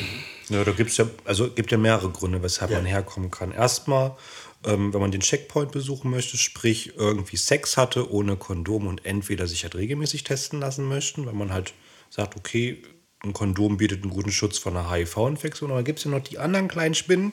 Ja, 0.49 0.65
da 0.65 0.73
gibt 0.73 0.91
es 0.91 0.97
ja, 0.97 1.07
also 1.25 1.51
gibt 1.51 1.71
ja 1.71 1.79
mehrere 1.79 2.11
Gründe, 2.11 2.43
weshalb 2.43 2.71
ja. 2.71 2.79
man 2.79 2.87
herkommen 2.87 3.31
kann. 3.31 3.53
Erstmal, 3.53 4.17
ähm, 4.65 4.93
wenn 4.93 5.01
man 5.01 5.11
den 5.11 5.21
Checkpoint 5.21 5.73
besuchen 5.73 6.11
möchte, 6.11 6.37
sprich 6.37 6.97
irgendwie 6.97 7.37
Sex 7.37 7.77
hatte 7.77 8.11
ohne 8.13 8.37
Kondom 8.37 8.87
und 8.87 9.07
entweder 9.07 9.47
sich 9.47 9.63
halt 9.63 9.75
regelmäßig 9.75 10.25
testen 10.25 10.61
lassen 10.61 10.87
möchten, 10.87 11.27
wenn 11.27 11.37
man 11.37 11.53
halt 11.53 11.73
sagt, 12.11 12.37
okay, 12.37 12.83
ein 13.23 13.33
Kondom 13.33 13.79
bietet 13.79 14.03
einen 14.03 14.13
guten 14.13 14.33
Schutz 14.33 14.59
vor 14.59 14.73
einer 14.73 14.91
HIV-Infektion, 14.91 15.71
aber 15.71 15.83
gibt 15.83 15.99
es 15.99 16.05
ja 16.05 16.11
noch 16.11 16.21
die 16.21 16.39
anderen 16.39 16.69
kleinen 16.69 16.95
Spinnen 16.95 17.33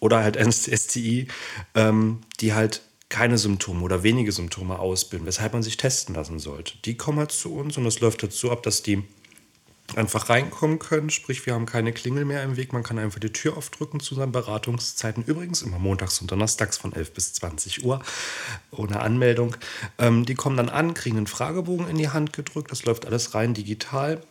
oder 0.00 0.22
halt 0.22 0.36
STI, 0.36 1.28
ähm, 1.74 2.20
die 2.40 2.54
halt 2.54 2.82
keine 3.12 3.36
Symptome 3.36 3.82
oder 3.82 4.02
wenige 4.02 4.32
Symptome 4.32 4.78
ausbilden, 4.78 5.26
weshalb 5.26 5.52
man 5.52 5.62
sich 5.62 5.76
testen 5.76 6.14
lassen 6.14 6.38
sollte. 6.38 6.78
Die 6.84 6.96
kommen 6.96 7.18
halt 7.18 7.30
zu 7.30 7.54
uns 7.54 7.76
und 7.76 7.84
es 7.84 8.00
läuft 8.00 8.22
dazu 8.22 8.50
ab, 8.50 8.62
dass 8.62 8.82
die 8.82 9.04
einfach 9.94 10.30
reinkommen 10.30 10.78
können. 10.78 11.10
Sprich, 11.10 11.44
wir 11.44 11.52
haben 11.52 11.66
keine 11.66 11.92
Klingel 11.92 12.24
mehr 12.24 12.42
im 12.42 12.56
Weg. 12.56 12.72
Man 12.72 12.82
kann 12.82 12.98
einfach 12.98 13.20
die 13.20 13.32
Tür 13.32 13.58
aufdrücken 13.58 14.00
zu 14.00 14.14
seinen 14.14 14.32
Beratungszeiten. 14.32 15.24
Übrigens 15.24 15.60
immer 15.60 15.78
montags 15.78 16.22
und 16.22 16.30
donnerstags 16.30 16.78
von 16.78 16.94
11 16.94 17.12
bis 17.12 17.34
20 17.34 17.84
Uhr 17.84 18.00
ohne 18.70 19.00
Anmeldung. 19.00 19.56
Ähm, 19.98 20.24
die 20.24 20.34
kommen 20.34 20.56
dann 20.56 20.70
an, 20.70 20.94
kriegen 20.94 21.18
einen 21.18 21.26
Fragebogen 21.26 21.88
in 21.88 21.98
die 21.98 22.08
Hand 22.08 22.32
gedrückt. 22.32 22.70
Das 22.70 22.86
läuft 22.86 23.04
alles 23.04 23.34
rein 23.34 23.52
digital. 23.52 24.22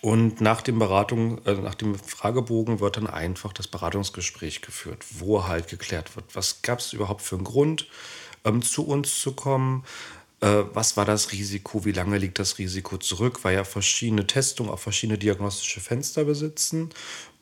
Und 0.00 0.40
nach 0.40 0.62
dem 0.62 0.78
Beratung, 0.78 1.44
äh, 1.44 1.54
nach 1.54 1.74
dem 1.74 1.98
Fragebogen 1.98 2.80
wird 2.80 2.96
dann 2.96 3.06
einfach 3.06 3.52
das 3.52 3.66
Beratungsgespräch 3.66 4.62
geführt, 4.62 5.04
wo 5.18 5.46
halt 5.46 5.68
geklärt 5.68 6.14
wird, 6.16 6.34
was 6.34 6.62
gab 6.62 6.78
es 6.78 6.92
überhaupt 6.92 7.22
für 7.22 7.36
einen 7.36 7.44
Grund, 7.44 7.88
ähm, 8.44 8.62
zu 8.62 8.86
uns 8.86 9.20
zu 9.20 9.32
kommen, 9.32 9.84
äh, 10.40 10.64
was 10.72 10.96
war 10.96 11.04
das 11.04 11.32
Risiko, 11.32 11.84
wie 11.84 11.92
lange 11.92 12.18
liegt 12.18 12.38
das 12.38 12.58
Risiko 12.58 12.96
zurück, 12.98 13.40
weil 13.42 13.54
ja 13.54 13.64
verschiedene 13.64 14.26
Testungen 14.26 14.70
auch 14.70 14.78
verschiedene 14.78 15.18
diagnostische 15.18 15.80
Fenster 15.80 16.24
besitzen. 16.24 16.90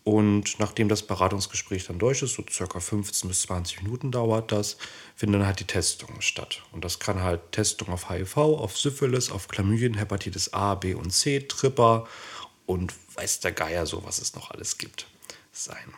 Und 0.02 0.60
nachdem 0.60 0.88
das 0.88 1.02
Beratungsgespräch 1.02 1.88
dann 1.88 1.98
durch 1.98 2.22
ist, 2.22 2.34
so 2.34 2.44
circa 2.48 2.78
15 2.78 3.28
bis 3.28 3.42
20 3.42 3.82
Minuten 3.82 4.12
dauert 4.12 4.52
das, 4.52 4.76
finden 5.16 5.32
dann 5.32 5.46
halt 5.46 5.58
die 5.58 5.64
Testungen 5.64 6.22
statt. 6.22 6.62
Und 6.70 6.84
das 6.84 7.00
kann 7.00 7.22
halt 7.22 7.40
Testung 7.50 7.88
auf 7.88 8.08
HIV, 8.08 8.36
auf 8.36 8.78
Syphilis, 8.78 9.32
auf 9.32 9.48
Chlamydien, 9.48 9.94
Hepatitis 9.94 10.52
A, 10.52 10.76
B 10.76 10.94
und 10.94 11.10
C, 11.10 11.40
Tripper 11.40 12.06
und 12.66 12.92
weiß 13.14 13.40
der 13.40 13.52
Geier 13.52 13.86
so, 13.86 14.04
was 14.04 14.18
es 14.18 14.34
noch 14.34 14.50
alles 14.50 14.78
gibt, 14.78 15.06
sein. 15.52 15.94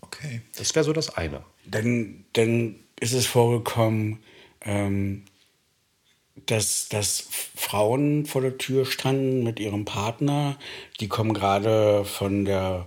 Okay. 0.00 0.42
Das 0.56 0.74
wäre 0.74 0.84
so 0.84 0.92
das 0.92 1.16
eine. 1.16 1.44
Dann, 1.64 2.24
dann 2.32 2.76
ist 2.98 3.12
es 3.12 3.26
vorgekommen, 3.26 4.22
ähm, 4.62 5.24
dass, 6.46 6.88
dass 6.88 7.24
Frauen 7.54 8.26
vor 8.26 8.42
der 8.42 8.58
Tür 8.58 8.86
standen 8.86 9.42
mit 9.42 9.60
ihrem 9.60 9.84
Partner. 9.84 10.58
Die 11.00 11.08
kommen 11.08 11.34
gerade 11.34 12.04
von 12.04 12.44
der, 12.44 12.86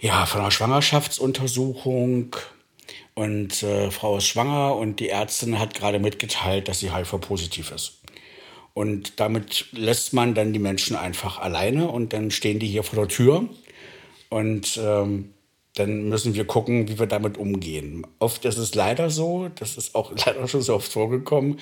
ja, 0.00 0.26
von 0.26 0.42
der 0.42 0.50
Schwangerschaftsuntersuchung 0.50 2.36
und 3.14 3.62
äh, 3.62 3.90
Frau 3.90 4.16
ist 4.18 4.26
schwanger 4.26 4.76
und 4.76 4.98
die 4.98 5.08
Ärztin 5.08 5.58
hat 5.58 5.74
gerade 5.74 5.98
mitgeteilt, 5.98 6.68
dass 6.68 6.80
sie 6.80 6.94
HIV-positiv 6.94 7.70
ist. 7.70 8.00
Und 8.74 9.20
damit 9.20 9.66
lässt 9.72 10.12
man 10.12 10.34
dann 10.34 10.52
die 10.52 10.58
Menschen 10.58 10.96
einfach 10.96 11.38
alleine 11.38 11.88
und 11.88 12.12
dann 12.12 12.30
stehen 12.30 12.58
die 12.58 12.66
hier 12.66 12.82
vor 12.82 13.06
der 13.06 13.08
Tür. 13.08 13.48
Und 14.30 14.78
ähm, 14.82 15.33
dann 15.74 16.08
müssen 16.08 16.34
wir 16.34 16.44
gucken, 16.46 16.88
wie 16.88 16.98
wir 16.98 17.06
damit 17.06 17.36
umgehen. 17.36 18.06
Oft 18.20 18.44
ist 18.44 18.58
es 18.58 18.74
leider 18.74 19.10
so, 19.10 19.48
das 19.56 19.76
ist 19.76 19.94
auch 19.94 20.12
leider 20.26 20.46
schon 20.48 20.62
so 20.62 20.74
oft 20.74 20.92
vorgekommen, 20.92 21.58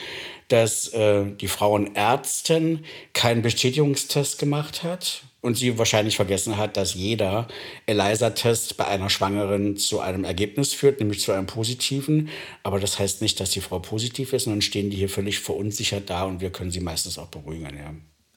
dass 0.48 0.88
äh, 0.88 1.24
die 1.40 1.48
Frauenärztin 1.48 2.84
keinen 3.14 3.42
Bestätigungstest 3.42 4.38
gemacht 4.38 4.82
hat 4.82 5.24
und 5.40 5.56
sie 5.56 5.76
wahrscheinlich 5.78 6.16
vergessen 6.16 6.56
hat, 6.56 6.76
dass 6.76 6.94
jeder 6.94 7.48
ELISA-Test 7.86 8.76
bei 8.76 8.86
einer 8.86 9.10
Schwangeren 9.10 9.76
zu 9.76 10.00
einem 10.00 10.24
Ergebnis 10.24 10.72
führt, 10.74 11.00
nämlich 11.00 11.20
zu 11.20 11.32
einem 11.32 11.46
positiven. 11.46 12.28
Aber 12.62 12.78
das 12.78 12.98
heißt 12.98 13.22
nicht, 13.22 13.40
dass 13.40 13.50
die 13.50 13.60
Frau 13.60 13.80
positiv 13.80 14.32
ist, 14.34 14.44
sondern 14.44 14.62
stehen 14.62 14.90
die 14.90 14.96
hier 14.96 15.08
völlig 15.08 15.40
verunsichert 15.40 16.10
da 16.10 16.24
und 16.24 16.40
wir 16.40 16.50
können 16.50 16.70
sie 16.70 16.80
meistens 16.80 17.18
auch 17.18 17.28
beruhigen. 17.28 17.76
Ja. 17.76 17.94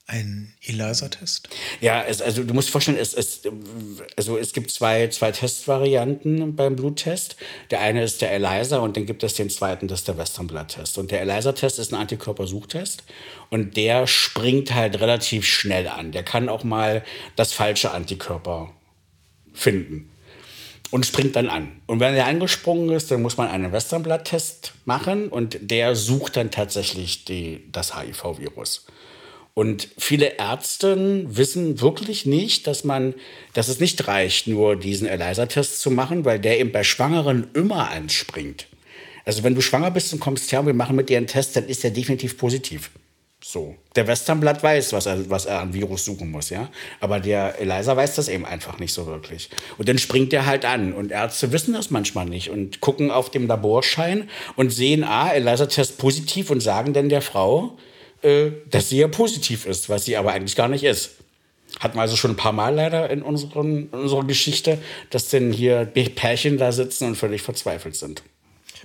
Ein 0.07 0.53
ELISA-Test? 0.61 1.49
Ja, 1.81 2.03
es, 2.03 2.21
also 2.21 2.43
du 2.43 2.53
musst 2.53 2.69
vorstellen, 2.69 2.97
es, 2.99 3.15
es, 3.15 3.41
also 4.15 4.37
es 4.37 4.53
gibt 4.53 4.69
zwei, 4.69 5.07
zwei 5.07 5.31
Testvarianten 5.31 6.55
beim 6.55 6.75
Bluttest. 6.75 7.37
Der 7.71 7.81
eine 7.81 8.03
ist 8.03 8.21
der 8.21 8.31
ELISA 8.31 8.77
und 8.77 8.95
dann 8.97 9.07
gibt 9.07 9.23
es 9.23 9.33
den 9.33 9.49
zweiten, 9.49 9.87
das 9.87 10.01
ist 10.01 10.07
der 10.07 10.19
Western 10.19 10.45
Blood-Test. 10.45 10.99
Und 10.99 11.09
der 11.09 11.21
ELISA-Test 11.21 11.79
ist 11.79 11.91
ein 11.91 11.99
Antikörpersuchtest 11.99 13.03
und 13.49 13.77
der 13.77 14.05
springt 14.05 14.75
halt 14.75 14.99
relativ 14.99 15.47
schnell 15.47 15.87
an. 15.87 16.11
Der 16.11 16.21
kann 16.21 16.49
auch 16.49 16.63
mal 16.63 17.03
das 17.35 17.53
falsche 17.53 17.89
Antikörper 17.89 18.71
finden 19.53 20.11
und 20.91 21.07
springt 21.07 21.35
dann 21.35 21.49
an. 21.49 21.81
Und 21.87 21.99
wenn 21.99 22.13
er 22.13 22.27
angesprungen 22.27 22.91
ist, 22.91 23.09
dann 23.09 23.23
muss 23.23 23.37
man 23.37 23.47
einen 23.47 23.71
Western 23.71 24.03
Blood-Test 24.03 24.73
machen 24.85 25.29
und 25.29 25.57
der 25.61 25.95
sucht 25.95 26.37
dann 26.37 26.51
tatsächlich 26.51 27.25
die, 27.25 27.63
das 27.71 27.99
HIV-Virus. 27.99 28.85
Und 29.55 29.87
viele 29.97 30.37
Ärzte 30.37 31.23
wissen 31.27 31.79
wirklich 31.79 32.25
nicht, 32.25 32.67
dass 32.67 32.83
man, 32.83 33.15
dass 33.53 33.69
es 33.69 33.79
nicht 33.79 34.05
reicht, 34.05 34.47
nur 34.47 34.75
diesen 34.75 35.07
ELISA-Test 35.07 35.79
zu 35.79 35.89
machen, 35.89 36.25
weil 36.25 36.39
der 36.39 36.59
eben 36.59 36.73
bei 36.73 36.83
Schwangeren 36.83 37.47
immer 37.53 37.89
anspringt. 37.89 38.67
Also 39.23 39.43
wenn 39.43 39.55
du 39.55 39.61
schwanger 39.61 39.91
bist 39.91 40.11
und 40.11 40.19
kommst 40.19 40.51
her 40.51 40.59
und 40.59 40.65
wir 40.67 40.73
machen 40.73 40.97
mit 40.97 41.07
dir 41.07 41.17
einen 41.17 41.27
Test, 41.27 41.55
dann 41.55 41.67
ist 41.67 41.85
der 41.85 41.91
definitiv 41.91 42.37
positiv. 42.37 42.91
So. 43.41 43.75
Der 43.95 44.07
Westernblatt 44.07 44.61
weiß, 44.61 44.91
was 44.91 45.05
er, 45.05 45.29
was 45.29 45.45
er 45.45 45.61
an 45.61 45.73
Virus 45.73 46.03
suchen 46.03 46.31
muss, 46.31 46.49
ja. 46.49 46.69
Aber 46.99 47.21
der 47.21 47.57
ELISA 47.57 47.95
weiß 47.95 48.15
das 48.15 48.27
eben 48.27 48.45
einfach 48.45 48.79
nicht 48.79 48.91
so 48.91 49.05
wirklich. 49.05 49.49
Und 49.77 49.87
dann 49.87 49.99
springt 49.99 50.33
der 50.33 50.45
halt 50.45 50.65
an. 50.65 50.91
Und 50.91 51.11
Ärzte 51.11 51.53
wissen 51.53 51.73
das 51.73 51.91
manchmal 51.91 52.25
nicht 52.25 52.49
und 52.49 52.81
gucken 52.81 53.09
auf 53.09 53.31
dem 53.31 53.47
Laborschein 53.47 54.29
und 54.57 54.71
sehen, 54.71 55.05
ah, 55.05 55.31
ELISA-Test 55.31 55.97
positiv 55.97 56.49
und 56.49 56.59
sagen 56.59 56.91
dann 56.91 57.07
der 57.07 57.21
Frau, 57.21 57.77
äh, 58.21 58.51
dass 58.69 58.89
sie 58.89 58.97
ja 58.97 59.07
positiv 59.07 59.65
ist, 59.65 59.89
was 59.89 60.05
sie 60.05 60.17
aber 60.17 60.31
eigentlich 60.31 60.55
gar 60.55 60.67
nicht 60.67 60.83
ist. 60.83 61.11
Hatten 61.79 61.97
wir 61.97 62.01
also 62.01 62.15
schon 62.15 62.31
ein 62.31 62.37
paar 62.37 62.53
Mal 62.53 62.73
leider 62.75 63.09
in, 63.09 63.21
unseren, 63.21 63.89
in 63.91 63.99
unserer 63.99 64.23
Geschichte, 64.23 64.77
dass 65.09 65.29
denn 65.29 65.51
hier 65.51 65.85
Pärchen 65.85 66.57
da 66.57 66.71
sitzen 66.71 67.07
und 67.07 67.15
völlig 67.15 67.41
verzweifelt 67.41 67.95
sind. 67.95 68.23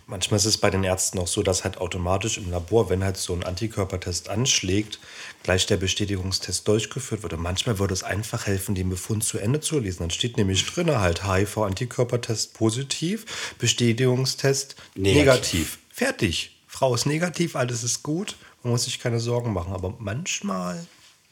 Manchmal 0.07 0.39
ist 0.39 0.47
es 0.47 0.59
bei 0.59 0.71
den 0.71 0.83
Ärzten 0.83 1.21
auch 1.21 1.29
so, 1.29 1.45
dass 1.45 1.63
halt 1.63 1.79
automatisch 1.79 2.37
im 2.37 2.51
Labor, 2.51 2.91
wenn 2.91 3.05
halt 3.05 3.17
so 3.17 3.33
ein 3.33 3.45
Antikörpertest 3.45 4.29
anschlägt, 4.29 4.99
gleich 5.45 5.67
der 5.67 5.77
Bestätigungstest 5.77 6.67
durchgeführt 6.67 7.23
wird. 7.23 7.33
Und 7.33 7.43
manchmal 7.43 7.79
würde 7.79 7.95
es 7.95 8.03
einfach 8.03 8.47
helfen, 8.47 8.75
den 8.75 8.91
Befund 8.91 9.23
zu 9.23 9.39
Ende 9.39 9.61
zu 9.61 9.79
lesen. 9.79 10.01
Dann 10.01 10.11
steht 10.11 10.37
nämlich 10.37 10.67
drin 10.67 10.91
halt 10.91 11.25
HIV-Antikörpertest 11.25 12.55
positiv, 12.55 13.55
Bestätigungstest 13.59 14.75
negativ. 14.97 15.15
negativ. 15.17 15.79
Fertig. 15.93 16.57
Frau 16.67 16.95
ist 16.95 17.07
negativ, 17.07 17.55
alles 17.57 17.85
ist 17.85 18.03
gut. 18.03 18.37
Man 18.63 18.73
muss 18.73 18.85
sich 18.85 18.99
keine 18.99 19.21
Sorgen 19.21 19.53
machen. 19.53 19.73
Aber 19.73 19.95
manchmal 19.99 20.87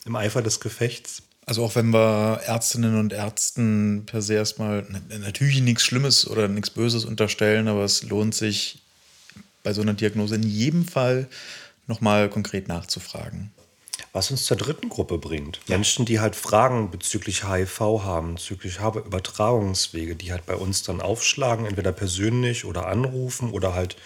im 0.05 0.17
Eifer 0.17 0.43
des 0.43 0.61
Gefechts. 0.61 1.23
Also 1.47 1.65
auch 1.65 1.77
wenn 1.77 1.91
wir 1.91 2.41
Ärztinnen 2.45 2.99
und 2.99 3.13
Ärzten 3.13 4.05
per 4.05 4.21
se 4.21 4.35
erstmal 4.35 4.87
natürlich 5.21 5.63
nichts 5.63 5.85
Schlimmes 5.85 6.29
oder 6.29 6.47
nichts 6.47 6.71
Böses 6.71 7.07
unterstellen, 7.07 7.69
aber 7.69 7.85
es 7.85 8.03
lohnt 8.03 8.35
sich 8.35 8.83
bei 9.63 9.73
so 9.73 9.81
einer 9.81 9.95
Diagnose 9.95 10.35
in 10.35 10.43
jedem 10.43 10.87
Fall 10.87 11.27
nochmal 11.87 12.29
konkret 12.29 12.69
nachzufragen. 12.69 13.51
Was 14.13 14.31
uns 14.31 14.45
zur 14.47 14.57
dritten 14.57 14.89
Gruppe 14.89 15.19
bringt. 15.19 15.61
Ja. 15.67 15.77
Menschen, 15.77 16.05
die 16.05 16.21
halt 16.21 16.37
Fragen 16.37 16.91
bezüglich 16.91 17.45
HIV 17.49 17.81
haben, 17.81 18.35
bezüglich 18.35 18.79
Übertragungswege, 18.79 20.17
die 20.17 20.33
halt 20.33 20.47
bei 20.47 20.55
uns 20.55 20.83
dann 20.83 21.01
aufschlagen, 21.01 21.67
entweder 21.67 21.93
persönlich 21.93 22.65
oder 22.65 22.87
anrufen 22.87 23.51
oder 23.51 23.75
halt 23.75 23.97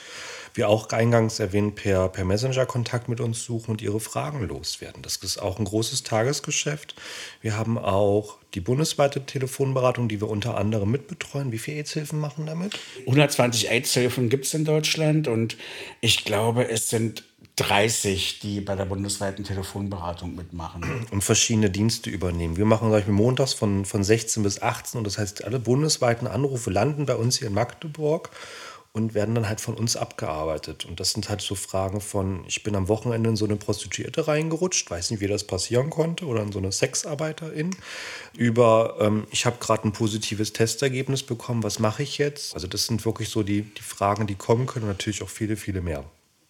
wie 0.55 0.65
auch 0.65 0.89
eingangs 0.91 1.39
erwähnt, 1.41 1.75
per, 1.77 2.09
per 2.09 2.25
Messenger 2.25 2.67
Kontakt 2.67 3.09
mit 3.09 3.21
uns 3.21 3.45
suchen 3.45 3.73
und 3.73 3.83
ihre 3.83 4.01
Fragen 4.01 4.47
loswerden. 4.47 5.03
Das 5.03 5.17
ist 5.17 5.39
auch 5.39 5.59
ein 5.59 5.65
großes 5.65 6.03
Tagesgeschäft. 6.03 6.95
Wir 7.41 7.57
haben 7.57 7.79
auch 7.79 8.39
die 8.55 8.61
bundesweite 8.61 9.25
Telefonberatung, 9.25 10.09
die 10.09 10.21
wir 10.21 10.29
unter 10.29 10.59
anderem 10.59 10.91
mitbetreuen. 10.91 11.53
Wie 11.53 11.59
viele 11.59 11.79
AIDS-Hilfen 11.79 12.21
machen 12.21 12.47
damit? 12.47 12.79
120 13.01 13.71
AIDS-Hilfen 13.71 14.29
gibt 14.29 14.45
es 14.45 14.55
in 14.55 14.65
Deutschland 14.65 15.29
und 15.29 15.57
ich 16.01 16.25
glaube, 16.25 16.69
es 16.69 16.91
sind 16.91 17.25
30, 17.57 18.41
die 18.41 18.61
bei 18.61 18.75
der 18.75 18.87
bundesweiten 18.87 19.45
Telefonberatung 19.45 20.35
mitmachen. 20.35 21.07
Und 21.11 21.23
verschiedene 21.23 21.69
Dienste 21.69 22.09
übernehmen. 22.09 22.57
Wir 22.57 22.65
machen, 22.65 22.91
sag 22.91 23.01
ich 23.01 23.07
mal, 23.07 23.13
montags 23.13 23.53
von, 23.53 23.85
von 23.85 24.03
16 24.03 24.43
bis 24.43 24.63
18 24.63 24.99
und 24.99 25.05
das 25.05 25.19
heißt, 25.19 25.45
alle 25.45 25.59
bundesweiten 25.59 26.27
Anrufe 26.27 26.71
landen 26.71 27.05
bei 27.05 27.15
uns 27.15 27.39
hier 27.39 27.49
in 27.49 27.55
Magdeburg 27.55 28.31
und 28.95 29.15
werden 29.15 29.35
dann 29.35 29.49
halt 29.49 29.61
von 29.61 29.75
uns 29.75 29.97
abgearbeitet. 29.97 30.85
Und 30.85 31.01
das 31.01 31.13
sind 31.13 31.31
halt 31.31 31.41
so 31.41 31.55
Fragen 31.55 32.01
von, 32.01 32.45
ich 32.47 32.63
bin 32.63 32.77
am 32.77 32.89
Wochenende 32.89 33.31
in 33.31 33.37
so 33.37 33.47
eine 33.47 33.57
Prostituierte 33.57 34.29
reingerutscht, 34.29 34.91
weiß 34.91 35.11
nicht, 35.11 35.21
wie 35.21 35.29
das 35.29 35.45
passieren 35.45 35.89
konnte, 35.89 36.27
oder 36.27 36.43
in 36.43 36.53
so 36.53 36.59
eine 36.59 36.73
Sexarbeiterin, 36.73 37.75
über, 38.37 38.99
ähm, 39.01 39.27
ich 39.31 39.47
habe 39.47 39.57
gerade 39.61 39.89
ein 39.89 39.93
positives 39.93 40.53
Testergebnis 40.53 41.23
bekommen, 41.23 41.63
was 41.63 41.79
mache 41.79 42.03
ich 42.03 42.19
jetzt? 42.19 42.55
Also 42.55 42.67
das 42.67 42.87
sind 42.87 43.05
wirklich 43.07 43.31
so 43.31 43.43
die, 43.43 43.63
die 43.63 43.83
Fragen, 43.83 44.27
die 44.27 44.35
kommen 44.35 44.67
können, 44.67 44.85
und 44.85 44.91
natürlich 44.91 45.23
auch 45.23 45.31
viele, 45.31 45.57
viele 45.57 45.81
mehr. 45.81 46.05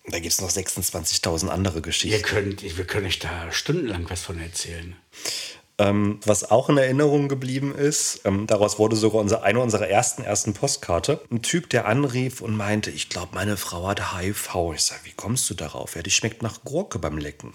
Da 0.07 0.19
gibt 0.19 0.33
es 0.33 0.41
noch 0.41 0.51
26.000 0.51 1.47
andere 1.47 1.81
Geschichten. 1.81 2.17
Ihr 2.17 2.23
könnt, 2.23 2.77
wir 2.77 2.85
können 2.85 3.07
euch 3.07 3.21
da 3.21 3.53
stundenlang 3.53 4.11
was 4.11 4.23
von 4.23 4.41
erzählen. 4.41 4.97
Ähm, 5.79 6.21
was 6.25 6.51
auch 6.51 6.69
in 6.69 6.77
Erinnerung 6.77 7.29
geblieben 7.29 7.75
ist, 7.75 8.21
ähm, 8.25 8.47
daraus 8.47 8.79
wurde 8.79 8.95
sogar 8.95 9.21
unser, 9.21 9.43
eine 9.43 9.61
unserer 9.61 9.89
ersten 9.89 10.23
ersten 10.23 10.53
Postkarte. 10.53 11.21
Ein 11.31 11.43
Typ, 11.43 11.71
der 11.71 11.87
anrief 11.87 12.41
und 12.43 12.57
meinte, 12.57 12.91
ich 12.91 13.09
glaube, 13.09 13.35
meine 13.35 13.57
Frau 13.57 13.89
hat 13.89 14.15
HIV. 14.15 14.55
Ich 14.75 14.83
sage, 14.83 15.01
wie 15.05 15.13
kommst 15.13 15.49
du 15.49 15.55
darauf? 15.55 15.97
Ja, 15.97 16.03
die 16.03 16.11
schmeckt 16.11 16.43
nach 16.43 16.63
Gurke 16.65 16.99
beim 16.99 17.17
Lecken. 17.17 17.55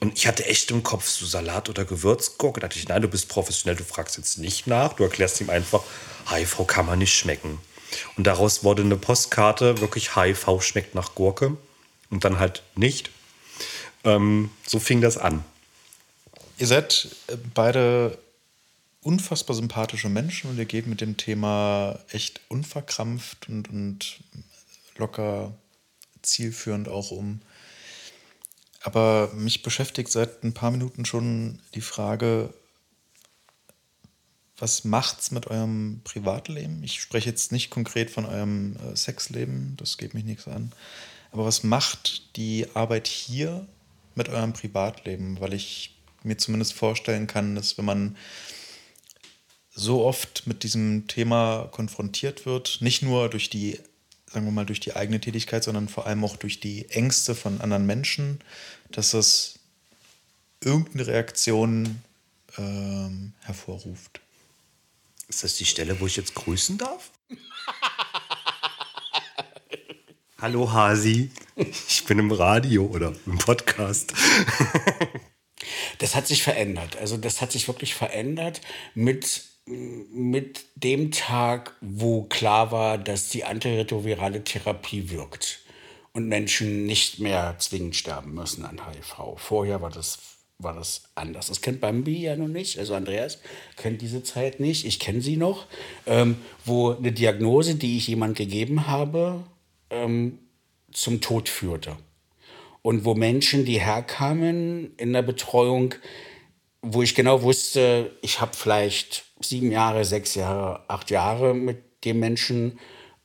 Und 0.00 0.16
ich 0.16 0.26
hatte 0.26 0.46
echt 0.46 0.70
im 0.70 0.82
Kopf 0.82 1.08
so 1.08 1.26
Salat 1.26 1.68
oder 1.68 1.84
Gewürzgurke. 1.84 2.60
Da 2.60 2.68
dachte 2.68 2.78
ich, 2.78 2.88
nein, 2.88 3.02
du 3.02 3.08
bist 3.08 3.28
professionell, 3.28 3.76
du 3.76 3.84
fragst 3.84 4.16
jetzt 4.16 4.38
nicht 4.38 4.66
nach. 4.66 4.92
Du 4.92 5.02
erklärst 5.02 5.40
ihm 5.40 5.50
einfach, 5.50 5.82
HIV 6.30 6.66
kann 6.66 6.86
man 6.86 6.98
nicht 6.98 7.14
schmecken. 7.14 7.58
Und 8.16 8.26
daraus 8.26 8.62
wurde 8.62 8.82
eine 8.82 8.96
Postkarte, 8.96 9.80
wirklich 9.80 10.14
HIV 10.16 10.62
schmeckt 10.62 10.94
nach 10.94 11.14
Gurke. 11.14 11.56
Und 12.10 12.24
dann 12.24 12.38
halt 12.38 12.62
nicht. 12.76 13.10
Ähm, 14.04 14.50
so 14.66 14.78
fing 14.78 15.00
das 15.00 15.18
an. 15.18 15.44
Ihr 16.58 16.66
seid 16.66 17.08
äh, 17.28 17.36
beide 17.54 18.18
unfassbar 19.02 19.54
sympathische 19.54 20.08
Menschen 20.08 20.50
und 20.50 20.58
ihr 20.58 20.64
geht 20.64 20.86
mit 20.86 21.00
dem 21.00 21.16
Thema 21.16 21.98
echt 22.10 22.40
unverkrampft 22.48 23.48
und, 23.48 23.68
und 23.68 24.20
locker 24.96 25.54
zielführend 26.22 26.88
auch 26.88 27.10
um. 27.10 27.40
Aber 28.82 29.32
mich 29.34 29.62
beschäftigt 29.62 30.10
seit 30.10 30.42
ein 30.42 30.54
paar 30.54 30.70
Minuten 30.70 31.04
schon 31.04 31.60
die 31.74 31.80
Frage, 31.80 32.52
was 34.58 34.84
macht's 34.84 35.30
mit 35.30 35.48
eurem 35.48 36.00
Privatleben? 36.02 36.82
Ich 36.82 37.00
spreche 37.00 37.28
jetzt 37.28 37.52
nicht 37.52 37.70
konkret 37.70 38.10
von 38.10 38.24
eurem 38.24 38.76
äh, 38.76 38.96
Sexleben, 38.96 39.76
das 39.76 39.98
geht 39.98 40.14
mich 40.14 40.24
nichts 40.24 40.48
an. 40.48 40.72
Aber 41.30 41.44
was 41.44 41.62
macht 41.62 42.36
die 42.36 42.66
Arbeit 42.74 43.06
hier 43.06 43.66
mit 44.14 44.28
eurem 44.30 44.54
Privatleben? 44.54 45.38
Weil 45.40 45.52
ich 45.52 45.95
mir 46.26 46.36
zumindest 46.36 46.74
vorstellen 46.74 47.26
kann, 47.26 47.54
dass 47.54 47.78
wenn 47.78 47.84
man 47.84 48.16
so 49.70 50.04
oft 50.04 50.46
mit 50.46 50.62
diesem 50.62 51.06
Thema 51.06 51.68
konfrontiert 51.70 52.46
wird, 52.46 52.78
nicht 52.80 53.02
nur 53.02 53.28
durch 53.28 53.50
die, 53.50 53.78
sagen 54.26 54.46
wir 54.46 54.52
mal, 54.52 54.66
durch 54.66 54.80
die 54.80 54.96
eigene 54.96 55.20
Tätigkeit, 55.20 55.62
sondern 55.64 55.88
vor 55.88 56.06
allem 56.06 56.24
auch 56.24 56.36
durch 56.36 56.60
die 56.60 56.88
Ängste 56.90 57.34
von 57.34 57.60
anderen 57.60 57.86
Menschen, 57.86 58.40
dass 58.90 59.10
das 59.10 59.58
irgendeine 60.60 61.06
Reaktion 61.06 62.02
ähm, 62.56 63.34
hervorruft. 63.42 64.20
Ist 65.28 65.44
das 65.44 65.56
die 65.56 65.66
Stelle, 65.66 66.00
wo 66.00 66.06
ich 66.06 66.16
jetzt 66.16 66.34
grüßen 66.34 66.78
darf? 66.78 67.10
Hallo 70.38 70.72
Hasi, 70.72 71.30
ich 71.56 72.04
bin 72.04 72.18
im 72.18 72.30
Radio 72.30 72.86
oder 72.86 73.12
im 73.26 73.38
Podcast. 73.38 74.12
Das 75.98 76.14
hat 76.14 76.26
sich 76.26 76.42
verändert. 76.42 76.96
Also 76.96 77.16
das 77.16 77.40
hat 77.40 77.52
sich 77.52 77.68
wirklich 77.68 77.94
verändert 77.94 78.60
mit, 78.94 79.44
mit 79.66 80.64
dem 80.74 81.10
Tag, 81.10 81.74
wo 81.80 82.22
klar 82.22 82.72
war, 82.72 82.98
dass 82.98 83.28
die 83.30 83.44
antiretrovirale 83.44 84.44
Therapie 84.44 85.10
wirkt 85.10 85.60
und 86.12 86.28
Menschen 86.28 86.86
nicht 86.86 87.18
mehr 87.18 87.56
zwingend 87.58 87.96
sterben 87.96 88.34
müssen 88.34 88.64
an 88.64 88.80
HIV. 88.86 89.38
Vorher 89.38 89.82
war 89.82 89.90
das 89.90 90.18
war 90.58 90.74
das 90.74 91.02
anders. 91.14 91.48
Das 91.48 91.60
kennt 91.60 91.80
Bambi 91.80 92.22
ja 92.22 92.36
noch 92.36 92.48
nicht. 92.48 92.78
Also 92.78 92.94
Andreas 92.94 93.38
kennt 93.76 94.00
diese 94.00 94.22
Zeit 94.22 94.60
nicht. 94.60 94.86
Ich 94.86 94.98
kenne 94.98 95.20
sie 95.20 95.36
noch. 95.36 95.66
Ähm, 96.06 96.36
wo 96.64 96.92
eine 96.92 97.12
Diagnose, 97.12 97.74
die 97.74 97.96
ich 97.98 98.08
jemand 98.08 98.36
gegeben 98.36 98.86
habe, 98.86 99.44
ähm, 99.90 100.38
zum 100.92 101.20
Tod 101.20 101.48
führte. 101.48 101.96
Und 102.86 103.04
wo 103.04 103.14
Menschen, 103.14 103.64
die 103.64 103.80
herkamen 103.80 104.94
in 104.96 105.12
der 105.12 105.22
Betreuung, 105.22 105.96
wo 106.82 107.02
ich 107.02 107.16
genau 107.16 107.42
wusste, 107.42 108.12
ich 108.22 108.40
habe 108.40 108.52
vielleicht 108.54 109.24
sieben 109.40 109.72
Jahre, 109.72 110.04
sechs 110.04 110.36
Jahre, 110.36 110.88
acht 110.88 111.10
Jahre 111.10 111.52
mit 111.52 112.04
dem 112.04 112.20
Menschen 112.20 112.78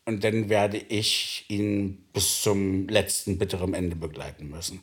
und 0.04 0.24
dann 0.24 0.50
werde 0.50 0.78
ich 0.78 1.46
ihn 1.48 2.04
bis 2.12 2.42
zum 2.42 2.88
letzten 2.88 3.38
bitteren 3.38 3.76
Ende 3.76 3.96
begleiten 3.96 4.50
müssen. 4.50 4.82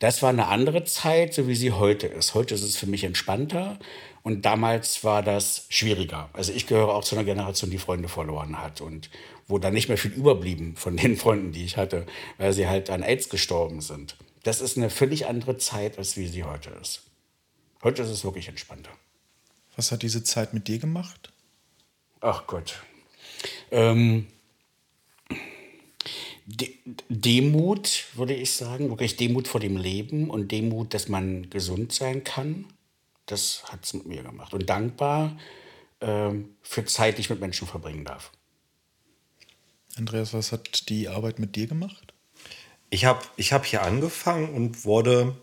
Das 0.00 0.22
war 0.22 0.30
eine 0.30 0.48
andere 0.48 0.82
Zeit, 0.82 1.32
so 1.32 1.46
wie 1.46 1.54
sie 1.54 1.70
heute 1.70 2.08
ist. 2.08 2.34
Heute 2.34 2.56
ist 2.56 2.64
es 2.64 2.74
für 2.74 2.86
mich 2.86 3.04
entspannter 3.04 3.78
und 4.24 4.44
damals 4.44 5.04
war 5.04 5.22
das 5.22 5.66
schwieriger. 5.68 6.30
Also 6.32 6.52
ich 6.52 6.66
gehöre 6.66 6.96
auch 6.96 7.04
zu 7.04 7.14
einer 7.14 7.24
Generation, 7.24 7.70
die 7.70 7.78
Freunde 7.78 8.08
verloren 8.08 8.60
hat 8.60 8.80
und 8.80 9.08
wo 9.48 9.58
dann 9.58 9.74
nicht 9.74 9.88
mehr 9.88 9.98
viel 9.98 10.12
überblieben 10.12 10.76
von 10.76 10.96
den 10.96 11.16
Freunden, 11.18 11.52
die 11.52 11.64
ich 11.64 11.76
hatte, 11.76 12.06
weil 12.38 12.52
sie 12.52 12.68
halt 12.68 12.90
an 12.90 13.02
AIDS 13.02 13.28
gestorben 13.28 13.80
sind. 13.80 14.16
Das 14.42 14.60
ist 14.60 14.76
eine 14.76 14.90
völlig 14.90 15.26
andere 15.26 15.58
Zeit, 15.58 15.98
als 15.98 16.16
wie 16.16 16.26
sie 16.26 16.44
heute 16.44 16.70
ist. 16.80 17.02
Heute 17.82 18.02
ist 18.02 18.10
es 18.10 18.24
wirklich 18.24 18.48
entspannter. 18.48 18.90
Was 19.76 19.92
hat 19.92 20.02
diese 20.02 20.22
Zeit 20.24 20.54
mit 20.54 20.68
dir 20.68 20.78
gemacht? 20.78 21.32
Ach 22.20 22.46
Gott. 22.46 22.82
Ähm, 23.70 24.26
De 26.46 26.70
Demut, 27.08 28.04
würde 28.14 28.32
ich 28.32 28.52
sagen, 28.52 28.88
wirklich 28.88 29.16
Demut 29.16 29.48
vor 29.48 29.60
dem 29.60 29.76
Leben 29.76 30.30
und 30.30 30.52
Demut, 30.52 30.94
dass 30.94 31.08
man 31.08 31.50
gesund 31.50 31.92
sein 31.92 32.22
kann. 32.22 32.66
Das 33.26 33.64
hat 33.64 33.84
es 33.84 33.94
mit 33.94 34.06
mir 34.06 34.22
gemacht. 34.22 34.54
Und 34.54 34.70
dankbar 34.70 35.36
ähm, 36.00 36.50
für 36.62 36.84
Zeit, 36.84 37.18
die 37.18 37.22
ich 37.22 37.30
mit 37.30 37.40
Menschen 37.40 37.66
verbringen 37.66 38.04
darf. 38.04 38.30
Andreas, 39.96 40.32
was 40.32 40.52
hat 40.52 40.88
die 40.88 41.08
Arbeit 41.08 41.38
mit 41.38 41.56
dir 41.56 41.66
gemacht? 41.66 42.12
Ich 42.90 43.04
habe 43.04 43.24
ich 43.36 43.52
hab 43.52 43.66
hier 43.66 43.82
angefangen 43.82 44.54
und 44.54 44.84
wurde 44.84 45.36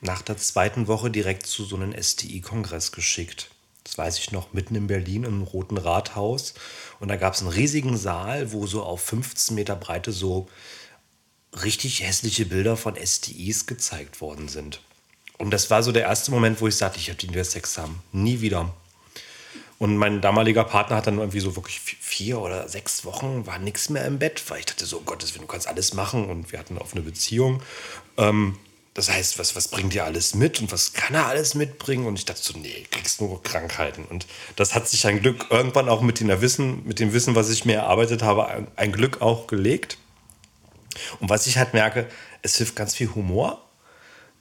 nach 0.00 0.22
der 0.22 0.36
zweiten 0.36 0.88
Woche 0.88 1.10
direkt 1.10 1.46
zu 1.46 1.64
so 1.64 1.76
einem 1.76 1.94
STI-Kongress 2.00 2.92
geschickt 2.92 3.50
das 3.88 3.96
weiß 3.96 4.18
ich 4.18 4.32
noch, 4.32 4.52
mitten 4.52 4.74
in 4.74 4.86
Berlin 4.86 5.24
im 5.24 5.42
Roten 5.42 5.78
Rathaus. 5.78 6.52
Und 7.00 7.08
da 7.08 7.16
gab 7.16 7.32
es 7.32 7.40
einen 7.40 7.48
riesigen 7.48 7.96
Saal, 7.96 8.52
wo 8.52 8.66
so 8.66 8.82
auf 8.82 9.00
15 9.00 9.54
Meter 9.54 9.76
Breite 9.76 10.12
so 10.12 10.46
richtig 11.64 12.02
hässliche 12.02 12.44
Bilder 12.44 12.76
von 12.76 12.96
STIs 13.02 13.64
gezeigt 13.64 14.20
worden 14.20 14.48
sind. 14.48 14.82
Und 15.38 15.52
das 15.52 15.70
war 15.70 15.82
so 15.82 15.90
der 15.90 16.02
erste 16.02 16.30
Moment, 16.30 16.60
wo 16.60 16.68
ich 16.68 16.76
sagte, 16.76 16.98
ich 16.98 17.08
habe 17.08 17.18
den 17.18 17.44
Sex 17.44 17.78
haben. 17.78 18.02
Nie 18.12 18.42
wieder. 18.42 18.74
Und 19.78 19.96
mein 19.96 20.20
damaliger 20.20 20.64
Partner 20.64 20.96
hat 20.96 21.06
dann 21.06 21.18
irgendwie 21.18 21.38
so 21.38 21.54
wirklich 21.54 21.80
vier 21.80 22.40
oder 22.40 22.68
sechs 22.68 23.04
Wochen, 23.04 23.46
war 23.46 23.58
nichts 23.58 23.90
mehr 23.90 24.04
im 24.06 24.18
Bett, 24.18 24.42
weil 24.48 24.58
ich 24.58 24.66
dachte 24.66 24.86
so, 24.86 25.00
Gottes 25.00 25.34
Willen, 25.34 25.42
du 25.42 25.52
kannst 25.52 25.68
alles 25.68 25.94
machen. 25.94 26.28
Und 26.28 26.50
wir 26.50 26.58
hatten 26.58 26.74
eine 26.74 26.80
offene 26.80 27.02
Beziehung. 27.02 27.62
Ähm, 28.16 28.58
das 28.98 29.08
heißt, 29.08 29.38
was, 29.38 29.54
was 29.54 29.68
bringt 29.68 29.94
ihr 29.94 30.04
alles 30.04 30.34
mit 30.34 30.60
und 30.60 30.72
was 30.72 30.92
kann 30.92 31.14
er 31.14 31.26
alles 31.26 31.54
mitbringen? 31.54 32.06
Und 32.06 32.18
ich 32.18 32.24
dachte 32.24 32.42
so, 32.42 32.58
nee, 32.58 32.84
kriegst 32.90 33.20
nur 33.20 33.40
Krankheiten. 33.44 34.04
Und 34.04 34.26
das 34.56 34.74
hat 34.74 34.88
sich 34.88 35.06
ein 35.06 35.22
Glück 35.22 35.46
irgendwann 35.50 35.88
auch 35.88 36.00
mit, 36.00 36.18
dem 36.18 36.40
Wissen, 36.40 36.84
mit 36.84 36.98
dem 36.98 37.12
Wissen, 37.12 37.36
was 37.36 37.48
ich 37.48 37.64
mir 37.64 37.76
erarbeitet 37.76 38.24
habe, 38.24 38.66
ein, 38.74 38.90
Glück 38.90 39.22
auch 39.22 39.46
gelegt. 39.46 39.98
Und 41.20 41.30
was 41.30 41.46
ich 41.46 41.58
halt 41.58 41.74
merke, 41.74 42.08
es 42.42 42.56
hilft 42.56 42.74
ganz 42.74 42.92
viel 42.92 43.14
Humor 43.14 43.62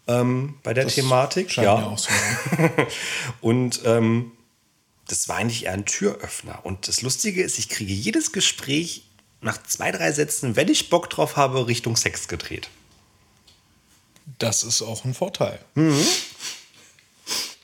ähm, 0.08 0.56
bei 0.64 0.74
der 0.74 0.86
das 0.86 0.96
Thematik. 0.96 1.56
Ja. 1.58 1.76
Auch 1.76 2.00
so, 2.00 2.10
und 3.42 3.82
ähm, 3.86 4.32
das 5.08 5.30
war 5.30 5.38
eigentlich 5.38 5.66
eher 5.66 5.74
ein 5.74 5.86
Türöffner. 5.86 6.66
Und 6.66 6.88
das 6.88 7.01
Lustige 7.01 7.41
ist, 7.43 7.60
ich 7.60 7.70
kriege 7.70 7.93
jedes 7.93 8.32
Gespräch 8.32 9.03
nach 9.41 9.62
zwei, 9.64 9.91
drei 9.91 10.12
Sätzen, 10.12 10.55
wenn 10.55 10.68
ich 10.68 10.89
Bock 10.89 11.10
drauf 11.10 11.36
habe, 11.38 11.68
Richtung 11.68 11.95
Sex 11.95 12.28
gedreht. 12.28 12.70
Das 14.39 14.64
ist 14.64 14.82
auch 14.82 15.05
ein 15.05 15.14
Vorteil. 15.14 15.60
Mhm. 15.76 16.05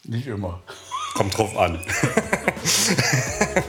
Nicht 0.06 0.28
immer. 0.28 0.62
Kommt 1.14 1.38
drauf 1.38 1.58
an. 1.58 1.86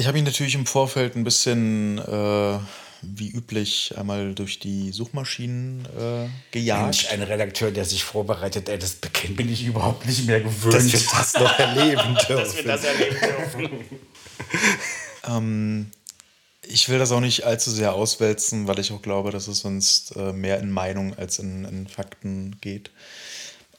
ich 0.00 0.06
habe 0.06 0.18
ihn 0.18 0.24
natürlich 0.24 0.54
im 0.54 0.66
Vorfeld 0.66 1.14
ein 1.14 1.24
bisschen 1.24 1.98
äh, 1.98 2.58
wie 3.02 3.30
üblich 3.30 3.94
einmal 3.96 4.34
durch 4.34 4.58
die 4.58 4.92
Suchmaschinen 4.92 5.84
äh, 5.86 6.28
gejagt. 6.50 6.82
Mensch, 6.82 7.06
ein 7.10 7.22
Redakteur, 7.22 7.70
der 7.70 7.84
sich 7.84 8.02
vorbereitet, 8.02 8.68
ey, 8.68 8.78
das 8.78 8.96
bin 9.28 9.52
ich 9.52 9.64
überhaupt 9.64 10.06
nicht 10.06 10.26
mehr 10.26 10.40
gewöhnt. 10.40 10.74
Dass 10.74 10.92
wir 10.92 11.00
das 11.00 11.34
noch 11.34 11.58
erleben 11.58 12.16
dürfen. 12.28 12.36
Dass 12.36 12.56
wir 12.56 12.64
das 12.64 12.84
erleben 12.84 13.16
dürfen. 13.20 13.70
ähm, 15.28 15.90
ich 16.62 16.88
will 16.88 16.98
das 16.98 17.12
auch 17.12 17.20
nicht 17.20 17.44
allzu 17.44 17.70
sehr 17.70 17.92
auswälzen, 17.92 18.68
weil 18.68 18.78
ich 18.78 18.92
auch 18.92 19.02
glaube, 19.02 19.30
dass 19.32 19.48
es 19.48 19.60
sonst 19.60 20.16
äh, 20.16 20.32
mehr 20.32 20.60
in 20.60 20.70
Meinung 20.70 21.16
als 21.18 21.38
in, 21.38 21.64
in 21.64 21.88
Fakten 21.88 22.56
geht. 22.60 22.90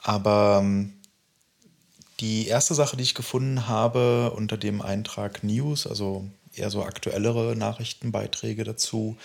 Aber 0.03 0.59
ähm, 0.61 0.93
die 2.21 2.47
erste 2.47 2.75
Sache, 2.75 2.95
die 2.95 3.03
ich 3.03 3.15
gefunden 3.15 3.67
habe 3.67 4.31
unter 4.35 4.57
dem 4.57 4.81
Eintrag 4.81 5.43
News, 5.43 5.87
also 5.87 6.29
eher 6.53 6.69
so 6.69 6.83
aktuellere 6.83 7.55
Nachrichtenbeiträge 7.55 8.63
dazu, 8.63 9.17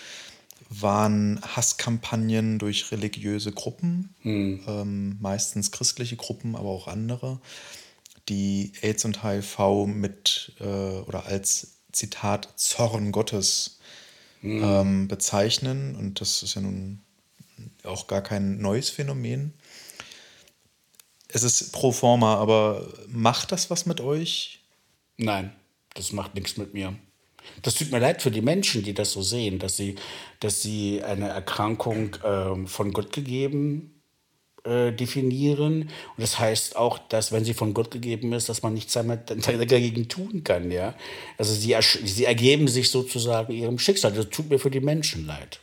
waren 0.69 1.39
Hasskampagnen 1.43 2.59
durch 2.59 2.91
religiöse 2.91 3.51
Gruppen, 3.51 4.13
hm. 4.21 4.63
ähm, 4.67 5.17
meistens 5.21 5.71
christliche 5.71 6.17
Gruppen, 6.17 6.55
aber 6.55 6.69
auch 6.69 6.87
andere, 6.87 7.39
die 8.27 8.73
AIDS 8.81 9.05
und 9.05 9.23
HIV 9.23 9.85
mit 9.85 10.53
äh, 10.59 10.63
oder 10.63 11.25
als 11.27 11.77
Zitat 11.91 12.49
Zorn 12.57 13.11
Gottes 13.11 13.79
hm. 14.41 14.63
ähm, 14.63 15.07
bezeichnen. 15.07 15.95
Und 15.95 16.19
das 16.19 16.43
ist 16.43 16.55
ja 16.55 16.61
nun 16.61 16.99
auch 17.83 18.07
gar 18.07 18.21
kein 18.21 18.59
neues 18.59 18.89
Phänomen. 18.89 19.53
Es 21.29 21.43
ist 21.43 21.71
pro 21.73 21.91
forma, 21.91 22.35
aber 22.35 22.87
macht 23.09 23.51
das 23.51 23.69
was 23.69 23.85
mit 23.85 24.01
euch? 24.01 24.59
Nein, 25.17 25.51
das 25.93 26.11
macht 26.13 26.35
nichts 26.35 26.57
mit 26.57 26.73
mir. 26.73 26.95
Das 27.61 27.75
tut 27.75 27.91
mir 27.91 27.99
leid 27.99 28.21
für 28.21 28.31
die 28.31 28.41
Menschen, 28.41 28.83
die 28.83 28.93
das 28.93 29.11
so 29.11 29.21
sehen, 29.21 29.59
dass 29.59 29.77
sie, 29.77 29.95
dass 30.39 30.61
sie 30.61 31.03
eine 31.03 31.29
Erkrankung 31.29 32.15
äh, 32.15 32.67
von 32.67 32.93
Gott 32.93 33.13
gegeben 33.13 33.97
äh, 34.63 34.91
definieren. 34.91 35.83
Und 35.83 35.89
das 36.17 36.39
heißt 36.39 36.75
auch, 36.75 36.99
dass 36.99 37.31
wenn 37.31 37.45
sie 37.45 37.53
von 37.53 37.73
Gott 37.73 37.91
gegeben 37.91 38.33
ist, 38.33 38.49
dass 38.49 38.63
man 38.63 38.73
nichts 38.73 38.93
dagegen 38.93 40.07
tun 40.07 40.43
kann. 40.43 40.71
Ja? 40.71 40.93
Also 41.37 41.53
sie, 41.53 41.75
sie 42.05 42.25
ergeben 42.25 42.67
sich 42.67 42.91
sozusagen 42.91 43.53
ihrem 43.53 43.79
Schicksal. 43.79 44.11
Das 44.11 44.29
tut 44.29 44.49
mir 44.49 44.59
für 44.59 44.71
die 44.71 44.81
Menschen 44.81 45.25
leid. 45.25 45.59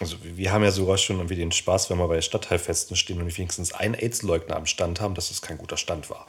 Also 0.00 0.16
wir 0.22 0.52
haben 0.52 0.62
ja 0.62 0.70
sogar 0.70 0.98
schon 0.98 1.16
irgendwie 1.16 1.36
den 1.36 1.52
Spaß, 1.52 1.88
wenn 1.88 1.98
wir 1.98 2.06
bei 2.06 2.20
Stadtteilfesten 2.20 2.96
stehen 2.96 3.20
und 3.20 3.36
wenigstens 3.36 3.72
einen 3.72 3.94
AIDS-Leugner 3.94 4.56
am 4.56 4.66
Stand 4.66 5.00
haben, 5.00 5.14
dass 5.14 5.30
es 5.30 5.40
kein 5.40 5.56
guter 5.56 5.78
Stand 5.78 6.10
war. 6.10 6.26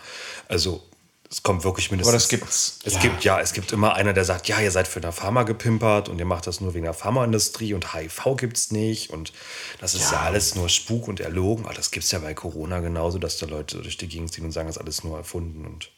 Also 0.47 0.83
es 1.29 1.43
kommt 1.43 1.65
wirklich 1.65 1.91
mindestens. 1.91 2.13
Aber 2.13 2.17
das 2.17 2.29
gibt's. 2.29 2.79
Es 2.85 2.93
ja. 2.93 2.99
gibt 3.01 3.23
ja, 3.25 3.41
es 3.41 3.51
gibt 3.51 3.73
immer 3.73 3.95
einer, 3.95 4.13
der 4.13 4.23
sagt, 4.23 4.47
ja, 4.47 4.61
ihr 4.61 4.71
seid 4.71 4.87
für 4.87 5.01
eine 5.01 5.11
Pharma 5.11 5.43
gepimpert 5.43 6.07
und 6.07 6.19
ihr 6.19 6.25
macht 6.25 6.47
das 6.47 6.61
nur 6.61 6.73
wegen 6.73 6.85
der 6.85 6.93
Pharmaindustrie 6.93 7.73
und 7.73 7.93
HIV 7.93 8.37
gibt's 8.37 8.71
nicht 8.71 9.09
und 9.09 9.33
das 9.81 9.93
ist 9.93 10.11
ja, 10.11 10.19
ja 10.19 10.21
alles 10.21 10.55
nur 10.55 10.69
Spuk 10.69 11.09
und 11.09 11.19
erlogen. 11.19 11.65
Aber 11.65 11.73
das 11.73 11.91
gibt's 11.91 12.11
ja 12.11 12.19
bei 12.19 12.33
Corona 12.33 12.79
genauso, 12.79 13.19
dass 13.19 13.37
da 13.37 13.45
Leute 13.45 13.81
durch 13.81 13.97
die 13.97 14.07
Gegend 14.07 14.31
ziehen 14.31 14.45
und 14.45 14.51
sagen, 14.53 14.67
das 14.67 14.77
ist 14.77 14.81
alles 14.81 15.03
nur 15.03 15.17
erfunden 15.17 15.65
und. 15.65 15.91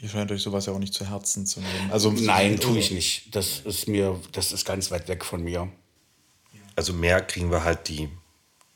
Ihr 0.00 0.08
scheint 0.08 0.30
euch 0.30 0.42
sowas 0.42 0.66
ja 0.66 0.72
auch 0.72 0.78
nicht 0.78 0.94
zu 0.94 1.10
Herzen 1.10 1.44
zu 1.44 1.58
nehmen. 1.58 1.90
Also 1.90 2.12
nein, 2.12 2.60
tue 2.60 2.78
ich 2.78 2.92
nicht. 2.92 3.34
Das 3.34 3.58
ist 3.64 3.88
mir, 3.88 4.20
das 4.30 4.52
ist 4.52 4.64
ganz 4.64 4.92
weit 4.92 5.08
weg 5.08 5.24
von 5.24 5.42
mir. 5.42 5.68
Also 6.78 6.92
mehr 6.92 7.20
kriegen 7.20 7.50
wir 7.50 7.64
halt 7.64 7.88
die 7.88 8.08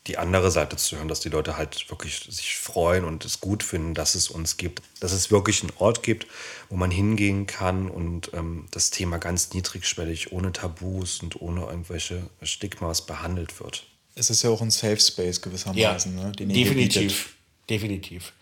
die 0.08 0.18
andere 0.18 0.50
Seite 0.50 0.76
zu 0.76 0.96
hören, 0.96 1.06
dass 1.06 1.20
die 1.20 1.28
Leute 1.28 1.56
halt 1.56 1.88
wirklich 1.88 2.26
sich 2.28 2.56
freuen 2.56 3.04
und 3.04 3.24
es 3.24 3.40
gut 3.40 3.62
finden, 3.62 3.94
dass 3.94 4.16
es 4.16 4.28
uns 4.28 4.56
gibt, 4.56 4.82
dass 4.98 5.12
es 5.12 5.30
wirklich 5.30 5.62
einen 5.62 5.72
Ort 5.78 6.02
gibt, 6.02 6.26
wo 6.68 6.74
man 6.74 6.90
hingehen 6.90 7.46
kann 7.46 7.88
und 7.88 8.32
ähm, 8.34 8.66
das 8.72 8.90
Thema 8.90 9.18
ganz 9.18 9.52
niedrigschwellig, 9.52 10.32
ohne 10.32 10.50
Tabus 10.50 11.22
und 11.22 11.40
ohne 11.40 11.66
irgendwelche 11.66 12.24
Stigmas 12.42 13.06
behandelt 13.06 13.60
wird. 13.60 13.86
Es 14.16 14.28
ist 14.28 14.42
ja 14.42 14.50
auch 14.50 14.60
ein 14.60 14.72
Safe 14.72 14.98
Space 14.98 15.40
gewissermaßen, 15.40 16.18
ja, 16.18 16.24
ne, 16.24 16.32
den 16.32 16.48
definitiv, 16.48 17.36
definitiv. 17.70 18.32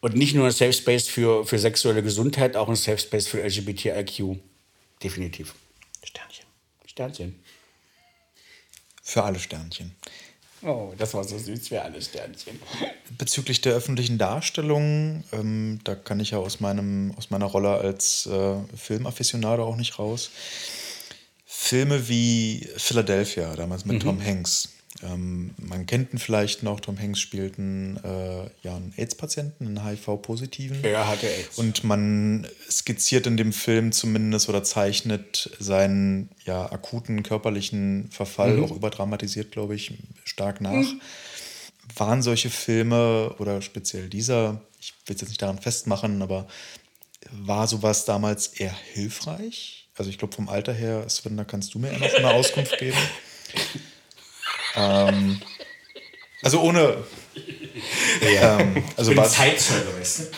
Und 0.00 0.16
nicht 0.16 0.34
nur 0.34 0.44
ein 0.44 0.52
Safe 0.52 0.74
Space 0.74 1.08
für, 1.08 1.46
für 1.46 1.58
sexuelle 1.58 2.02
Gesundheit, 2.02 2.56
auch 2.56 2.68
ein 2.68 2.76
Safe 2.76 2.98
Space 2.98 3.26
für 3.26 3.42
LGBTIQ. 3.42 4.38
Definitiv. 5.02 5.54
Sternchen. 6.02 6.44
Sternchen. 6.84 7.42
Für 9.10 9.24
alle 9.24 9.40
Sternchen. 9.40 9.90
Oh, 10.62 10.92
das 10.96 11.14
war 11.14 11.24
so 11.24 11.36
süß 11.36 11.66
für 11.66 11.82
alle 11.82 12.00
Sternchen. 12.00 12.60
Bezüglich 13.18 13.60
der 13.60 13.72
öffentlichen 13.74 14.18
Darstellung, 14.18 15.24
ähm, 15.32 15.80
da 15.82 15.96
kann 15.96 16.20
ich 16.20 16.30
ja 16.30 16.38
aus, 16.38 16.60
meinem, 16.60 17.12
aus 17.16 17.30
meiner 17.30 17.46
Rolle 17.46 17.70
als 17.70 18.26
äh, 18.26 18.54
Filmafficionado 18.76 19.64
auch 19.64 19.74
nicht 19.74 19.98
raus. 19.98 20.30
Filme 21.44 22.08
wie 22.08 22.68
Philadelphia, 22.76 23.56
damals 23.56 23.84
mit 23.84 23.96
mhm. 23.96 24.00
Tom 24.00 24.24
Hanks. 24.24 24.68
Ähm, 25.02 25.54
man 25.56 25.86
kennt 25.86 26.12
ihn 26.12 26.18
vielleicht 26.18 26.62
noch, 26.62 26.80
Tom 26.80 26.98
Hanks 26.98 27.20
spielt 27.20 27.58
einen, 27.58 27.96
äh, 27.98 28.50
ja, 28.62 28.76
einen 28.76 28.92
AIDS-Patienten, 28.96 29.66
einen 29.66 29.84
HIV-Positiven. 29.84 30.82
Er 30.84 31.08
hatte 31.08 31.26
AIDS. 31.26 31.58
Und 31.58 31.84
man 31.84 32.46
skizziert 32.68 33.26
in 33.26 33.36
dem 33.36 33.52
Film 33.52 33.92
zumindest 33.92 34.48
oder 34.48 34.62
zeichnet 34.62 35.56
seinen 35.58 36.30
ja, 36.44 36.70
akuten 36.70 37.22
körperlichen 37.22 38.10
Verfall, 38.10 38.56
mhm. 38.56 38.64
auch 38.64 38.72
überdramatisiert, 38.72 39.52
glaube 39.52 39.74
ich, 39.74 39.92
stark 40.24 40.60
nach. 40.60 40.72
Mhm. 40.72 41.00
Waren 41.96 42.22
solche 42.22 42.50
Filme 42.50 43.34
oder 43.38 43.62
speziell 43.62 44.08
dieser, 44.08 44.60
ich 44.80 44.94
will 45.06 45.14
es 45.14 45.22
jetzt 45.22 45.30
nicht 45.30 45.42
daran 45.42 45.58
festmachen, 45.58 46.20
aber 46.20 46.46
war 47.30 47.66
sowas 47.68 48.04
damals 48.04 48.48
eher 48.48 48.74
hilfreich? 48.92 49.88
Also 49.96 50.10
ich 50.10 50.18
glaube 50.18 50.34
vom 50.34 50.48
Alter 50.48 50.72
her, 50.72 51.08
Sven, 51.08 51.36
da 51.36 51.44
kannst 51.44 51.74
du 51.74 51.78
mir 51.78 51.92
noch 51.92 52.14
eine 52.14 52.30
Auskunft 52.30 52.76
geben. 52.78 52.96
Ähm, 54.76 55.40
also 56.42 56.60
ohne. 56.60 57.04
Ja. 58.34 58.60
Ähm, 58.60 58.82
also 58.96 59.16
war 59.16 59.28
Zeitzeuge, 59.28 59.98
weißt 59.98 60.20
du? 60.20 60.24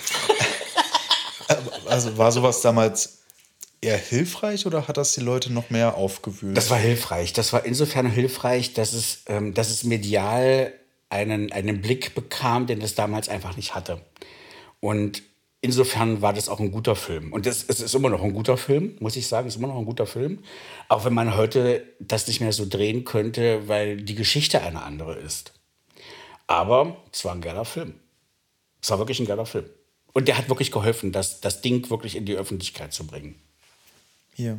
Also 1.87 2.17
war 2.17 2.33
sowas 2.33 2.63
damals 2.63 3.19
eher 3.83 3.99
hilfreich 3.99 4.65
oder 4.65 4.89
hat 4.89 4.97
das 4.97 5.13
die 5.13 5.21
Leute 5.21 5.53
noch 5.53 5.69
mehr 5.69 5.97
aufgewühlt? 5.97 6.57
Das 6.57 6.71
war 6.71 6.79
hilfreich. 6.79 7.35
Das 7.35 7.53
war 7.53 7.67
insofern 7.67 8.07
hilfreich, 8.07 8.73
dass 8.73 8.95
es, 8.95 9.25
ähm, 9.27 9.53
dass 9.53 9.69
es 9.69 9.85
medial 9.85 10.73
einen, 11.11 11.53
einen 11.53 11.83
Blick 11.83 12.15
bekam, 12.15 12.67
den 12.67 12.81
es 12.81 12.95
damals 12.95 13.29
einfach 13.29 13.57
nicht 13.57 13.75
hatte. 13.75 14.01
Und 14.81 15.23
insofern 15.63 16.21
war 16.21 16.35
das 16.35 16.51
auch 16.51 16.61
ein 16.61 16.71
guter 16.71 16.95
Film. 16.95 17.33
Und 17.33 17.47
es 17.47 17.63
ist 17.63 17.95
immer 17.95 18.11
noch 18.11 18.23
ein 18.23 18.35
guter 18.35 18.59
Film, 18.59 18.97
muss 19.01 19.17
ich 19.17 19.27
sagen. 19.27 19.49
Es 19.49 19.55
ist 19.55 19.59
immer 19.59 19.69
noch 19.69 19.79
ein 19.79 19.87
guter 19.87 20.07
Film. 20.07 20.41
Auch 20.89 21.07
wenn 21.07 21.15
man 21.15 21.35
heute 21.35 21.87
das 21.99 22.27
nicht 22.27 22.41
mehr 22.41 22.53
so 22.53 22.67
drehen 22.69 23.05
könnte, 23.05 23.67
weil 23.69 23.97
die 23.97 24.15
Geschichte 24.15 24.61
eine 24.61 24.83
andere 24.83 25.15
ist. 25.15 25.55
Aber 26.47 26.99
es 27.11 27.25
war 27.25 27.33
ein 27.33 27.41
geiler 27.41 27.65
Film. 27.65 27.95
Es 28.83 28.91
war 28.91 28.99
wirklich 28.99 29.21
ein 29.21 29.27
geiler 29.27 29.47
Film. 29.47 29.65
Und 30.13 30.29
der 30.29 30.37
hat 30.37 30.51
wirklich 30.51 30.73
geholfen, 30.73 31.13
das, 31.13 31.41
das 31.41 31.63
Ding 31.63 31.89
wirklich 31.89 32.17
in 32.17 32.27
die 32.27 32.37
Öffentlichkeit 32.37 32.93
zu 32.93 33.07
bringen. 33.07 33.41
Hier. 34.35 34.59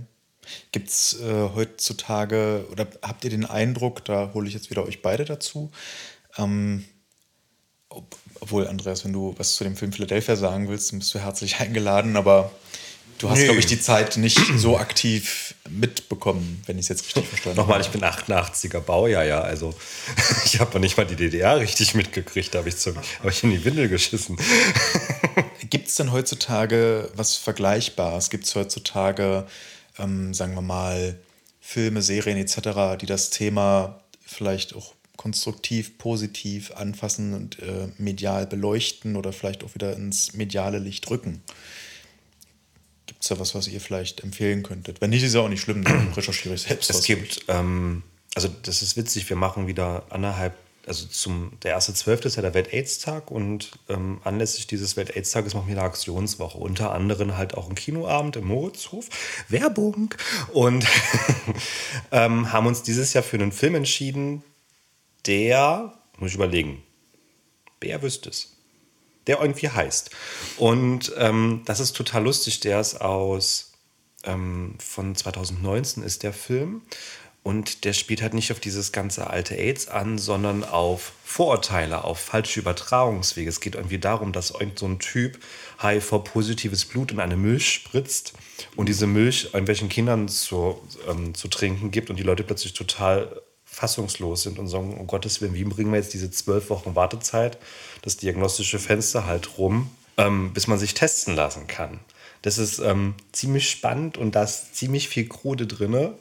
Gibt 0.72 0.89
es 0.89 1.22
äh, 1.22 1.49
heutzutage, 1.54 2.66
oder 2.72 2.88
habt 3.01 3.24
ihr 3.24 3.30
den 3.30 3.45
Eindruck, 3.45 4.04
da 4.04 4.32
hole 4.34 4.47
ich 4.47 4.54
jetzt 4.54 4.70
wieder 4.70 4.84
euch 4.86 5.01
beide 5.01 5.24
dazu, 5.24 5.72
ähm, 6.38 6.84
obwohl, 8.39 8.67
Andreas, 8.67 9.05
wenn 9.05 9.13
du 9.13 9.33
was 9.37 9.55
zu 9.55 9.63
dem 9.63 9.75
Film 9.75 9.93
Philadelphia 9.93 10.35
sagen 10.35 10.67
willst, 10.67 10.91
dann 10.91 10.99
bist 10.99 11.13
du 11.13 11.19
herzlich 11.19 11.55
eingeladen, 11.59 12.17
aber 12.17 12.51
du 13.19 13.29
hast, 13.29 13.43
glaube 13.43 13.59
ich, 13.59 13.65
die 13.65 13.79
Zeit 13.79 14.17
nicht 14.17 14.39
so 14.57 14.77
aktiv 14.77 15.55
mitbekommen, 15.69 16.61
wenn 16.65 16.77
ich 16.77 16.83
es 16.85 16.89
jetzt 16.89 17.05
richtig 17.05 17.27
verstanden 17.27 17.59
habe. 17.59 17.67
Nochmal, 17.67 17.81
ich 17.81 17.89
bin 17.89 18.03
88er 18.03 18.81
Baujahr, 18.81 19.23
ja, 19.23 19.41
also 19.41 19.73
ich 20.45 20.59
habe 20.59 20.79
nicht 20.79 20.97
mal 20.97 21.05
die 21.05 21.15
DDR 21.15 21.57
richtig 21.59 21.95
mitgekriegt, 21.95 22.53
da 22.53 22.59
habe 22.59 22.69
ich, 22.69 22.75
hab 22.85 23.29
ich 23.29 23.43
in 23.43 23.51
die 23.51 23.63
Windel 23.63 23.87
geschissen. 23.87 24.37
Gibt 25.69 25.87
es 25.87 25.95
denn 25.95 26.11
heutzutage 26.11 27.09
was 27.15 27.37
Vergleichbares? 27.37 28.29
Gibt 28.29 28.45
es 28.45 28.55
heutzutage, 28.55 29.47
ähm, 29.97 30.33
sagen 30.33 30.53
wir 30.55 30.61
mal, 30.61 31.17
Filme, 31.61 32.01
Serien 32.01 32.37
etc., 32.37 32.97
die 32.99 33.05
das 33.05 33.29
Thema 33.29 34.01
vielleicht 34.25 34.75
auch 34.75 34.93
konstruktiv, 35.24 35.97
positiv 35.97 36.71
anfassen 36.71 37.34
und 37.34 37.57
äh, 37.59 37.88
medial 37.97 38.45
beleuchten 38.45 39.15
oder 39.15 39.32
vielleicht 39.32 39.63
auch 39.63 39.74
wieder 39.74 39.95
ins 39.95 40.34
mediale 40.34 40.80
Licht 40.80 41.09
rücken. 41.09 41.41
Gibt 43.05 43.21
es 43.21 43.30
da 43.30 43.39
was, 43.39 43.55
was 43.55 43.69
ihr 43.69 43.80
vielleicht 43.80 44.21
empfehlen 44.21 44.63
könntet? 44.63 44.99
Wenn 44.99 45.11
nicht, 45.11 45.24
ist 45.24 45.34
ja 45.34 45.39
auch 45.39 45.47
nicht 45.47 45.61
schlimm, 45.61 45.86
dann 45.86 46.11
recherchiere 46.17 46.55
ich 46.55 46.63
selbst. 46.63 46.89
Es 46.89 47.05
gibt, 47.05 47.45
ähm, 47.47 48.03
also 48.36 48.49
das 48.63 48.82
ist 48.82 48.97
witzig, 48.97 49.30
wir 49.30 49.38
machen 49.38 49.65
wieder 49.65 50.03
anderthalb, 50.09 50.55
also 50.86 51.05
zum, 51.05 51.53
der 51.63 51.71
erste 51.71 51.93
Zwölfte 51.93 52.28
ist 52.28 52.36
ja 52.36 52.41
der 52.41 52.53
Welt-Aids-Tag 52.53 53.32
und 53.32 53.71
ähm, 53.88 54.19
anlässlich 54.26 54.67
dieses 54.67 54.97
Welt-Aids-Tages 54.97 55.53
machen 55.53 55.69
wir 55.69 55.78
eine 55.78 55.86
Aktionswoche. 55.86 56.57
Unter 56.57 56.91
anderem 56.91 57.38
halt 57.38 57.53
auch 57.53 57.67
einen 57.67 57.76
Kinoabend 57.76 58.36
im 58.36 58.47
Moritzhof. 58.47 59.07
Werbung! 59.47 60.13
Und 60.51 60.86
ähm, 62.11 62.51
haben 62.51 62.67
uns 62.67 62.84
dieses 62.84 63.13
Jahr 63.13 63.24
für 63.24 63.38
einen 63.38 63.53
Film 63.53 63.76
entschieden, 63.76 64.43
der, 65.26 65.93
muss 66.17 66.32
ich 66.32 66.36
überlegen, 66.36 66.84
wer 67.80 68.01
wüsste 68.01 68.30
es, 68.30 68.55
der 69.28 69.41
irgendwie 69.41 69.69
heißt. 69.69 70.11
Und 70.57 71.13
ähm, 71.17 71.61
das 71.65 71.80
ist 71.80 71.95
total 71.95 72.24
lustig, 72.24 72.59
der 72.59 72.80
ist 72.80 73.01
aus, 73.01 73.74
ähm, 74.24 74.76
von 74.80 75.15
2019 75.15 76.03
ist 76.03 76.24
der 76.24 76.34
Film. 76.34 76.82
Und 77.43 77.84
der 77.84 77.91
spielt 77.91 78.21
halt 78.21 78.34
nicht 78.34 78.53
auf 78.53 78.61
dieses 78.61 78.93
ganze 78.93 79.30
alte 79.30 79.55
AIDS 79.55 79.89
an, 79.89 80.17
sondern 80.17 80.63
auf 80.63 81.11
Vorurteile, 81.26 82.05
auf 82.05 82.17
falsche 82.17 82.61
Übertragungswege. 82.61 83.49
Es 83.49 83.59
geht 83.59 83.76
irgendwie 83.76 83.99
darum, 83.99 84.32
dass 84.32 84.51
irgend 84.51 84.80
so 84.80 84.86
ein 84.86 84.99
Typ 84.99 85.38
HIV-positives 85.82 86.86
Blut 86.86 87.11
in 87.11 87.19
eine 87.19 87.36
Milch 87.36 87.69
spritzt 87.69 88.32
und 88.78 88.88
diese 88.88 89.07
Milch 89.07 89.45
irgendwelchen 89.45 89.89
Kindern 89.89 90.30
zu, 90.30 90.82
ähm, 91.09 91.36
zu 91.36 91.49
trinken 91.49 91.91
gibt 91.91 92.09
und 92.09 92.15
die 92.15 92.24
Leute 92.24 92.43
plötzlich 92.43 92.71
total 92.71 93.41
fassungslos 93.74 94.43
sind 94.43 94.59
und 94.59 94.67
sagen, 94.67 94.95
um 94.97 95.07
Gottes 95.07 95.41
Willen, 95.41 95.55
wie 95.55 95.63
bringen 95.63 95.91
wir 95.91 95.99
jetzt 95.99 96.13
diese 96.13 96.30
zwölf 96.30 96.69
Wochen 96.69 96.95
Wartezeit, 96.95 97.57
das 98.03 98.17
diagnostische 98.17 98.78
Fenster 98.78 99.26
halt 99.26 99.57
rum, 99.57 99.89
ähm, 100.17 100.53
bis 100.53 100.67
man 100.67 100.78
sich 100.78 100.93
testen 100.93 101.36
lassen 101.36 101.65
kann. 101.65 101.99
Das 102.43 102.59
ist 102.59 102.80
ähm, 102.80 103.15
ziemlich 103.32 103.69
spannend 103.69 104.17
und 104.17 104.36
da 104.36 104.43
ist 104.43 104.76
ziemlich 104.76 105.09
viel 105.09 105.28
Krude 105.28 105.65
drin. 105.65 106.11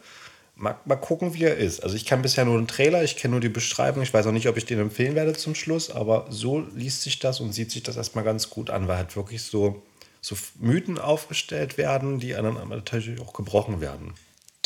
Mal, 0.57 0.76
mal 0.86 0.96
gucken, 0.96 1.34
wie 1.34 1.44
er 1.44 1.57
ist. 1.57 1.82
Also 1.82 1.94
ich 1.94 2.07
kann 2.07 2.22
bisher 2.22 2.44
nur 2.46 2.57
einen 2.57 2.68
Trailer, 2.68 3.05
ich 3.05 3.16
kenne 3.16 3.32
nur 3.32 3.40
die 3.40 3.48
Beschreibung. 3.48 4.03
Ich 4.03 4.14
weiß 4.14 4.26
auch 4.26 4.32
nicht, 4.32 4.48
ob 4.48 4.57
ich 4.57 4.64
den 4.64 4.78
empfehlen 4.78 5.14
werde 5.14 5.34
zum 5.34 5.55
Schluss, 5.55 5.90
aber 5.90 6.26
so 6.30 6.61
liest 6.74 7.03
sich 7.03 7.18
das 7.18 7.40
und 7.40 7.53
sieht 7.53 7.70
sich 7.70 7.82
das 7.82 7.96
erstmal 7.96 8.24
ganz 8.24 8.48
gut 8.48 8.70
an, 8.70 8.88
weil 8.88 8.96
halt 8.96 9.14
wirklich 9.14 9.42
so, 9.42 9.82
so 10.22 10.36
Mythen 10.59 10.98
aufgestellt 10.98 11.76
werden, 11.76 12.18
die 12.18 12.30
dann 12.30 12.68
natürlich 12.68 13.20
auch 13.20 13.34
gebrochen 13.34 13.82
werden. 13.82 14.14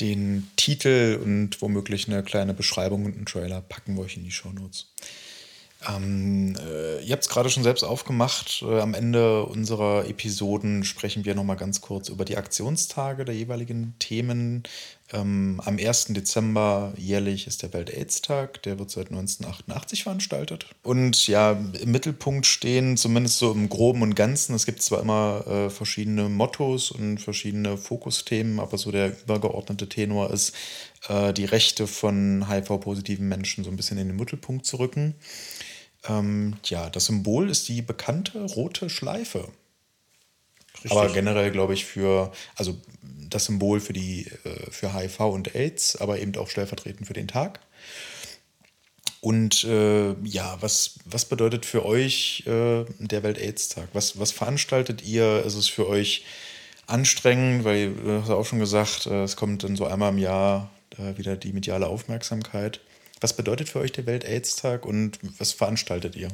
Den 0.01 0.49
Titel 0.57 1.19
und 1.23 1.63
womöglich 1.63 2.09
eine 2.09 2.23
kleine 2.23 2.53
Beschreibung 2.53 3.05
und 3.07 3.17
einen 3.17 3.27
Trailer 3.27 3.63
packen 3.63 3.97
wir 3.97 4.03
euch 4.03 4.17
in 4.17 4.25
die 4.25 4.31
Show 4.31 4.53
Notes. 4.53 4.93
Ähm, 5.89 6.57
äh, 6.57 7.03
ihr 7.05 7.13
habt 7.13 7.25
es 7.25 7.29
gerade 7.29 7.51
schon 7.51 7.63
selbst 7.63 7.83
aufgemacht. 7.83 8.65
Äh, 8.67 8.81
am 8.81 8.95
Ende 8.95 9.45
unserer 9.45 10.09
Episoden 10.09 10.85
sprechen 10.85 11.25
wir 11.25 11.35
nochmal 11.35 11.57
ganz 11.57 11.81
kurz 11.81 12.09
über 12.09 12.25
die 12.25 12.37
Aktionstage 12.37 13.25
der 13.25 13.35
jeweiligen 13.35 13.95
Themen. 13.99 14.63
Ähm, 15.13 15.61
am 15.65 15.79
1. 15.79 16.07
Dezember 16.07 16.93
jährlich 16.97 17.47
ist 17.47 17.63
der 17.63 17.73
Welt-Aids-Tag. 17.73 18.63
Der 18.63 18.79
wird 18.79 18.91
seit 18.91 19.09
1988 19.11 20.03
veranstaltet. 20.03 20.67
Und 20.83 21.29
ja, 21.29 21.53
im 21.53 21.93
Mittelpunkt 21.93 22.47
stehen, 22.47 22.97
zumindest 22.97 23.39
so 23.39 23.53
im 23.53 23.69
Groben 23.69 24.03
und 24.03 24.17
Ganzen, 24.17 24.55
es 24.55 24.67
gibt 24.67 24.83
zwar 24.83 25.01
immer 25.01 25.47
äh, 25.47 25.71
verschiedene 25.71 26.29
Mottos 26.29 26.91
und 26.91 27.19
verschiedene 27.19 27.77
Fokusthemen, 27.77 28.59
aber 28.59 28.79
so 28.79 28.91
der 28.91 29.13
übergeordnete 29.21 29.89
Tenor 29.89 30.31
ist, 30.31 30.55
äh, 31.09 31.33
die 31.33 31.45
Rechte 31.45 31.87
von 31.87 32.49
HIV-positiven 32.49 33.29
Menschen 33.29 33.63
so 33.63 33.71
ein 33.71 33.77
bisschen 33.77 33.99
in 33.99 34.09
den 34.09 34.17
Mittelpunkt 34.17 34.67
zu 34.67 34.79
rücken. 34.79 35.15
Ähm, 36.09 36.57
ja, 36.65 36.91
das 36.91 37.07
Symbol 37.07 37.51
ist 37.51 37.69
die 37.69 37.83
bekannte 37.83 38.45
rote 38.45 38.91
Schleife. 38.91 39.49
Richtig. 40.75 40.93
Aber 40.93 41.13
generell 41.13 41.51
glaube 41.51 41.75
ich 41.75 41.85
für, 41.85 42.33
also 42.55 42.77
das 43.03 43.47
Symbol 43.47 43.81
für 43.81 43.93
die, 43.93 44.27
äh, 44.45 44.71
für 44.71 44.95
HIV 44.95 45.21
und 45.21 45.55
AIDS, 45.55 45.97
aber 45.97 46.19
eben 46.19 46.37
auch 46.37 46.49
stellvertretend 46.49 47.07
für 47.07 47.15
den 47.15 47.29
Tag. 47.29 47.61
Und 49.21 49.65
äh, 49.65 50.13
ja, 50.23 50.57
was, 50.61 50.99
was 51.05 51.25
bedeutet 51.25 51.67
für 51.67 51.85
euch 51.85 52.45
äh, 52.47 52.85
der 52.99 53.23
Welt-AIDS-Tag? 53.23 53.89
Was, 53.93 54.21
was 54.21 54.31
veranstaltet 54.31 55.03
ihr? 55.03 55.43
Ist 55.45 55.57
es 55.57 55.69
für 55.69 55.89
euch 55.89 56.25
anstrengend? 56.87 57.65
Weil, 57.65 57.95
du 57.95 58.23
hast 58.23 58.31
auch 58.31 58.47
schon 58.47 58.61
gesagt, 58.61 59.07
äh, 59.07 59.25
es 59.25 59.35
kommt 59.35 59.65
dann 59.65 59.75
so 59.75 59.87
einmal 59.87 60.13
im 60.13 60.19
Jahr 60.19 60.71
äh, 60.99 61.19
wieder 61.19 61.37
die 61.37 61.53
mediale 61.53 61.89
Aufmerksamkeit. 61.89 62.81
Was 63.21 63.35
bedeutet 63.35 63.69
für 63.69 63.79
euch 63.79 63.93
der 63.93 64.07
Welt-AIDS-Tag 64.07 64.85
und 64.85 65.19
was 65.39 65.53
veranstaltet 65.53 66.17
ihr? 66.17 66.29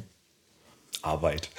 Arbeit. 1.03 1.49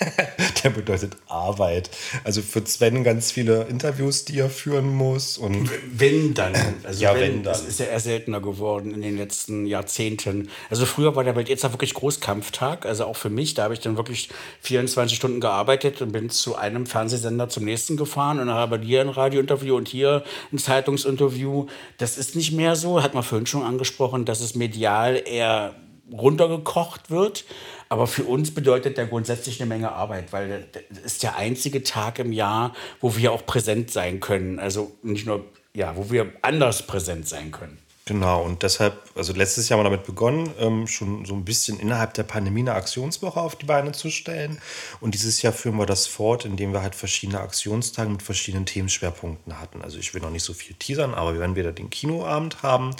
der 0.62 0.70
bedeutet 0.70 1.16
Arbeit. 1.26 1.90
Also 2.22 2.40
für 2.40 2.64
Sven 2.64 3.02
ganz 3.02 3.32
viele 3.32 3.64
Interviews, 3.64 4.24
die 4.24 4.38
er 4.38 4.48
führen 4.48 4.94
muss. 4.94 5.38
Und 5.38 5.68
wenn 5.92 6.34
dann. 6.34 6.54
Also 6.84 7.02
ja, 7.02 7.14
wenn, 7.14 7.20
wenn 7.20 7.42
dann. 7.42 7.52
Das 7.52 7.62
ist 7.64 7.80
ja 7.80 7.86
eher 7.86 8.00
seltener 8.00 8.40
geworden 8.40 8.94
in 8.94 9.02
den 9.02 9.16
letzten 9.16 9.66
Jahrzehnten. 9.66 10.48
Also 10.70 10.86
früher 10.86 11.16
war 11.16 11.24
der 11.24 11.34
Welt 11.34 11.48
jetzt 11.48 11.64
wirklich 11.64 11.94
Großkampftag. 11.94 12.86
Also 12.86 13.04
auch 13.04 13.16
für 13.16 13.30
mich. 13.30 13.54
Da 13.54 13.64
habe 13.64 13.74
ich 13.74 13.80
dann 13.80 13.96
wirklich 13.96 14.28
24 14.60 15.16
Stunden 15.16 15.40
gearbeitet 15.40 16.00
und 16.00 16.12
bin 16.12 16.30
zu 16.30 16.54
einem 16.54 16.86
Fernsehsender 16.86 17.48
zum 17.48 17.64
nächsten 17.64 17.96
gefahren 17.96 18.38
und 18.38 18.50
habe 18.50 18.78
hier 18.80 19.00
ein 19.00 19.08
Radiointerview 19.08 19.76
und 19.76 19.88
hier 19.88 20.22
ein 20.52 20.58
Zeitungsinterview. 20.58 21.66
Das 21.98 22.18
ist 22.18 22.36
nicht 22.36 22.52
mehr 22.52 22.76
so, 22.76 23.02
hat 23.02 23.14
man 23.14 23.24
vorhin 23.24 23.46
schon 23.46 23.64
angesprochen, 23.64 24.24
dass 24.24 24.40
es 24.40 24.54
medial 24.54 25.20
eher 25.26 25.74
runtergekocht 26.12 27.10
wird. 27.10 27.44
Aber 27.92 28.06
für 28.06 28.24
uns 28.24 28.54
bedeutet 28.54 28.96
der 28.96 29.04
grundsätzlich 29.04 29.60
eine 29.60 29.68
Menge 29.68 29.92
Arbeit, 29.92 30.32
weil 30.32 30.66
das 30.88 30.98
ist 31.00 31.22
der 31.22 31.36
einzige 31.36 31.82
Tag 31.82 32.18
im 32.20 32.32
Jahr, 32.32 32.74
wo 33.02 33.16
wir 33.16 33.32
auch 33.32 33.44
präsent 33.44 33.90
sein 33.90 34.18
können. 34.18 34.58
Also 34.58 34.92
nicht 35.02 35.26
nur, 35.26 35.44
ja, 35.74 35.94
wo 35.94 36.10
wir 36.10 36.32
anders 36.40 36.86
präsent 36.86 37.28
sein 37.28 37.50
können. 37.50 37.76
Genau, 38.04 38.42
und 38.42 38.64
deshalb, 38.64 39.00
also 39.14 39.32
letztes 39.32 39.68
Jahr 39.68 39.78
haben 39.78 39.84
wir 39.84 39.90
damit 39.90 40.06
begonnen, 40.06 40.50
ähm, 40.58 40.88
schon 40.88 41.24
so 41.24 41.34
ein 41.34 41.44
bisschen 41.44 41.78
innerhalb 41.78 42.14
der 42.14 42.24
Pandemie 42.24 42.60
eine 42.60 42.74
Aktionswoche 42.74 43.40
auf 43.40 43.54
die 43.54 43.66
Beine 43.66 43.92
zu 43.92 44.10
stellen. 44.10 44.60
Und 45.00 45.14
dieses 45.14 45.40
Jahr 45.40 45.52
führen 45.52 45.76
wir 45.76 45.86
das 45.86 46.08
fort, 46.08 46.44
indem 46.44 46.72
wir 46.72 46.82
halt 46.82 46.96
verschiedene 46.96 47.38
Aktionstage 47.38 48.10
mit 48.10 48.22
verschiedenen 48.22 48.66
Themenschwerpunkten 48.66 49.60
hatten. 49.60 49.82
Also 49.82 49.98
ich 49.98 50.14
will 50.14 50.20
noch 50.20 50.30
nicht 50.30 50.42
so 50.42 50.52
viel 50.52 50.74
teasern, 50.74 51.14
aber 51.14 51.34
wir 51.34 51.40
werden 51.40 51.54
wieder 51.54 51.70
den 51.70 51.90
Kinoabend 51.90 52.64
haben. 52.64 52.90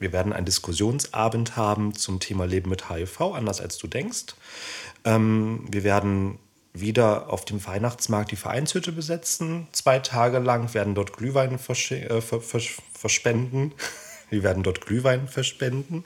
Wir 0.00 0.12
werden 0.12 0.32
einen 0.32 0.46
Diskussionsabend 0.46 1.54
haben 1.54 1.94
zum 1.94 2.18
Thema 2.18 2.44
Leben 2.44 2.70
mit 2.70 2.90
HIV, 2.90 3.20
anders 3.20 3.60
als 3.60 3.78
du 3.78 3.86
denkst. 3.86 4.34
Ähm, 5.04 5.64
wir 5.70 5.84
werden 5.84 6.40
wieder 6.72 7.30
auf 7.30 7.44
dem 7.44 7.64
Weihnachtsmarkt 7.64 8.32
die 8.32 8.36
Vereinshütte 8.36 8.90
besetzen. 8.90 9.68
Zwei 9.70 10.00
Tage 10.00 10.40
lang 10.40 10.74
werden 10.74 10.96
dort 10.96 11.12
Glühwein 11.12 11.54
äh, 11.54 12.20
verspenden. 12.20 13.74
Wir 14.30 14.42
werden 14.42 14.62
dort 14.62 14.80
Glühwein 14.86 15.28
verspenden, 15.28 16.04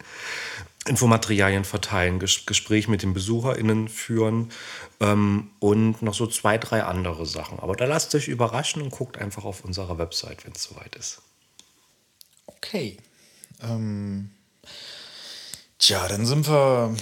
Infomaterialien 0.86 1.64
verteilen, 1.64 2.18
Ges 2.18 2.46
Gespräch 2.46 2.88
mit 2.88 3.02
den 3.02 3.14
BesucherInnen 3.14 3.88
führen 3.88 4.50
ähm, 5.00 5.50
und 5.60 6.02
noch 6.02 6.14
so 6.14 6.26
zwei, 6.26 6.58
drei 6.58 6.82
andere 6.82 7.24
Sachen. 7.26 7.58
Aber 7.60 7.74
da 7.74 7.86
lasst 7.86 8.14
euch 8.14 8.28
überraschen 8.28 8.82
und 8.82 8.90
guckt 8.90 9.18
einfach 9.18 9.44
auf 9.44 9.64
unserer 9.64 9.98
Website, 9.98 10.44
wenn 10.44 10.52
es 10.52 10.64
soweit 10.64 10.94
ist. 10.96 11.22
Okay. 12.46 12.98
Ähm, 13.62 14.30
tja, 15.78 16.06
dann 16.08 16.26
sind 16.26 16.48
wir 16.48 16.94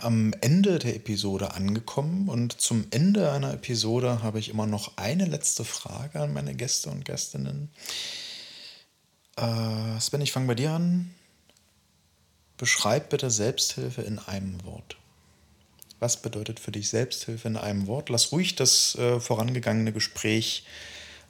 am 0.00 0.34
Ende 0.40 0.78
der 0.78 0.96
Episode 0.96 1.54
angekommen 1.54 2.28
und 2.28 2.60
zum 2.60 2.86
Ende 2.90 3.30
einer 3.32 3.54
Episode 3.54 4.22
habe 4.22 4.38
ich 4.38 4.48
immer 4.48 4.66
noch 4.66 4.96
eine 4.96 5.24
letzte 5.24 5.64
Frage 5.64 6.20
an 6.20 6.32
meine 6.32 6.54
Gäste 6.54 6.90
und 6.90 7.04
Gästinnen. 7.04 7.70
Äh, 9.36 10.00
Sven, 10.00 10.20
ich 10.20 10.32
fange 10.32 10.46
bei 10.46 10.54
dir 10.54 10.72
an. 10.72 11.14
Beschreib 12.56 13.10
bitte 13.10 13.30
Selbsthilfe 13.30 14.02
in 14.02 14.18
einem 14.18 14.64
Wort. 14.64 14.96
Was 15.98 16.20
bedeutet 16.20 16.60
für 16.60 16.70
dich 16.70 16.88
Selbsthilfe 16.88 17.48
in 17.48 17.56
einem 17.56 17.86
Wort? 17.86 18.10
Lass 18.10 18.30
ruhig 18.32 18.54
das 18.54 18.94
äh, 18.96 19.20
vorangegangene 19.20 19.92
Gespräch 19.92 20.64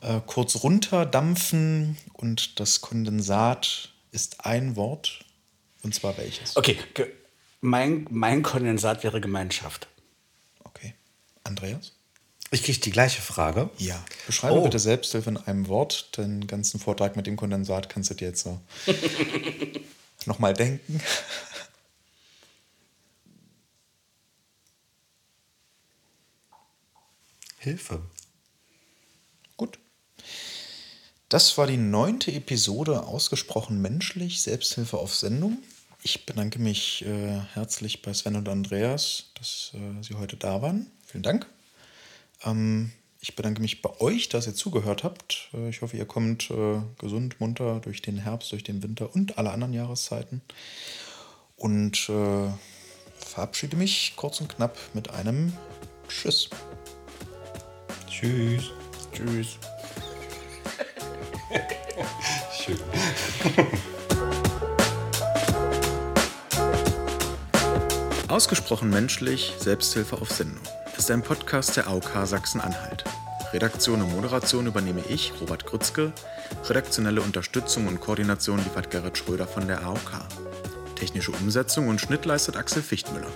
äh, 0.00 0.20
kurz 0.26 0.62
runterdampfen 0.62 1.96
und 2.12 2.60
das 2.60 2.80
Kondensat 2.80 3.90
ist 4.10 4.44
ein 4.44 4.76
Wort. 4.76 5.24
Und 5.82 5.94
zwar 5.94 6.16
welches? 6.18 6.56
Okay, 6.56 6.78
mein, 7.60 8.06
mein 8.10 8.42
Kondensat 8.42 9.02
wäre 9.02 9.20
Gemeinschaft. 9.20 9.88
Okay. 10.62 10.94
Andreas? 11.44 11.93
Ich 12.54 12.62
kriege 12.62 12.78
die 12.78 12.92
gleiche 12.92 13.20
Frage. 13.20 13.68
Ja. 13.78 14.00
Beschreibe 14.28 14.60
oh. 14.60 14.62
bitte 14.62 14.78
Selbsthilfe 14.78 15.28
in 15.28 15.36
einem 15.38 15.66
Wort. 15.66 16.16
Den 16.16 16.46
ganzen 16.46 16.78
Vortrag 16.78 17.16
mit 17.16 17.26
dem 17.26 17.34
Kondensat 17.34 17.88
kannst 17.88 18.10
du 18.10 18.14
dir 18.14 18.28
jetzt 18.28 18.44
so 18.44 18.60
nochmal 20.26 20.54
denken. 20.54 21.00
Hilfe. 27.58 28.02
Gut. 29.56 29.80
Das 31.28 31.58
war 31.58 31.66
die 31.66 31.76
neunte 31.76 32.30
Episode 32.30 33.02
Ausgesprochen 33.02 33.82
menschlich, 33.82 34.42
Selbsthilfe 34.42 34.98
auf 34.98 35.12
Sendung. 35.12 35.58
Ich 36.04 36.24
bedanke 36.24 36.60
mich 36.60 37.04
äh, 37.04 37.40
herzlich 37.54 38.00
bei 38.00 38.14
Sven 38.14 38.36
und 38.36 38.48
Andreas, 38.48 39.30
dass 39.34 39.72
äh, 39.74 40.04
Sie 40.04 40.14
heute 40.14 40.36
da 40.36 40.62
waren. 40.62 40.92
Vielen 41.04 41.24
Dank. 41.24 41.48
Ähm, 42.44 42.92
ich 43.20 43.36
bedanke 43.36 43.62
mich 43.62 43.80
bei 43.80 43.90
euch, 44.00 44.28
dass 44.28 44.46
ihr 44.46 44.54
zugehört 44.54 45.02
habt. 45.02 45.48
Äh, 45.54 45.70
ich 45.70 45.82
hoffe, 45.82 45.96
ihr 45.96 46.04
kommt 46.04 46.50
äh, 46.50 46.80
gesund, 46.98 47.40
munter 47.40 47.80
durch 47.80 48.02
den 48.02 48.18
Herbst, 48.18 48.52
durch 48.52 48.64
den 48.64 48.82
Winter 48.82 49.14
und 49.14 49.38
alle 49.38 49.50
anderen 49.50 49.72
Jahreszeiten. 49.72 50.42
Und 51.56 52.08
äh, 52.10 52.48
verabschiede 53.18 53.76
mich 53.76 54.12
kurz 54.16 54.40
und 54.40 54.48
knapp 54.48 54.76
mit 54.92 55.10
einem 55.10 55.52
Tschüss. 56.08 56.50
Tschüss. 58.08 58.70
Tschüss. 59.12 59.58
Schön. 62.58 62.78
Ausgesprochen 68.28 68.90
menschlich, 68.90 69.54
Selbsthilfe 69.58 70.20
auf 70.20 70.30
Sendung 70.30 70.60
ist 71.04 71.10
ein 71.10 71.20
Podcast 71.20 71.76
der 71.76 71.86
AOK 71.86 72.12
Sachsen-Anhalt. 72.24 73.04
Redaktion 73.52 74.00
und 74.00 74.10
Moderation 74.14 74.66
übernehme 74.66 75.02
ich, 75.06 75.34
Robert 75.38 75.66
Grützke. 75.66 76.14
Redaktionelle 76.66 77.20
Unterstützung 77.20 77.88
und 77.88 78.00
Koordination 78.00 78.56
liefert 78.56 78.90
Gerrit 78.90 79.18
Schröder 79.18 79.46
von 79.46 79.68
der 79.68 79.84
AOK. 79.84 80.24
Technische 80.96 81.32
Umsetzung 81.32 81.88
und 81.88 82.00
Schnitt 82.00 82.24
leistet 82.24 82.56
Axel 82.56 82.82
Fichtmüller. 82.82 83.28